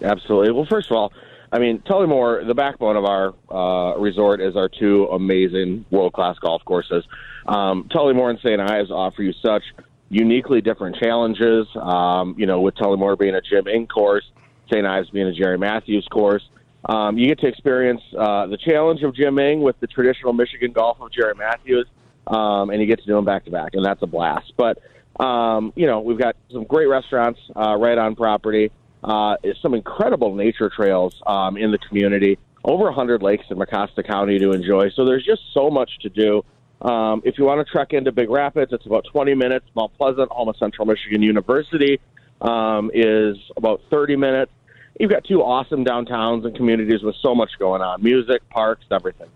Absolutely. 0.01 0.51
Well, 0.51 0.67
first 0.69 0.91
of 0.91 0.97
all, 0.97 1.11
I 1.51 1.57
mean, 1.57 1.79
Tullymore, 1.79 2.45
the 2.45 2.53
backbone 2.53 2.97
of 2.97 3.05
our 3.05 3.33
uh, 3.49 3.97
resort 3.97 4.41
is 4.41 4.55
our 4.55 4.69
two 4.69 5.07
amazing 5.07 5.85
world 5.89 6.13
class 6.13 6.37
golf 6.37 6.63
courses. 6.65 7.03
Um, 7.47 7.85
Tullymore 7.89 8.29
and 8.29 8.39
St. 8.39 8.59
Ives 8.59 8.91
offer 8.91 9.23
you 9.23 9.33
such 9.41 9.63
uniquely 10.09 10.61
different 10.61 10.97
challenges. 10.97 11.67
Um, 11.75 12.35
you 12.37 12.45
know, 12.45 12.61
with 12.61 12.75
Tullymore 12.75 13.17
being 13.17 13.35
a 13.35 13.41
Jim 13.41 13.67
Engh 13.67 13.87
course, 13.87 14.23
St. 14.71 14.85
Ives 14.85 15.09
being 15.09 15.27
a 15.27 15.33
Jerry 15.33 15.57
Matthews 15.57 16.07
course. 16.11 16.43
Um, 16.87 17.17
you 17.17 17.27
get 17.27 17.39
to 17.39 17.47
experience 17.47 18.01
uh, 18.17 18.45
the 18.47 18.57
challenge 18.57 19.01
of 19.01 19.15
Jim 19.15 19.39
Engh 19.39 19.61
with 19.61 19.79
the 19.79 19.87
traditional 19.87 20.33
Michigan 20.33 20.71
golf 20.71 21.01
of 21.01 21.11
Jerry 21.11 21.33
Matthews, 21.35 21.87
um, 22.27 22.69
and 22.69 22.79
you 22.79 22.85
get 22.85 22.99
to 22.99 23.05
do 23.05 23.15
them 23.15 23.25
back 23.25 23.45
to 23.45 23.51
back, 23.51 23.71
and 23.73 23.83
that's 23.83 24.01
a 24.03 24.07
blast. 24.07 24.53
But 24.55 24.79
um, 25.19 25.73
you 25.75 25.87
know, 25.87 26.01
we've 26.01 26.19
got 26.19 26.35
some 26.51 26.65
great 26.65 26.87
restaurants 26.87 27.39
uh, 27.55 27.75
right 27.75 27.97
on 27.97 28.15
property. 28.15 28.71
Uh, 29.03 29.37
some 29.61 29.73
incredible 29.73 30.35
nature 30.35 30.69
trails 30.69 31.21
um, 31.25 31.57
in 31.57 31.71
the 31.71 31.77
community. 31.77 32.37
Over 32.63 32.85
100 32.85 33.21
lakes 33.21 33.45
in 33.51 33.57
Mecosta 33.57 34.05
County 34.05 34.39
to 34.39 34.51
enjoy. 34.51 34.89
So 34.95 35.05
there's 35.05 35.23
just 35.23 35.41
so 35.53 35.69
much 35.69 35.99
to 36.01 36.09
do. 36.09 36.43
Um, 36.85 37.23
if 37.25 37.39
you 37.39 37.45
want 37.45 37.65
to 37.65 37.71
trek 37.71 37.93
into 37.93 38.11
Big 38.11 38.29
Rapids, 38.29 38.71
it's 38.71 38.85
about 38.85 39.05
20 39.11 39.33
minutes. 39.33 39.65
Mount 39.75 39.97
Pleasant, 39.97 40.29
of 40.31 40.55
Central 40.57 40.85
Michigan 40.85 41.23
University, 41.23 41.99
um, 42.41 42.91
is 42.93 43.37
about 43.57 43.81
30 43.89 44.15
minutes. 44.17 44.51
You've 44.99 45.09
got 45.09 45.23
two 45.23 45.41
awesome 45.41 45.83
downtowns 45.83 46.45
and 46.45 46.55
communities 46.55 47.01
with 47.01 47.15
so 47.15 47.33
much 47.33 47.57
going 47.57 47.81
on 47.81 48.03
music, 48.03 48.47
parks, 48.49 48.85
everything. 48.91 49.29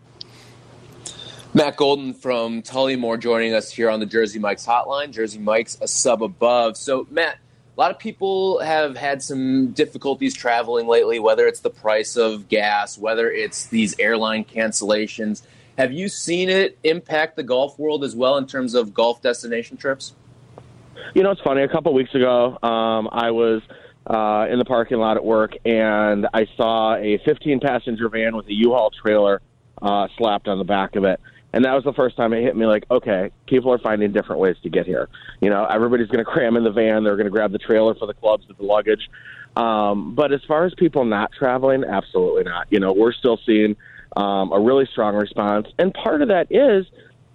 Matt 1.55 1.75
Golden 1.75 2.13
from 2.13 2.61
Tullymore 2.61 3.19
joining 3.19 3.55
us 3.55 3.71
here 3.71 3.89
on 3.89 3.99
the 3.99 4.05
Jersey 4.05 4.37
Mike's 4.37 4.67
hotline. 4.67 5.11
Jersey 5.11 5.39
Mike's 5.39 5.75
a 5.81 5.87
sub 5.87 6.21
above. 6.21 6.77
So, 6.77 7.07
Matt, 7.09 7.39
a 7.75 7.79
lot 7.79 7.89
of 7.89 7.97
people 7.97 8.59
have 8.59 8.95
had 8.95 9.23
some 9.23 9.71
difficulties 9.71 10.35
traveling 10.35 10.85
lately, 10.85 11.17
whether 11.17 11.47
it's 11.47 11.61
the 11.61 11.71
price 11.71 12.15
of 12.15 12.47
gas, 12.47 12.99
whether 12.99 13.31
it's 13.31 13.65
these 13.65 13.97
airline 13.97 14.45
cancellations. 14.45 15.41
Have 15.79 15.93
you 15.93 16.09
seen 16.09 16.49
it 16.49 16.77
impact 16.83 17.37
the 17.37 17.43
golf 17.43 17.79
world 17.79 18.03
as 18.03 18.13
well 18.13 18.35
in 18.35 18.45
terms 18.45 18.73
of 18.73 18.93
golf 18.93 19.21
destination 19.21 19.77
trips? 19.77 20.13
You 21.15 21.23
know, 21.23 21.31
it's 21.31 21.39
funny. 21.39 21.61
A 21.61 21.69
couple 21.69 21.93
weeks 21.93 22.13
ago, 22.13 22.57
um, 22.61 23.07
I 23.13 23.31
was 23.31 23.61
uh, 24.05 24.47
in 24.51 24.59
the 24.59 24.65
parking 24.65 24.97
lot 24.97 25.15
at 25.15 25.23
work, 25.23 25.53
and 25.63 26.27
I 26.33 26.47
saw 26.57 26.95
a 26.95 27.17
15 27.19 27.61
passenger 27.61 28.09
van 28.09 28.35
with 28.35 28.45
a 28.47 28.53
U-Haul 28.53 28.91
trailer 28.91 29.41
uh, 29.81 30.09
slapped 30.17 30.49
on 30.49 30.57
the 30.57 30.65
back 30.65 30.97
of 30.97 31.05
it. 31.05 31.21
And 31.53 31.63
that 31.63 31.73
was 31.75 31.85
the 31.85 31.93
first 31.93 32.17
time 32.17 32.33
it 32.33 32.43
hit 32.43 32.57
me 32.57 32.65
like, 32.65 32.83
okay, 32.91 33.31
people 33.47 33.71
are 33.71 33.79
finding 33.79 34.11
different 34.11 34.41
ways 34.41 34.57
to 34.63 34.69
get 34.69 34.85
here. 34.85 35.07
You 35.39 35.49
know, 35.49 35.63
everybody's 35.63 36.07
going 36.07 36.25
to 36.25 36.29
cram 36.29 36.57
in 36.57 36.65
the 36.65 36.71
van. 36.71 37.05
They're 37.05 37.15
going 37.15 37.23
to 37.23 37.31
grab 37.31 37.53
the 37.53 37.57
trailer 37.57 37.95
for 37.95 38.05
the 38.05 38.13
clubs 38.13 38.45
with 38.49 38.57
the 38.57 38.65
luggage. 38.65 39.09
Um, 39.55 40.13
but 40.13 40.33
as 40.33 40.41
far 40.45 40.65
as 40.65 40.73
people 40.73 41.05
not 41.05 41.31
traveling, 41.31 41.85
absolutely 41.85 42.43
not. 42.43 42.67
You 42.69 42.81
know, 42.81 42.91
we're 42.91 43.13
still 43.13 43.39
seeing 43.45 43.77
um, 44.15 44.51
a 44.51 44.59
really 44.59 44.87
strong 44.91 45.15
response. 45.15 45.67
And 45.77 45.93
part 45.93 46.21
of 46.21 46.29
that 46.29 46.47
is 46.51 46.85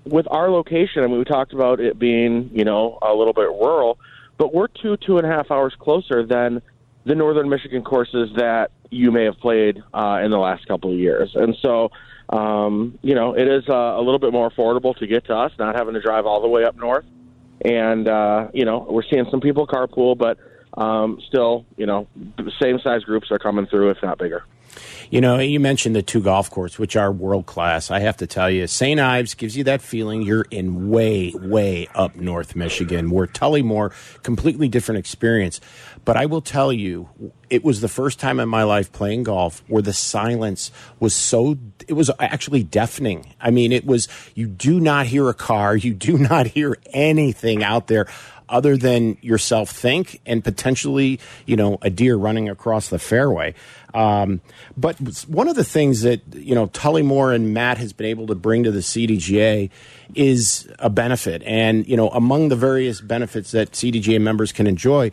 with 0.05 0.27
our 0.31 0.51
location. 0.51 1.03
I 1.03 1.07
mean, 1.07 1.19
we 1.19 1.25
talked 1.25 1.53
about 1.53 1.81
it 1.81 1.99
being, 1.99 2.51
you 2.53 2.65
know, 2.65 2.99
a 3.03 3.15
little 3.15 3.33
bit 3.33 3.49
rural, 3.49 3.99
but 4.37 4.53
we're 4.53 4.69
two, 4.69 4.97
two 4.97 5.19
and 5.19 5.27
a 5.27 5.31
half 5.31 5.51
hours 5.51 5.75
closer 5.79 6.25
than 6.25 6.61
the 7.05 7.15
Northern 7.15 7.49
Michigan 7.49 7.83
courses 7.83 8.31
that 8.37 8.71
you 8.91 9.11
may 9.13 9.25
have 9.25 9.39
played 9.39 9.83
uh, 9.93 10.21
in 10.25 10.31
the 10.31 10.39
last 10.39 10.67
couple 10.67 10.93
of 10.93 10.99
years. 10.99 11.33
And 11.35 11.57
so, 11.61 11.91
um, 12.31 12.99
you 13.03 13.15
know, 13.15 13.35
it 13.35 13.49
is 13.49 13.69
uh, 13.69 13.73
a 13.73 14.01
little 14.01 14.19
bit 14.19 14.33
more 14.33 14.51
affordable 14.51 14.97
to 14.97 15.07
get 15.07 15.27
to 15.27 15.35
us, 15.35 15.53
not 15.59 15.77
having 15.77 15.95
to 15.95 16.01
drive 16.01 16.27
all 16.27 16.41
the 16.41 16.49
way 16.49 16.65
up 16.65 16.77
north. 16.77 17.05
And, 17.65 18.09
uh, 18.09 18.49
you 18.53 18.65
know, 18.65 18.87
we're 18.89 19.05
seeing 19.11 19.27
some 19.31 19.41
people 19.41 19.67
carpool, 19.67 20.17
but 20.17 20.39
um, 20.77 21.21
still, 21.29 21.65
you 21.77 21.87
know, 21.87 22.09
the 22.37 22.53
same 22.61 22.79
size 22.81 23.05
groups 23.05 23.31
are 23.31 23.39
coming 23.39 23.67
through, 23.67 23.91
if 23.91 23.99
not 24.03 24.19
bigger. 24.19 24.45
You 25.11 25.21
know, 25.21 25.39
you 25.39 25.61
mentioned 25.61 25.95
the 25.95 26.03
two 26.03 26.21
golf 26.21 26.51
courses, 26.51 26.79
which 26.79 26.97
are 26.97 27.13
world 27.13 27.47
class. 27.47 27.91
I 27.91 28.01
have 28.01 28.17
to 28.19 28.27
tell 28.27 28.51
you, 28.51 28.67
St. 28.67 29.01
Ives 29.01 29.35
gives 29.35 29.57
you 29.57 29.65
that 29.65 29.83
feeling 29.83 30.23
you're 30.23 30.47
in 30.51 30.91
way, 30.91 31.33
way 31.35 31.89
up 31.95 32.17
North 32.17 32.57
Michigan, 32.57 33.11
where 33.11 33.27
Tullymore, 33.27 33.93
completely 34.23 34.69
different 34.69 34.99
experience. 34.99 35.61
But 36.05 36.17
I 36.17 36.27
will 36.27 36.43
tell 36.43 36.73
you, 36.73 37.09
it 37.49 37.65
was 37.65 37.81
the 37.81 37.89
first 37.89 38.19
time 38.19 38.41
in 38.41 38.49
my 38.49 38.63
life 38.65 38.93
playing 38.93 39.23
golf 39.23 39.63
where 39.69 39.83
the 39.83 39.93
silence 39.93 40.71
was 41.01 41.15
so, 41.15 41.57
it 41.89 41.95
was 41.95 42.11
actually 42.19 42.63
deafening. 42.63 43.35
I 43.41 43.51
mean, 43.51 43.73
it 43.73 43.87
was, 43.87 44.09
you 44.35 44.47
do 44.47 44.81
not 44.81 45.07
hear 45.07 45.29
a 45.29 45.35
car, 45.35 45.77
you 45.77 45.95
do 45.95 46.19
not 46.31 46.49
hear 46.49 46.77
anything 46.93 47.63
out 47.63 47.87
there 47.87 48.07
other 48.49 48.77
than 48.77 49.17
yourself 49.21 49.71
think 49.71 50.21
and 50.27 50.45
potentially, 50.45 51.19
you 51.47 51.57
know, 51.57 51.79
a 51.83 51.91
deer 51.91 52.17
running 52.17 52.49
across 52.49 52.89
the 52.89 52.99
fairway. 52.99 53.55
Um, 53.95 54.41
but 54.77 54.99
one 55.29 55.49
of 55.49 55.55
the 55.55 55.65
things 55.65 56.03
that, 56.03 56.21
you 56.35 56.55
know, 56.55 56.67
Tullymore 56.67 57.35
and 57.35 57.55
Matt 57.55 57.79
has 57.79 57.93
been 57.93 58.07
able 58.07 58.27
to 58.27 58.35
bring 58.35 58.65
to 58.65 58.73
the 58.73 58.81
CDGA 58.81 59.71
is 60.15 60.69
a 60.81 60.91
benefit. 60.91 61.43
And, 61.45 61.87
you 61.87 61.97
know, 61.97 62.09
among 62.09 62.49
the 62.49 62.57
various 62.57 63.01
benefits 63.01 63.53
that 63.53 63.71
CDGA 63.71 64.21
members 64.21 64.51
can 64.51 64.67
enjoy, 64.67 65.13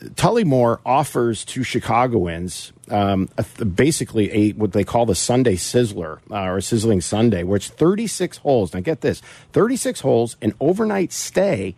Tullymore 0.00 0.80
offers 0.84 1.44
to 1.46 1.62
Chicagoans 1.62 2.72
um, 2.88 3.28
a, 3.36 3.64
basically 3.64 4.32
a 4.32 4.52
what 4.52 4.72
they 4.72 4.84
call 4.84 5.06
the 5.06 5.14
Sunday 5.14 5.56
Sizzler 5.56 6.20
uh, 6.30 6.50
or 6.50 6.60
Sizzling 6.60 7.00
Sunday, 7.00 7.42
where 7.42 7.56
it's 7.56 7.68
36 7.68 8.38
holes. 8.38 8.72
Now 8.72 8.80
get 8.80 9.02
this: 9.02 9.20
36 9.52 10.00
holes, 10.00 10.36
an 10.40 10.54
overnight 10.58 11.12
stay 11.12 11.76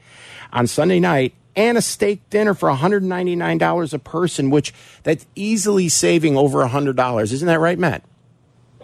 on 0.53 0.67
Sunday 0.67 1.01
night, 1.01 1.35
and 1.57 1.77
a 1.77 1.83
steak 1.83 2.29
dinner 2.31 2.55
for 2.55 2.71
$199 2.71 3.93
a 3.93 3.99
person, 3.99 4.51
which 4.51 4.73
that's 5.03 5.27
easily 5.35 5.89
saving 5.89 6.37
over 6.37 6.65
$100. 6.65 7.23
Isn't 7.23 7.47
that 7.47 7.61
right, 7.61 7.79
Matt? 7.79 8.05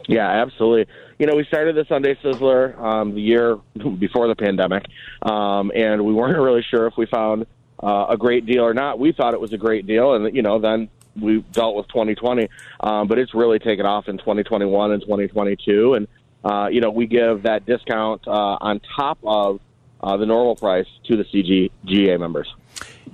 Yeah, 0.06 0.26
absolutely. 0.26 0.92
You 1.18 1.26
know, 1.26 1.36
we 1.36 1.44
started 1.44 1.76
the 1.76 1.84
Sunday 1.88 2.14
Sizzler 2.22 2.78
um, 2.78 3.14
the 3.14 3.20
year 3.20 3.56
before 3.98 4.26
the 4.28 4.36
pandemic, 4.36 4.84
um, 5.22 5.70
and 5.74 6.04
we 6.04 6.12
weren't 6.12 6.38
really 6.42 6.64
sure 6.68 6.86
if 6.86 6.94
we 6.96 7.06
found 7.06 7.46
uh, 7.82 8.06
a 8.08 8.16
great 8.16 8.46
deal 8.46 8.64
or 8.64 8.74
not. 8.74 8.98
We 8.98 9.12
thought 9.12 9.34
it 9.34 9.40
was 9.40 9.52
a 9.52 9.58
great 9.58 9.86
deal, 9.86 10.14
and 10.14 10.34
you 10.34 10.42
know, 10.42 10.58
then 10.58 10.88
we 11.20 11.40
dealt 11.52 11.76
with 11.76 11.88
2020, 11.88 12.48
um, 12.80 13.08
but 13.08 13.18
it's 13.18 13.34
really 13.34 13.58
taken 13.58 13.84
off 13.84 14.08
in 14.08 14.18
2021 14.18 14.92
and 14.92 15.02
2022, 15.02 15.94
and 15.94 16.08
uh, 16.44 16.68
you 16.68 16.80
know, 16.80 16.90
we 16.90 17.06
give 17.06 17.42
that 17.42 17.66
discount 17.66 18.26
uh, 18.26 18.56
on 18.60 18.80
top 18.96 19.18
of 19.24 19.60
uh, 20.00 20.16
the 20.16 20.26
normal 20.26 20.56
price 20.56 20.86
to 21.04 21.16
the 21.16 21.24
CDGA 21.24 22.18
members. 22.18 22.48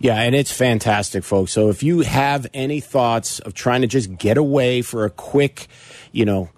Yeah, 0.00 0.16
and 0.20 0.34
it's 0.34 0.52
fantastic, 0.52 1.24
folks. 1.24 1.52
So 1.52 1.68
if 1.68 1.82
you 1.82 2.00
have 2.00 2.46
any 2.54 2.80
thoughts 2.80 3.38
of 3.40 3.54
trying 3.54 3.82
to 3.82 3.86
just 3.86 4.16
get 4.16 4.36
away 4.36 4.82
for 4.82 5.04
a 5.04 5.10
quick, 5.10 5.68
you 6.12 6.24
know, 6.24 6.50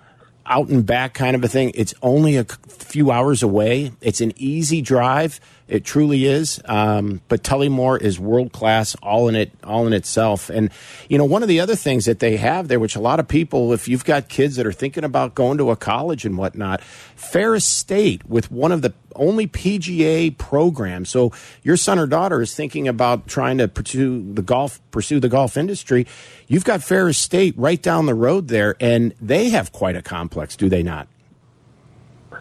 out 0.46 0.68
and 0.68 0.86
back 0.86 1.14
kind 1.14 1.34
of 1.34 1.42
a 1.44 1.48
thing, 1.48 1.72
it's 1.74 1.94
only 2.02 2.36
a 2.36 2.44
few 2.68 3.10
hours 3.10 3.42
away. 3.42 3.92
It's 4.00 4.20
an 4.20 4.32
easy 4.36 4.80
drive. 4.80 5.40
It 5.68 5.84
truly 5.84 6.26
is. 6.26 6.60
Um, 6.66 7.22
but 7.28 7.42
Tullymore 7.42 8.00
is 8.00 8.20
world 8.20 8.52
class, 8.52 8.94
all 9.02 9.28
in 9.28 9.34
it, 9.34 9.52
all 9.64 9.86
in 9.86 9.92
itself. 9.92 10.48
And 10.48 10.70
you 11.08 11.18
know, 11.18 11.24
one 11.24 11.42
of 11.42 11.48
the 11.48 11.58
other 11.58 11.74
things 11.74 12.04
that 12.04 12.20
they 12.20 12.36
have 12.36 12.68
there, 12.68 12.78
which 12.78 12.94
a 12.94 13.00
lot 13.00 13.18
of 13.18 13.26
people, 13.26 13.72
if 13.72 13.88
you've 13.88 14.04
got 14.04 14.28
kids 14.28 14.56
that 14.56 14.66
are 14.66 14.72
thinking 14.72 15.02
about 15.02 15.34
going 15.34 15.58
to 15.58 15.70
a 15.70 15.76
college 15.76 16.24
and 16.24 16.38
whatnot, 16.38 16.82
Ferris 16.82 17.64
State 17.64 18.24
with 18.28 18.50
one 18.50 18.70
of 18.70 18.82
the 18.82 18.94
only 19.16 19.48
PGA 19.48 20.36
programs. 20.36 21.08
So 21.10 21.32
your 21.62 21.76
son 21.76 21.98
or 21.98 22.06
daughter 22.06 22.42
is 22.42 22.54
thinking 22.54 22.86
about 22.86 23.26
trying 23.26 23.58
to 23.58 23.66
pursue 23.66 24.32
the 24.34 24.42
golf, 24.42 24.80
pursue 24.90 25.18
the 25.18 25.28
golf 25.28 25.56
industry. 25.56 26.06
You've 26.46 26.64
got 26.64 26.82
Ferris 26.82 27.18
State 27.18 27.54
right 27.56 27.80
down 27.80 28.06
the 28.06 28.14
road 28.14 28.48
there, 28.48 28.76
and 28.78 29.14
they 29.20 29.48
have 29.50 29.72
quite 29.72 29.96
a 29.96 30.02
complex, 30.02 30.54
do 30.54 30.68
they 30.68 30.82
not? 30.82 31.08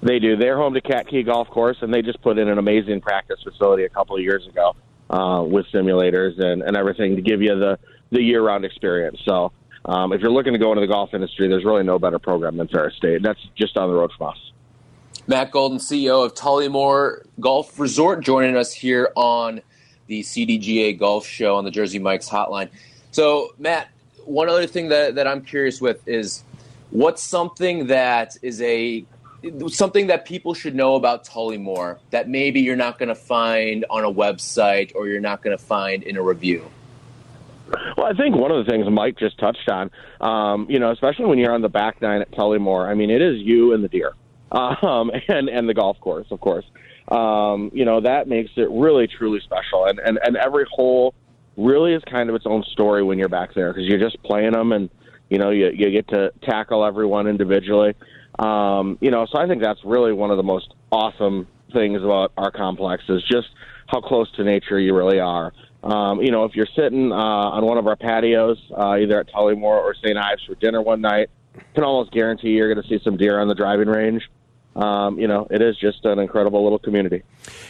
They 0.06 0.20
do. 0.20 0.38
They're 0.38 0.56
home 0.56 0.76
to 0.76 0.82
Katke 0.82 1.26
Golf 1.26 1.50
Course, 1.50 1.78
and 1.82 1.92
they 1.92 2.04
just 2.04 2.22
put 2.22 2.38
in 2.38 2.48
an 2.48 2.60
amazing 2.60 3.02
practice 3.02 3.40
facility 3.44 3.86
a 3.86 3.90
couple 3.90 4.16
of 4.16 4.22
years 4.22 4.46
ago 4.46 4.76
uh, 5.10 5.42
with 5.42 5.66
simulators 5.74 6.40
and, 6.40 6.62
and 6.62 6.78
everything 6.78 7.16
to 7.16 7.24
give 7.24 7.42
you 7.42 7.58
the, 7.58 7.80
the 8.12 8.22
year 8.22 8.44
round 8.44 8.66
experience. 8.66 9.20
So, 9.26 9.52
um, 9.86 10.14
if 10.14 10.22
you're 10.22 10.32
looking 10.32 10.54
to 10.54 10.60
go 10.60 10.72
into 10.72 10.82
the 10.82 10.88
golf 10.88 11.16
industry, 11.16 11.48
there's 11.48 11.66
really 11.66 11.82
no 11.82 11.98
better 11.98 12.20
program 12.20 12.56
than 12.58 12.68
Ferris 12.68 12.96
State. 12.96 13.24
That's 13.24 13.40
just 13.56 13.78
on 13.78 13.90
the 13.90 13.96
road 13.96 14.12
from 14.16 14.30
us. 14.30 14.52
Matt 15.26 15.50
Golden, 15.50 15.80
CEO 15.80 16.24
of 16.24 16.36
Tullymore 16.36 17.26
Golf 17.40 17.80
Resort, 17.80 18.24
joining 18.24 18.56
us 18.56 18.72
here 18.72 19.12
on 19.16 19.60
the 20.06 20.22
CDGA 20.22 21.00
Golf 21.00 21.26
Show 21.26 21.56
on 21.56 21.66
the 21.66 21.72
Jersey 21.72 21.98
Mike's 21.98 22.30
Hotline. 22.30 22.70
So, 23.10 23.56
Matt, 23.58 23.90
one 24.24 24.50
other 24.50 24.68
thing 24.68 24.90
that, 24.90 25.16
that 25.16 25.28
I'm 25.28 25.42
curious 25.42 25.82
with 25.82 26.08
is 26.08 26.44
what's 26.92 27.24
something 27.24 27.88
that 27.88 28.38
is 28.44 28.62
a 28.62 29.04
something 29.70 30.08
that 30.08 30.26
people 30.26 30.54
should 30.54 30.76
know 30.76 30.96
about 30.96 31.26
Tullymore 31.26 32.00
that 32.12 32.30
maybe 32.30 32.62
you're 32.62 32.76
not 32.76 33.00
going 33.00 33.10
to 33.10 33.16
find 33.16 33.86
on 33.90 34.04
a 34.04 34.12
website 34.12 34.92
or 34.96 35.08
you're 35.08 35.22
not 35.22 35.42
going 35.42 35.58
to 35.58 35.64
find 35.64 36.04
in 36.04 36.18
a 36.18 36.22
review? 36.22 36.70
Well, 37.98 38.06
I 38.06 38.14
think 38.14 38.36
one 38.36 38.52
of 38.52 38.64
the 38.64 38.72
things 38.72 38.90
Mike 38.90 39.18
just 39.18 39.40
touched 39.40 39.70
on, 39.70 39.90
um, 40.22 40.68
you 40.70 40.80
know, 40.80 40.92
especially 40.92 41.26
when 41.26 41.40
you're 41.40 41.54
on 41.54 41.62
the 41.62 41.70
back 41.70 42.02
nine 42.02 42.22
at 42.22 42.32
Tullymore, 42.32 42.88
I 42.88 42.94
mean, 42.94 43.10
it 43.10 43.22
is 43.22 43.40
you 43.40 43.74
and 43.74 43.84
the 43.84 43.88
deer, 43.88 44.14
um, 44.52 45.12
and 45.28 45.50
and 45.50 45.68
the 45.68 45.74
golf 45.74 46.00
course, 46.00 46.28
of 46.32 46.40
course. 46.40 46.66
Um, 47.08 47.72
you 47.74 47.86
know, 47.86 48.02
that 48.02 48.28
makes 48.28 48.52
it 48.56 48.70
really 48.70 49.08
truly 49.08 49.40
special, 49.40 49.86
and 49.86 50.00
and 50.00 50.20
and 50.24 50.38
every 50.38 50.66
hole 50.72 51.14
really 51.58 51.94
is 51.94 52.04
kind 52.04 52.30
of 52.30 52.36
its 52.36 52.46
own 52.46 52.64
story 52.64 53.04
when 53.04 53.18
you're 53.18 53.30
back 53.30 53.54
there 53.54 53.74
because 53.74 53.88
you're 53.88 54.00
just 54.00 54.22
playing 54.24 54.52
them, 54.52 54.72
and 54.72 54.90
you 55.30 55.40
know, 55.40 55.50
you 55.50 55.72
you 55.72 55.90
get 55.90 56.08
to 56.10 56.32
tackle 56.44 56.86
everyone 56.86 57.28
individually. 57.28 57.96
Um, 58.40 58.98
you 59.02 59.12
know, 59.12 59.26
so 59.32 59.40
I 59.40 59.48
think 59.48 59.62
that's 59.62 59.84
really 59.84 60.14
one 60.14 60.32
of 60.32 60.38
the 60.38 60.44
most 60.44 60.74
awesome 60.92 61.48
things 61.74 62.02
about 62.02 62.32
our 62.38 62.52
complex 62.52 63.04
is 63.10 63.24
just 63.24 63.48
how 63.88 64.02
close 64.02 64.32
to 64.34 64.44
nature 64.44 64.80
you 64.80 64.96
really 64.96 65.20
are. 65.20 65.54
Um, 65.84 66.22
you 66.22 66.32
know, 66.32 66.46
if 66.46 66.56
you're 66.56 66.68
sitting 66.76 67.12
uh, 67.12 67.16
on 67.16 67.66
one 67.66 67.78
of 67.78 67.86
our 67.88 67.96
patios, 67.96 68.58
uh, 68.76 68.96
either 68.96 69.20
at 69.20 69.28
Tullymore 69.32 69.78
or 69.78 69.94
St. 69.94 70.18
Ives 70.18 70.44
for 70.46 70.56
dinner 70.56 70.82
one 70.82 71.02
night, 71.02 71.30
can 71.76 71.84
almost 71.84 72.12
guarantee 72.12 72.50
you're 72.50 72.74
going 72.74 72.84
to 72.84 72.90
see 72.90 73.02
some 73.04 73.18
deer 73.18 73.40
on 73.40 73.48
the 73.48 73.56
driving 73.56 73.88
range. 73.88 74.24
Um, 74.76 75.20
you 75.20 75.28
know, 75.28 75.48
it 75.50 75.62
is 75.62 75.78
just 75.78 76.04
an 76.04 76.20
incredible 76.20 76.64
little 76.64 76.80
community. 76.80 77.24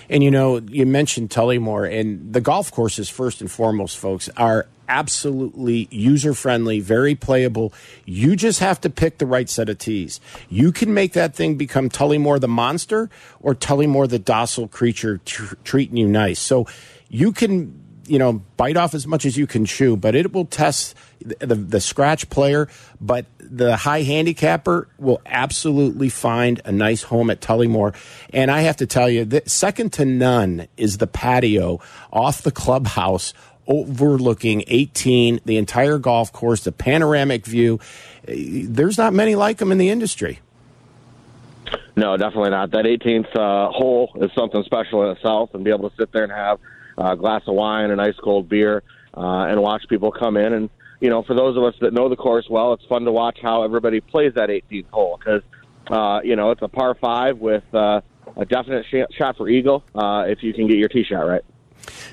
And 0.10 0.24
you 0.24 0.32
know, 0.32 0.58
you 0.58 0.86
mentioned 0.86 1.30
Tullymore, 1.30 1.92
and 1.92 2.34
the 2.34 2.42
golf 2.42 2.72
courses, 2.72 3.10
first 3.10 3.42
and 3.42 3.52
foremost, 3.52 3.98
folks, 3.98 4.30
are 4.38 4.68
absolutely 4.88 5.88
user 5.92 6.34
friendly, 6.34 6.80
very 6.80 7.16
playable. 7.16 7.74
You 8.06 8.36
just 8.36 8.60
have 8.60 8.82
to 8.82 8.90
pick 8.90 9.18
the 9.18 9.26
right 9.26 9.50
set 9.50 9.70
of 9.70 9.78
tees. 9.78 10.20
You 10.50 10.72
can 10.72 10.94
make 10.94 11.14
that 11.14 11.36
thing 11.36 11.56
become 11.56 11.90
Tullymore 11.90 12.40
the 12.40 12.48
monster 12.48 13.10
or 13.40 13.56
Tullymore 13.56 14.10
the 14.10 14.20
docile 14.20 14.68
creature 14.68 15.20
tr- 15.26 15.56
treating 15.64 15.98
you 15.98 16.08
nice. 16.08 16.40
So 16.40 16.68
you 17.10 17.32
can 17.32 17.82
you 18.08 18.20
know, 18.20 18.34
bite 18.58 18.78
off 18.78 18.94
as 18.94 19.08
much 19.08 19.26
as 19.26 19.38
you 19.38 19.48
can 19.48 19.66
chew, 19.66 19.98
but 19.98 20.16
it 20.16 20.32
will 20.34 20.46
test 20.46 20.96
the, 21.24 21.36
the, 21.46 21.56
the, 21.56 21.82
scratch 21.82 22.30
player. 22.30 22.68
But 23.02 23.26
the 23.40 23.76
high 23.76 24.04
handicapper 24.04 24.88
will 24.98 25.22
absolutely 25.26 26.10
find 26.10 26.62
a 26.66 26.72
nice 26.72 27.04
home 27.04 27.30
at 27.30 27.42
Tullymore. 27.42 27.96
And 28.32 28.52
I 28.52 28.62
have 28.62 28.78
to 28.78 28.86
tell 28.86 29.10
you, 29.10 29.42
second 29.46 29.94
to 29.94 30.06
none 30.06 30.68
is 30.78 30.98
the 30.98 31.08
patio 31.08 31.80
off 32.12 32.42
the 32.42 32.52
clubhouse 32.52 33.34
overlooking 33.68 34.64
18, 34.68 35.42
the 35.46 35.58
entire 35.58 35.98
golf 35.98 36.32
course, 36.32 36.64
the 36.64 36.72
panoramic 36.72 37.46
view. 37.46 37.80
There's 38.26 38.98
not 38.98 39.14
many 39.14 39.36
like 39.36 39.58
them 39.58 39.72
in 39.72 39.78
the 39.78 39.90
industry. 39.90 40.40
No, 41.96 42.18
definitely 42.18 42.50
not. 42.50 42.72
That 42.72 42.86
18th 42.86 43.36
uh, 43.36 43.72
hole 43.72 44.12
is 44.22 44.32
something 44.34 44.64
special 44.64 45.04
in 45.04 45.16
itself, 45.16 45.54
and 45.54 45.64
be 45.64 45.72
able 45.72 45.90
to 45.90 45.96
sit 45.96 46.12
there 46.12 46.24
and 46.24 46.32
have– 46.32 46.60
a 46.98 47.16
glass 47.16 47.44
of 47.48 47.56
wine, 47.56 47.92
an 47.92 48.00
ice 48.00 48.16
cold 48.22 48.50
beer, 48.50 48.84
uh, 49.16 49.46
and 49.50 49.62
watch 49.62 49.84
people 49.90 50.12
come 50.12 50.38
in. 50.38 50.54
And 50.54 50.70
you 51.00 51.10
know, 51.10 51.24
for 51.24 51.34
those 51.34 51.58
of 51.58 51.64
us 51.64 51.76
that 51.82 51.94
know 51.94 52.10
the 52.10 52.16
course 52.16 52.48
well, 52.50 52.74
it's 52.74 52.86
fun 52.86 53.04
to 53.06 53.12
watch 53.12 53.40
how 53.42 53.64
everybody 53.64 54.02
plays 54.02 54.34
that 54.36 54.50
18th 54.50 54.90
hole 54.90 55.18
because 55.18 55.42
uh, 55.88 56.22
you 56.24 56.36
know 56.36 56.52
it's 56.52 56.62
a 56.62 56.68
par 56.68 56.96
five 56.96 57.38
with 57.38 57.64
uh, 57.74 58.02
a 58.38 58.46
definite 58.46 58.86
sh- 58.90 59.16
shot 59.16 59.38
for 59.38 59.50
eagle 59.50 59.84
uh, 59.94 60.26
if 60.28 60.42
you 60.42 60.54
can 60.54 60.68
get 60.68 60.78
your 60.78 60.90
tee 60.90 61.04
shot 61.04 61.28
right. 61.28 61.44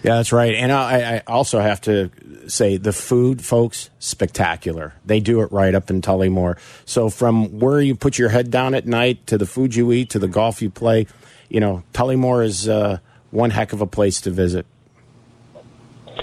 Yeah, 0.02 0.16
that's 0.16 0.32
right. 0.32 0.54
And 0.54 0.72
I, 0.72 1.16
I, 1.16 1.22
also 1.26 1.60
have 1.60 1.80
to 1.82 2.10
say 2.48 2.76
the 2.76 2.92
food, 2.92 3.44
folks, 3.44 3.90
spectacular. 3.98 4.94
They 5.04 5.20
do 5.20 5.42
it 5.42 5.52
right 5.52 5.74
up 5.74 5.90
in 5.90 6.02
Tullymore. 6.02 6.58
So 6.84 7.08
from 7.08 7.60
where 7.60 7.80
you 7.80 7.94
put 7.94 8.18
your 8.18 8.28
head 8.28 8.50
down 8.50 8.74
at 8.74 8.86
night 8.86 9.26
to 9.28 9.38
the 9.38 9.46
food 9.46 9.74
you 9.74 9.92
eat 9.92 10.10
to 10.10 10.18
the 10.18 10.28
golf 10.28 10.60
you 10.60 10.70
play, 10.70 11.06
you 11.48 11.60
know, 11.60 11.82
Tullymore 11.92 12.44
is 12.44 12.68
uh, 12.68 12.98
one 13.30 13.50
heck 13.50 13.72
of 13.72 13.80
a 13.80 13.86
place 13.86 14.20
to 14.22 14.30
visit. 14.30 14.66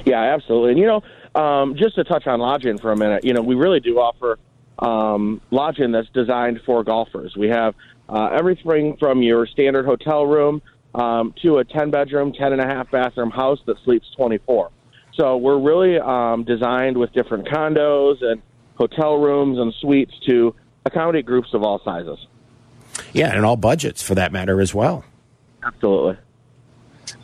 Yeah, 0.06 0.22
absolutely. 0.22 0.72
And 0.72 0.80
you 0.80 0.86
know, 0.86 1.42
um, 1.42 1.76
just 1.76 1.96
to 1.96 2.04
touch 2.04 2.28
on 2.28 2.40
lodging 2.40 2.78
for 2.78 2.92
a 2.92 2.98
minute, 2.98 3.24
you 3.24 3.34
know, 3.34 3.42
we 3.42 3.56
really 3.56 3.80
do 3.80 4.00
offer 4.00 4.40
um, 4.80 5.42
lodging 5.52 5.92
that's 5.92 6.10
designed 6.10 6.62
for 6.66 6.84
golfers. 6.84 7.36
We 7.38 7.50
have 7.50 7.76
uh, 8.08 8.30
everything 8.38 8.98
from 8.98 9.22
your 9.22 9.46
standard 9.46 9.86
hotel 9.86 10.26
room 10.26 10.62
um, 10.96 11.34
to 11.42 11.60
a 11.60 11.64
10 11.64 11.92
bedroom, 11.92 12.34
10 12.34 12.54
and 12.54 12.62
a 12.62 12.66
half 12.66 12.90
bathroom 12.92 13.30
house 13.30 13.60
that 13.66 13.78
sleeps 13.84 14.10
24. 14.16 14.72
So 15.14 15.38
we're 15.38 15.60
really 15.60 16.00
um, 16.00 16.44
designed 16.44 16.98
with 16.98 17.12
different 17.14 17.48
condos 17.48 18.24
and 18.24 18.42
hotel 18.76 19.18
rooms 19.18 19.60
and 19.60 19.74
suites 19.82 20.14
to 20.26 20.56
accommodate 20.86 21.26
groups 21.26 21.54
of 21.54 21.64
all 21.64 21.82
sizes. 21.84 22.26
Yeah, 23.14 23.36
and 23.36 23.46
all 23.46 23.58
budgets 23.58 24.02
for 24.02 24.16
that 24.16 24.32
matter 24.32 24.62
as 24.62 24.74
well. 24.74 25.04
Absolutely. 25.64 26.18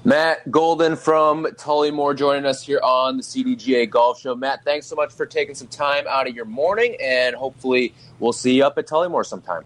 Matt 0.03 0.49
Golden 0.51 0.95
from 0.95 1.45
Tullymore 1.45 2.15
joining 2.15 2.45
us 2.45 2.63
here 2.63 2.79
on 2.83 3.17
the 3.17 3.23
CDGA 3.23 3.89
Golf 3.89 4.19
Show. 4.19 4.35
Matt, 4.35 4.63
thanks 4.63 4.87
so 4.87 4.95
much 4.95 5.13
for 5.13 5.25
taking 5.25 5.55
some 5.55 5.67
time 5.67 6.05
out 6.07 6.27
of 6.27 6.35
your 6.35 6.45
morning, 6.45 6.95
and 7.01 7.35
hopefully 7.35 7.93
we'll 8.19 8.33
see 8.33 8.55
you 8.55 8.65
up 8.65 8.77
at 8.77 8.87
Tullymore 8.87 9.25
sometime. 9.25 9.63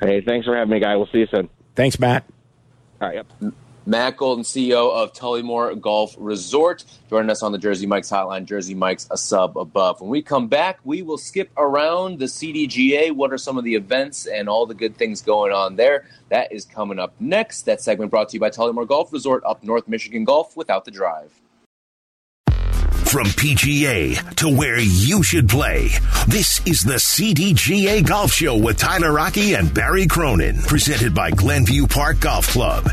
Hey, 0.00 0.20
thanks 0.20 0.46
for 0.46 0.56
having 0.56 0.72
me, 0.72 0.80
guy. 0.80 0.96
We'll 0.96 1.08
see 1.08 1.18
you 1.18 1.28
soon. 1.30 1.48
Thanks, 1.74 1.98
Matt. 1.98 2.24
All 3.00 3.08
right, 3.08 3.24
yep. 3.40 3.54
Matt 3.86 4.18
Golden, 4.18 4.44
CEO 4.44 4.92
of 4.92 5.14
Tullymore 5.14 5.80
Golf 5.80 6.14
Resort, 6.18 6.84
joining 7.08 7.30
us 7.30 7.42
on 7.42 7.50
the 7.50 7.56
Jersey 7.56 7.86
Mike's 7.86 8.10
hotline. 8.10 8.44
Jersey 8.44 8.74
Mike's 8.74 9.08
a 9.10 9.16
sub 9.16 9.56
above. 9.56 10.02
When 10.02 10.10
we 10.10 10.20
come 10.20 10.48
back, 10.48 10.78
we 10.84 11.00
will 11.00 11.16
skip 11.16 11.50
around 11.56 12.18
the 12.18 12.26
CDGA. 12.26 13.12
What 13.12 13.32
are 13.32 13.38
some 13.38 13.56
of 13.56 13.64
the 13.64 13.74
events 13.74 14.26
and 14.26 14.50
all 14.50 14.66
the 14.66 14.74
good 14.74 14.96
things 14.96 15.22
going 15.22 15.50
on 15.50 15.76
there? 15.76 16.06
That 16.28 16.52
is 16.52 16.66
coming 16.66 16.98
up 16.98 17.14
next. 17.20 17.62
That 17.62 17.80
segment 17.80 18.10
brought 18.10 18.28
to 18.28 18.34
you 18.34 18.40
by 18.40 18.50
Tullymore 18.50 18.86
Golf 18.86 19.14
Resort, 19.14 19.42
up 19.46 19.64
North 19.64 19.88
Michigan 19.88 20.24
Golf 20.24 20.54
without 20.58 20.84
the 20.84 20.90
drive. 20.90 21.39
From 23.10 23.26
PGA 23.26 24.36
to 24.36 24.48
where 24.48 24.78
you 24.78 25.24
should 25.24 25.48
play, 25.48 25.88
this 26.28 26.64
is 26.64 26.84
the 26.84 26.94
CDGA 26.94 28.06
Golf 28.06 28.30
Show 28.30 28.56
with 28.56 28.78
Tyler 28.78 29.18
Aki 29.18 29.54
and 29.54 29.74
Barry 29.74 30.06
Cronin, 30.06 30.58
presented 30.62 31.12
by 31.12 31.32
Glenview 31.32 31.88
Park 31.88 32.20
Golf 32.20 32.46
Club. 32.46 32.92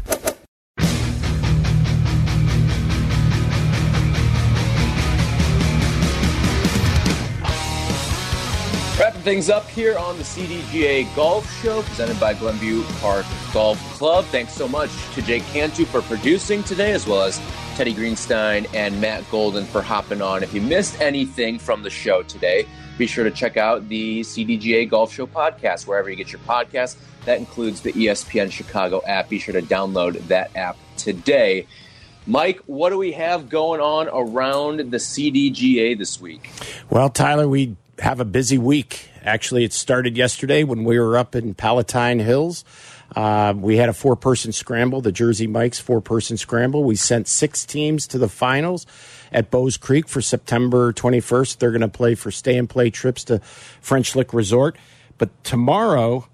Wrapping 9.00 9.22
things 9.22 9.52
up 9.52 9.70
here 9.70 10.00
on 10.00 10.18
the 10.18 10.24
CDGA 10.24 11.16
Golf 11.16 11.48
Show, 11.62 11.84
presented 11.84 12.20
by 12.20 12.34
Glenview 12.34 12.82
Park 13.02 13.28
Golf 13.54 13.78
Club. 13.94 14.26
Thanks 14.26 14.54
so 14.54 14.68
much 14.68 14.90
to 15.14 15.22
Jake 15.22 15.44
Cantu 15.54 15.86
for 15.86 16.02
producing 16.02 16.64
today, 16.64 16.94
as 16.94 17.06
well 17.06 17.22
as 17.22 17.40
Teddy 17.78 17.94
Greenstein 17.94 18.68
and 18.74 19.00
Matt 19.00 19.24
Golden 19.30 19.64
for 19.64 19.84
hopping 19.84 20.20
on. 20.20 20.42
If 20.42 20.52
you 20.52 20.62
missed 20.62 21.00
anything 21.00 21.60
from 21.60 21.84
the 21.84 21.92
show 21.92 22.24
today, 22.24 22.66
be 22.98 23.06
sure 23.06 23.24
to 23.24 23.30
check 23.30 23.56
out 23.56 23.88
the 23.88 24.22
CDGA 24.22 24.90
Golf 24.90 25.14
Show 25.14 25.28
podcast, 25.28 25.86
wherever 25.86 26.10
you 26.10 26.16
get 26.16 26.32
your 26.32 26.42
podcast. 26.42 26.96
That 27.26 27.38
includes 27.38 27.82
the 27.82 27.94
ESPN 27.94 28.52
Chicago 28.52 29.04
app. 29.06 29.30
Be 29.30 29.38
sure 29.38 29.54
to 29.54 29.62
download 29.62 30.20
that 30.26 30.56
app 30.56 30.76
today. 30.98 31.68
Mike, 32.26 32.62
what 32.66 32.90
do 32.90 32.98
we 32.98 33.12
have 33.12 33.48
going 33.48 33.80
on 33.80 34.10
around 34.12 34.80
the 34.80 34.98
CDGA 34.98 35.96
this 35.96 36.20
week? 36.20 36.50
Well, 36.90 37.12
Tyler, 37.12 37.48
we 37.48 37.76
have 38.00 38.20
a 38.20 38.26
busy 38.26 38.58
week. 38.58 39.12
Actually, 39.22 39.64
it 39.66 39.74
started 39.74 40.18
yesterday 40.18 40.64
when 40.64 40.84
we 40.84 40.98
were 40.98 41.16
up 41.16 41.36
in 41.36 41.54
Palatine 41.54 42.18
Hills. 42.18 42.66
Uh, 43.16 43.54
we 43.56 43.78
had 43.78 43.90
a 43.90 43.94
four 43.94 44.16
person 44.16 44.52
scramble, 44.52 45.02
the 45.02 45.12
Jersey 45.12 45.48
Mike's 45.48 45.80
four 45.80 46.02
person 46.02 46.38
scramble. 46.38 46.84
We 46.84 46.96
sent 46.96 47.28
six 47.28 47.66
teams 47.66 48.08
to 48.08 48.18
the 48.18 48.28
finals 48.28 48.86
at 49.32 49.50
Bowes 49.50 49.78
Creek 49.78 50.08
for 50.08 50.22
September 50.22 50.94
21st. 50.94 51.58
They're 51.58 51.72
going 51.72 51.82
to 51.82 51.88
play 51.88 52.16
for 52.16 52.32
stay 52.32 52.58
and 52.58 52.70
play 52.70 52.90
trips 52.90 53.24
to 53.26 53.40
French 53.82 54.16
Lick 54.16 54.34
Resort. 54.34 54.78
But 55.18 55.30
tomorrow, 55.44 56.28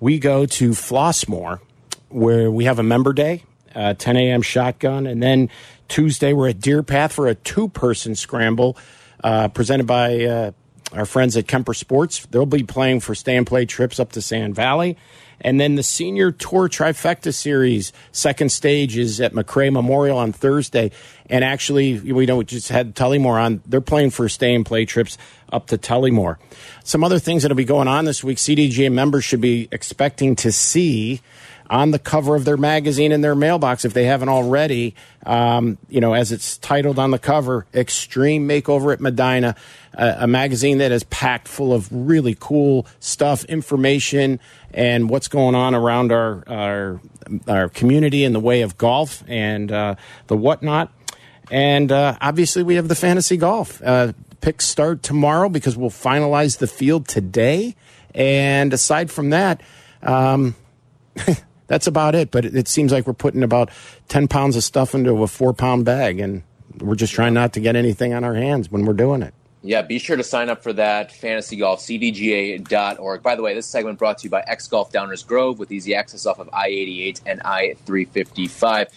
we 0.00 0.18
go 0.18 0.46
to 0.46 0.70
Flossmoor, 0.70 1.60
where 2.08 2.50
we 2.50 2.64
have 2.64 2.78
a 2.78 2.82
member 2.82 3.12
day, 3.12 3.44
uh, 3.74 3.94
10 3.94 4.16
a.m. 4.16 4.42
shotgun. 4.42 5.06
And 5.06 5.22
then 5.22 5.50
Tuesday, 5.88 6.32
we're 6.32 6.48
at 6.48 6.60
Deer 6.60 6.82
Path 6.82 7.12
for 7.12 7.28
a 7.28 7.34
two 7.34 7.68
person 7.68 8.14
scramble 8.14 8.76
uh, 9.22 9.48
presented 9.48 9.86
by 9.86 10.24
uh, 10.24 10.50
our 10.92 11.06
friends 11.06 11.36
at 11.36 11.46
Kemper 11.46 11.74
Sports. 11.74 12.26
They'll 12.30 12.46
be 12.46 12.62
playing 12.62 13.00
for 13.00 13.14
stay 13.14 13.36
and 13.36 13.46
play 13.46 13.66
trips 13.66 14.00
up 14.00 14.12
to 14.12 14.22
Sand 14.22 14.54
Valley. 14.54 14.96
And 15.40 15.60
then 15.60 15.74
the 15.74 15.82
Senior 15.82 16.32
Tour 16.32 16.68
Trifecta 16.68 17.32
Series, 17.32 17.92
second 18.12 18.50
stage 18.50 18.96
is 18.96 19.20
at 19.20 19.32
McRae 19.32 19.72
Memorial 19.72 20.18
on 20.18 20.32
Thursday. 20.32 20.90
And 21.28 21.44
actually, 21.44 21.98
we 22.00 22.26
know 22.26 22.38
we 22.38 22.44
just 22.44 22.68
had 22.68 22.94
Tullymore 22.94 23.40
on. 23.40 23.62
They're 23.66 23.80
playing 23.80 24.10
for 24.10 24.28
stay 24.28 24.54
and 24.54 24.64
play 24.64 24.84
trips 24.84 25.18
up 25.52 25.66
to 25.68 25.78
Tullymore. 25.78 26.36
Some 26.84 27.04
other 27.04 27.18
things 27.18 27.42
that'll 27.42 27.56
be 27.56 27.64
going 27.64 27.88
on 27.88 28.04
this 28.04 28.24
week. 28.24 28.38
CDGA 28.38 28.90
members 28.92 29.24
should 29.24 29.40
be 29.40 29.68
expecting 29.70 30.36
to 30.36 30.52
see 30.52 31.20
on 31.68 31.90
the 31.90 31.98
cover 31.98 32.36
of 32.36 32.44
their 32.44 32.56
magazine 32.56 33.12
in 33.12 33.20
their 33.20 33.34
mailbox 33.34 33.84
if 33.84 33.92
they 33.92 34.04
haven't 34.04 34.28
already. 34.28 34.94
Um, 35.24 35.78
you 35.88 36.00
know, 36.00 36.14
as 36.14 36.32
it's 36.32 36.58
titled 36.58 36.98
on 36.98 37.10
the 37.10 37.18
cover, 37.18 37.66
Extreme 37.74 38.48
Makeover 38.48 38.92
at 38.92 39.00
Medina, 39.00 39.56
a, 39.94 40.16
a 40.20 40.26
magazine 40.26 40.78
that 40.78 40.92
is 40.92 41.04
packed 41.04 41.48
full 41.48 41.72
of 41.72 41.88
really 41.90 42.36
cool 42.38 42.86
stuff, 43.00 43.44
information, 43.44 44.40
and 44.72 45.10
what's 45.10 45.28
going 45.28 45.54
on 45.54 45.74
around 45.74 46.12
our 46.12 46.44
our, 46.46 47.00
our 47.48 47.68
community 47.68 48.24
in 48.24 48.32
the 48.32 48.40
way 48.40 48.62
of 48.62 48.78
golf 48.78 49.24
and 49.26 49.72
uh, 49.72 49.94
the 50.28 50.36
whatnot. 50.36 50.92
And 51.50 51.92
uh, 51.92 52.16
obviously, 52.20 52.62
we 52.62 52.74
have 52.74 52.88
the 52.88 52.94
fantasy 52.94 53.36
golf. 53.36 53.80
Uh, 53.82 54.12
picks 54.40 54.64
start 54.64 55.02
tomorrow 55.02 55.48
because 55.48 55.76
we'll 55.76 55.90
finalize 55.90 56.58
the 56.58 56.66
field 56.66 57.08
today. 57.08 57.74
And 58.14 58.72
aside 58.72 59.10
from 59.10 59.30
that, 59.30 59.60
um, 60.02 60.54
that's 61.66 61.86
about 61.86 62.14
it. 62.14 62.30
But 62.30 62.44
it, 62.44 62.56
it, 62.56 62.68
seems 62.68 62.92
like 62.92 63.06
we're 63.06 63.12
putting 63.12 63.42
about 63.42 63.70
10 64.08 64.28
pounds 64.28 64.56
of 64.56 64.64
stuff 64.64 64.94
into 64.94 65.22
a 65.22 65.26
four 65.26 65.52
pound 65.52 65.84
bag, 65.84 66.20
and 66.20 66.42
we're 66.80 66.94
just 66.94 67.12
trying 67.12 67.34
not 67.34 67.52
to 67.54 67.60
get 67.60 67.76
anything 67.76 68.14
on 68.14 68.24
our 68.24 68.34
hands 68.34 68.70
when 68.70 68.84
we're 68.84 68.94
doing 68.94 69.22
it. 69.22 69.34
Yeah, 69.62 69.82
be 69.82 69.98
sure 69.98 70.16
to 70.16 70.22
sign 70.22 70.48
up 70.48 70.62
for 70.62 70.72
that. 70.74 71.10
Fantasy 71.10 71.56
Golf, 71.56 71.80
CDGA.org. 71.80 73.22
By 73.22 73.34
the 73.34 73.42
way, 73.42 73.54
this 73.54 73.66
segment 73.66 73.98
brought 73.98 74.18
to 74.18 74.24
you 74.24 74.30
by 74.30 74.44
X 74.46 74.68
Golf 74.68 74.92
Downers 74.92 75.26
Grove 75.26 75.58
with 75.58 75.72
easy 75.72 75.94
access 75.94 76.24
off 76.24 76.38
of 76.38 76.48
I 76.52 76.68
88 76.68 77.20
and 77.26 77.42
I 77.44 77.74
355 77.84 78.88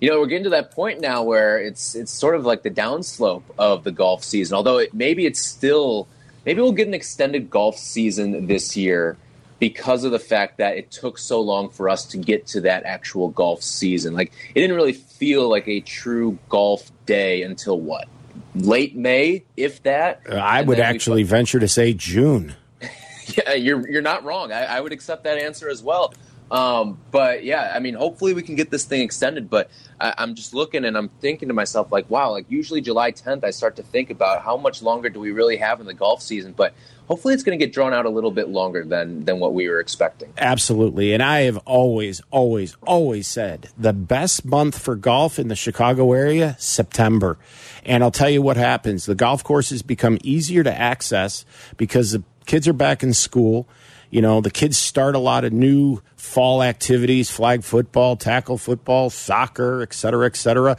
you 0.00 0.10
know, 0.10 0.20
we're 0.20 0.26
getting 0.26 0.44
to 0.44 0.50
that 0.50 0.70
point 0.70 1.00
now 1.00 1.22
where 1.22 1.58
it's 1.58 1.94
it's 1.94 2.12
sort 2.12 2.36
of 2.36 2.46
like 2.46 2.62
the 2.62 2.70
downslope 2.70 3.42
of 3.58 3.84
the 3.84 3.90
golf 3.90 4.22
season. 4.22 4.56
Although 4.56 4.78
it, 4.78 4.94
maybe 4.94 5.26
it's 5.26 5.40
still 5.40 6.06
maybe 6.46 6.60
we'll 6.60 6.72
get 6.72 6.86
an 6.86 6.94
extended 6.94 7.50
golf 7.50 7.76
season 7.76 8.46
this 8.46 8.76
year 8.76 9.16
because 9.58 10.04
of 10.04 10.12
the 10.12 10.18
fact 10.18 10.58
that 10.58 10.76
it 10.76 10.90
took 10.90 11.18
so 11.18 11.40
long 11.40 11.68
for 11.68 11.88
us 11.88 12.04
to 12.06 12.18
get 12.18 12.46
to 12.48 12.60
that 12.62 12.84
actual 12.84 13.28
golf 13.28 13.62
season. 13.62 14.14
Like 14.14 14.32
it 14.54 14.60
didn't 14.60 14.76
really 14.76 14.92
feel 14.92 15.48
like 15.48 15.66
a 15.68 15.80
true 15.80 16.38
golf 16.48 16.90
day 17.06 17.42
until 17.42 17.80
what? 17.80 18.08
Late 18.54 18.96
May, 18.96 19.44
if 19.56 19.82
that. 19.82 20.22
Uh, 20.28 20.36
I 20.36 20.62
would 20.62 20.80
actually 20.80 21.22
venture 21.22 21.60
to 21.60 21.68
say 21.68 21.92
June. 21.92 22.54
yeah, 23.26 23.54
you're 23.54 23.88
you're 23.88 24.02
not 24.02 24.24
wrong. 24.24 24.52
I, 24.52 24.64
I 24.64 24.80
would 24.80 24.92
accept 24.92 25.24
that 25.24 25.38
answer 25.38 25.68
as 25.68 25.82
well. 25.82 26.14
Um, 26.50 26.98
but 27.10 27.44
yeah, 27.44 27.72
I 27.74 27.78
mean, 27.78 27.94
hopefully 27.94 28.34
we 28.34 28.42
can 28.42 28.54
get 28.54 28.70
this 28.70 28.84
thing 28.84 29.02
extended. 29.02 29.50
But 29.50 29.70
I, 30.00 30.14
am 30.18 30.34
just 30.34 30.54
looking 30.54 30.84
and 30.84 30.96
I'm 30.96 31.08
thinking 31.20 31.48
to 31.48 31.54
myself, 31.54 31.92
like, 31.92 32.08
wow, 32.10 32.30
like 32.30 32.46
usually 32.48 32.80
July 32.80 33.12
10th, 33.12 33.44
I 33.44 33.50
start 33.50 33.76
to 33.76 33.82
think 33.82 34.10
about 34.10 34.42
how 34.42 34.56
much 34.56 34.82
longer 34.82 35.08
do 35.08 35.20
we 35.20 35.30
really 35.30 35.56
have 35.56 35.80
in 35.80 35.86
the 35.86 35.94
golf 35.94 36.22
season. 36.22 36.52
But 36.52 36.74
hopefully 37.06 37.34
it's 37.34 37.42
going 37.42 37.58
to 37.58 37.64
get 37.64 37.72
drawn 37.72 37.92
out 37.92 38.06
a 38.06 38.10
little 38.10 38.30
bit 38.30 38.48
longer 38.48 38.84
than 38.84 39.24
than 39.24 39.40
what 39.40 39.54
we 39.54 39.68
were 39.68 39.80
expecting. 39.80 40.32
Absolutely, 40.38 41.12
and 41.12 41.22
I 41.22 41.40
have 41.40 41.58
always, 41.58 42.20
always, 42.30 42.76
always 42.86 43.26
said 43.26 43.70
the 43.76 43.92
best 43.92 44.44
month 44.44 44.78
for 44.78 44.94
golf 44.94 45.38
in 45.38 45.48
the 45.48 45.56
Chicago 45.56 46.12
area, 46.12 46.56
September. 46.58 47.38
And 47.84 48.02
I'll 48.02 48.10
tell 48.10 48.30
you 48.30 48.42
what 48.42 48.56
happens: 48.56 49.06
the 49.06 49.14
golf 49.14 49.42
courses 49.42 49.82
become 49.82 50.18
easier 50.22 50.62
to 50.62 50.72
access 50.72 51.44
because 51.76 52.12
the 52.12 52.22
kids 52.46 52.68
are 52.68 52.72
back 52.72 53.02
in 53.02 53.12
school 53.12 53.68
you 54.10 54.22
know, 54.22 54.40
the 54.40 54.50
kids 54.50 54.78
start 54.78 55.14
a 55.14 55.18
lot 55.18 55.44
of 55.44 55.52
new 55.52 56.00
fall 56.16 56.62
activities, 56.62 57.30
flag 57.30 57.62
football, 57.62 58.16
tackle 58.16 58.58
football, 58.58 59.10
soccer, 59.10 59.82
et 59.82 59.92
cetera, 59.92 60.26
et 60.26 60.36
cetera. 60.36 60.76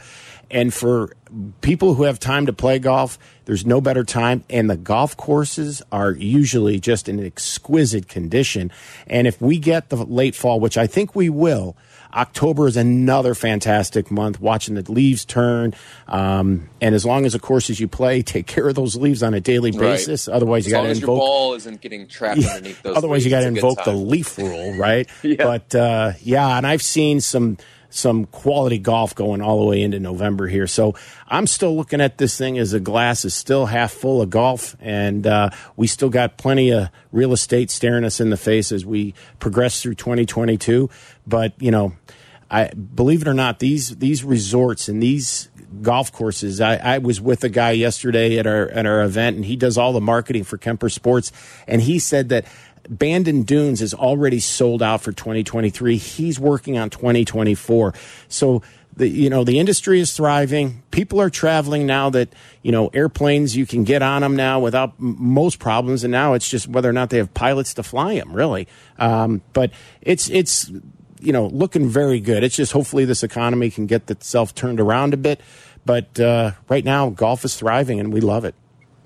And 0.50 0.74
for 0.74 1.14
people 1.60 1.94
who 1.94 2.02
have 2.02 2.18
time 2.18 2.46
to 2.46 2.52
play 2.52 2.80
golf, 2.80 3.18
there's 3.44 3.64
no 3.64 3.80
better 3.80 4.02
time. 4.02 4.42
And 4.50 4.68
the 4.68 4.76
golf 4.76 5.16
courses 5.16 5.80
are 5.92 6.12
usually 6.12 6.80
just 6.80 7.08
in 7.08 7.24
exquisite 7.24 8.08
condition. 8.08 8.72
And 9.06 9.28
if 9.28 9.40
we 9.40 9.58
get 9.58 9.90
the 9.90 9.96
late 9.96 10.34
fall, 10.34 10.58
which 10.58 10.76
I 10.76 10.88
think 10.88 11.14
we 11.14 11.28
will, 11.28 11.76
October 12.14 12.66
is 12.66 12.76
another 12.76 13.34
fantastic 13.34 14.10
month, 14.10 14.40
watching 14.40 14.74
the 14.74 14.92
leaves 14.92 15.24
turn. 15.24 15.74
Um, 16.08 16.68
and 16.80 16.94
as 16.94 17.04
long 17.04 17.24
as 17.24 17.32
the 17.32 17.38
courses 17.38 17.80
you 17.80 17.88
play 17.88 18.22
take 18.30 18.46
care 18.46 18.68
of 18.68 18.74
those 18.74 18.96
leaves 18.96 19.22
on 19.22 19.34
a 19.34 19.40
daily 19.40 19.70
basis, 19.70 20.28
right. 20.28 20.34
otherwise 20.34 20.66
you 20.66 20.72
got 20.72 20.82
to 20.82 20.88
invoke. 20.88 21.00
your 21.00 21.16
ball 21.16 21.54
isn't 21.54 21.80
getting 21.80 22.06
trapped 22.06 22.40
yeah, 22.40 22.50
underneath 22.50 22.82
those. 22.82 22.96
Otherwise, 22.96 23.16
leaves, 23.16 23.24
you 23.26 23.30
got 23.30 23.40
to 23.40 23.48
invoke 23.48 23.84
the 23.84 23.92
leaf 23.92 24.38
rule, 24.38 24.76
right? 24.76 25.08
yeah. 25.22 25.36
But 25.38 25.74
uh, 25.74 26.12
yeah, 26.22 26.56
and 26.56 26.66
I've 26.66 26.82
seen 26.82 27.20
some 27.20 27.58
some 27.90 28.24
quality 28.26 28.78
golf 28.78 29.14
going 29.14 29.42
all 29.42 29.60
the 29.60 29.66
way 29.66 29.82
into 29.82 30.00
November 30.00 30.46
here. 30.46 30.66
So 30.66 30.94
I'm 31.28 31.46
still 31.46 31.76
looking 31.76 32.00
at 32.00 32.18
this 32.18 32.38
thing 32.38 32.56
as 32.58 32.72
a 32.72 32.80
glass 32.80 33.24
is 33.24 33.34
still 33.34 33.66
half 33.66 33.92
full 33.92 34.22
of 34.22 34.30
golf, 34.30 34.76
and 34.80 35.26
uh, 35.26 35.50
we 35.76 35.86
still 35.86 36.08
got 36.08 36.38
plenty 36.38 36.70
of 36.70 36.88
real 37.12 37.32
estate 37.32 37.70
staring 37.70 38.04
us 38.04 38.20
in 38.20 38.30
the 38.30 38.36
face 38.36 38.72
as 38.72 38.86
we 38.86 39.14
progress 39.38 39.82
through 39.82 39.96
2022. 39.96 40.88
But 41.26 41.52
you 41.60 41.70
know, 41.70 41.92
I 42.50 42.70
believe 42.70 43.22
it 43.22 43.28
or 43.28 43.34
not, 43.34 43.58
these 43.58 43.96
these 43.96 44.24
resorts 44.24 44.88
and 44.88 45.02
these 45.02 45.48
golf 45.82 46.12
courses. 46.12 46.60
I, 46.60 46.76
I, 46.76 46.98
was 46.98 47.20
with 47.20 47.44
a 47.44 47.48
guy 47.48 47.70
yesterday 47.72 48.38
at 48.38 48.46
our 48.46 48.68
at 48.70 48.86
our 48.86 49.02
event, 49.02 49.36
and 49.36 49.44
he 49.44 49.56
does 49.56 49.78
all 49.78 49.92
the 49.92 50.00
marketing 50.00 50.44
for 50.44 50.58
Kemper 50.58 50.88
Sports, 50.88 51.32
and 51.66 51.80
he 51.80 51.98
said 51.98 52.28
that 52.30 52.44
Bandon 52.88 53.42
Dunes 53.42 53.82
is 53.82 53.94
already 53.94 54.40
sold 54.40 54.82
out 54.82 55.00
for 55.00 55.12
2023. 55.12 55.96
He's 55.96 56.38
working 56.38 56.78
on 56.78 56.90
2024. 56.90 57.94
So 58.28 58.62
the 58.96 59.08
you 59.08 59.30
know 59.30 59.44
the 59.44 59.58
industry 59.58 60.00
is 60.00 60.12
thriving. 60.12 60.82
People 60.90 61.20
are 61.20 61.30
traveling 61.30 61.86
now 61.86 62.10
that 62.10 62.32
you 62.62 62.72
know 62.72 62.88
airplanes 62.88 63.56
you 63.56 63.66
can 63.66 63.84
get 63.84 64.02
on 64.02 64.22
them 64.22 64.36
now 64.36 64.60
without 64.60 64.98
most 64.98 65.58
problems, 65.58 66.04
and 66.04 66.12
now 66.12 66.34
it's 66.34 66.48
just 66.48 66.68
whether 66.68 66.88
or 66.88 66.92
not 66.92 67.10
they 67.10 67.18
have 67.18 67.32
pilots 67.34 67.74
to 67.74 67.82
fly 67.82 68.14
them. 68.16 68.32
Really, 68.32 68.68
um, 68.98 69.42
but 69.52 69.70
it's 70.02 70.28
it's 70.30 70.70
you 71.20 71.32
know 71.32 71.46
looking 71.46 71.88
very 71.88 72.20
good. 72.20 72.42
It's 72.42 72.56
just 72.56 72.72
hopefully 72.72 73.04
this 73.04 73.22
economy 73.22 73.70
can 73.70 73.86
get 73.86 74.10
itself 74.10 74.54
turned 74.54 74.80
around 74.80 75.14
a 75.14 75.16
bit. 75.16 75.40
But 75.86 76.20
uh, 76.20 76.52
right 76.68 76.84
now, 76.84 77.10
golf 77.10 77.44
is 77.44 77.56
thriving, 77.56 78.00
and 78.00 78.12
we 78.12 78.20
love 78.20 78.44
it. 78.44 78.54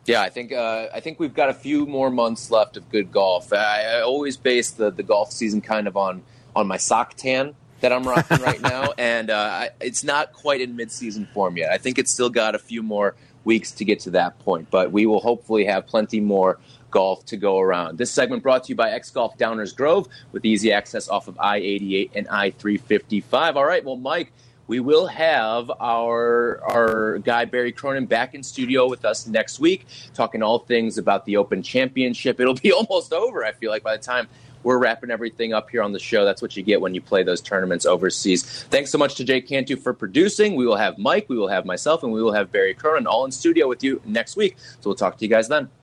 Yeah, 0.06 0.20
I 0.20 0.28
think 0.28 0.52
uh, 0.52 0.88
I 0.92 1.00
think 1.00 1.18
we've 1.18 1.34
got 1.34 1.48
a 1.48 1.54
few 1.54 1.86
more 1.86 2.10
months 2.10 2.50
left 2.50 2.76
of 2.76 2.90
good 2.90 3.10
golf. 3.10 3.52
I, 3.52 3.98
I, 3.98 4.00
always 4.02 4.36
base 4.36 4.70
the, 4.70 4.90
the 4.90 5.02
golf 5.02 5.32
season 5.32 5.62
kind 5.62 5.88
of 5.88 5.96
on 5.96 6.22
on 6.54 6.66
my 6.66 6.76
sock 6.76 7.14
tan 7.14 7.54
that 7.80 7.90
I'm 7.92 8.04
rocking 8.04 8.42
right 8.42 8.60
now, 8.62 8.92
and 8.98 9.30
uh, 9.30 9.36
I, 9.36 9.70
it's 9.80 10.04
not 10.04 10.32
quite 10.34 10.60
in 10.60 10.76
mid 10.76 10.92
season 10.92 11.26
form 11.32 11.56
yet. 11.56 11.70
I 11.70 11.78
think 11.78 11.98
it's 11.98 12.10
still 12.10 12.28
got 12.28 12.54
a 12.54 12.58
few 12.58 12.82
more 12.82 13.14
weeks 13.44 13.72
to 13.72 13.84
get 13.84 14.00
to 14.00 14.10
that 14.10 14.38
point, 14.40 14.70
but 14.70 14.92
we 14.92 15.06
will 15.06 15.20
hopefully 15.20 15.64
have 15.64 15.86
plenty 15.86 16.20
more 16.20 16.58
golf 16.90 17.24
to 17.26 17.36
go 17.36 17.58
around. 17.58 17.98
This 17.98 18.10
segment 18.10 18.42
brought 18.42 18.64
to 18.64 18.68
you 18.68 18.76
by 18.76 18.90
X 18.90 19.10
Golf 19.10 19.36
Downers 19.38 19.74
Grove 19.74 20.06
with 20.32 20.44
easy 20.44 20.72
access 20.72 21.08
off 21.08 21.28
of 21.28 21.38
I 21.38 21.56
88 21.56 22.12
and 22.14 22.28
I 22.28 22.50
355. 22.50 23.56
All 23.56 23.64
right, 23.64 23.84
well, 23.84 23.96
Mike 23.96 24.32
we 24.66 24.80
will 24.80 25.06
have 25.06 25.70
our 25.80 26.60
our 26.64 27.18
guy 27.18 27.44
Barry 27.44 27.72
Cronin 27.72 28.06
back 28.06 28.34
in 28.34 28.42
studio 28.42 28.88
with 28.88 29.04
us 29.04 29.26
next 29.26 29.60
week, 29.60 29.86
talking 30.14 30.42
all 30.42 30.58
things 30.60 30.98
about 30.98 31.24
the 31.26 31.36
Open 31.36 31.62
Championship. 31.62 32.40
It'll 32.40 32.54
be 32.54 32.72
almost 32.72 33.12
over. 33.12 33.44
I 33.44 33.52
feel 33.52 33.70
like 33.70 33.82
by 33.82 33.96
the 33.96 34.02
time 34.02 34.28
we're 34.62 34.78
wrapping 34.78 35.10
everything 35.10 35.52
up 35.52 35.70
here 35.70 35.82
on 35.82 35.92
the 35.92 35.98
show. 35.98 36.24
That's 36.24 36.40
what 36.40 36.56
you 36.56 36.62
get 36.62 36.80
when 36.80 36.94
you 36.94 37.00
play 37.02 37.22
those 37.22 37.40
tournaments 37.42 37.84
overseas. 37.84 38.64
Thanks 38.64 38.90
so 38.90 38.98
much 38.98 39.14
to 39.16 39.24
Jay 39.24 39.40
Cantu 39.42 39.76
for 39.76 39.92
producing. 39.92 40.56
We 40.56 40.66
will 40.66 40.76
have 40.76 40.96
Mike, 40.98 41.28
we 41.28 41.36
will 41.36 41.48
have 41.48 41.66
myself, 41.66 42.02
and 42.02 42.10
we 42.10 42.22
will 42.22 42.32
have 42.32 42.50
Barry 42.50 42.72
Cronin 42.74 43.06
all 43.06 43.26
in 43.26 43.30
studio 43.30 43.68
with 43.68 43.84
you 43.84 44.00
next 44.06 44.36
week. 44.36 44.56
So 44.58 44.90
we'll 44.90 44.96
talk 44.96 45.18
to 45.18 45.24
you 45.24 45.28
guys 45.28 45.48
then. 45.48 45.68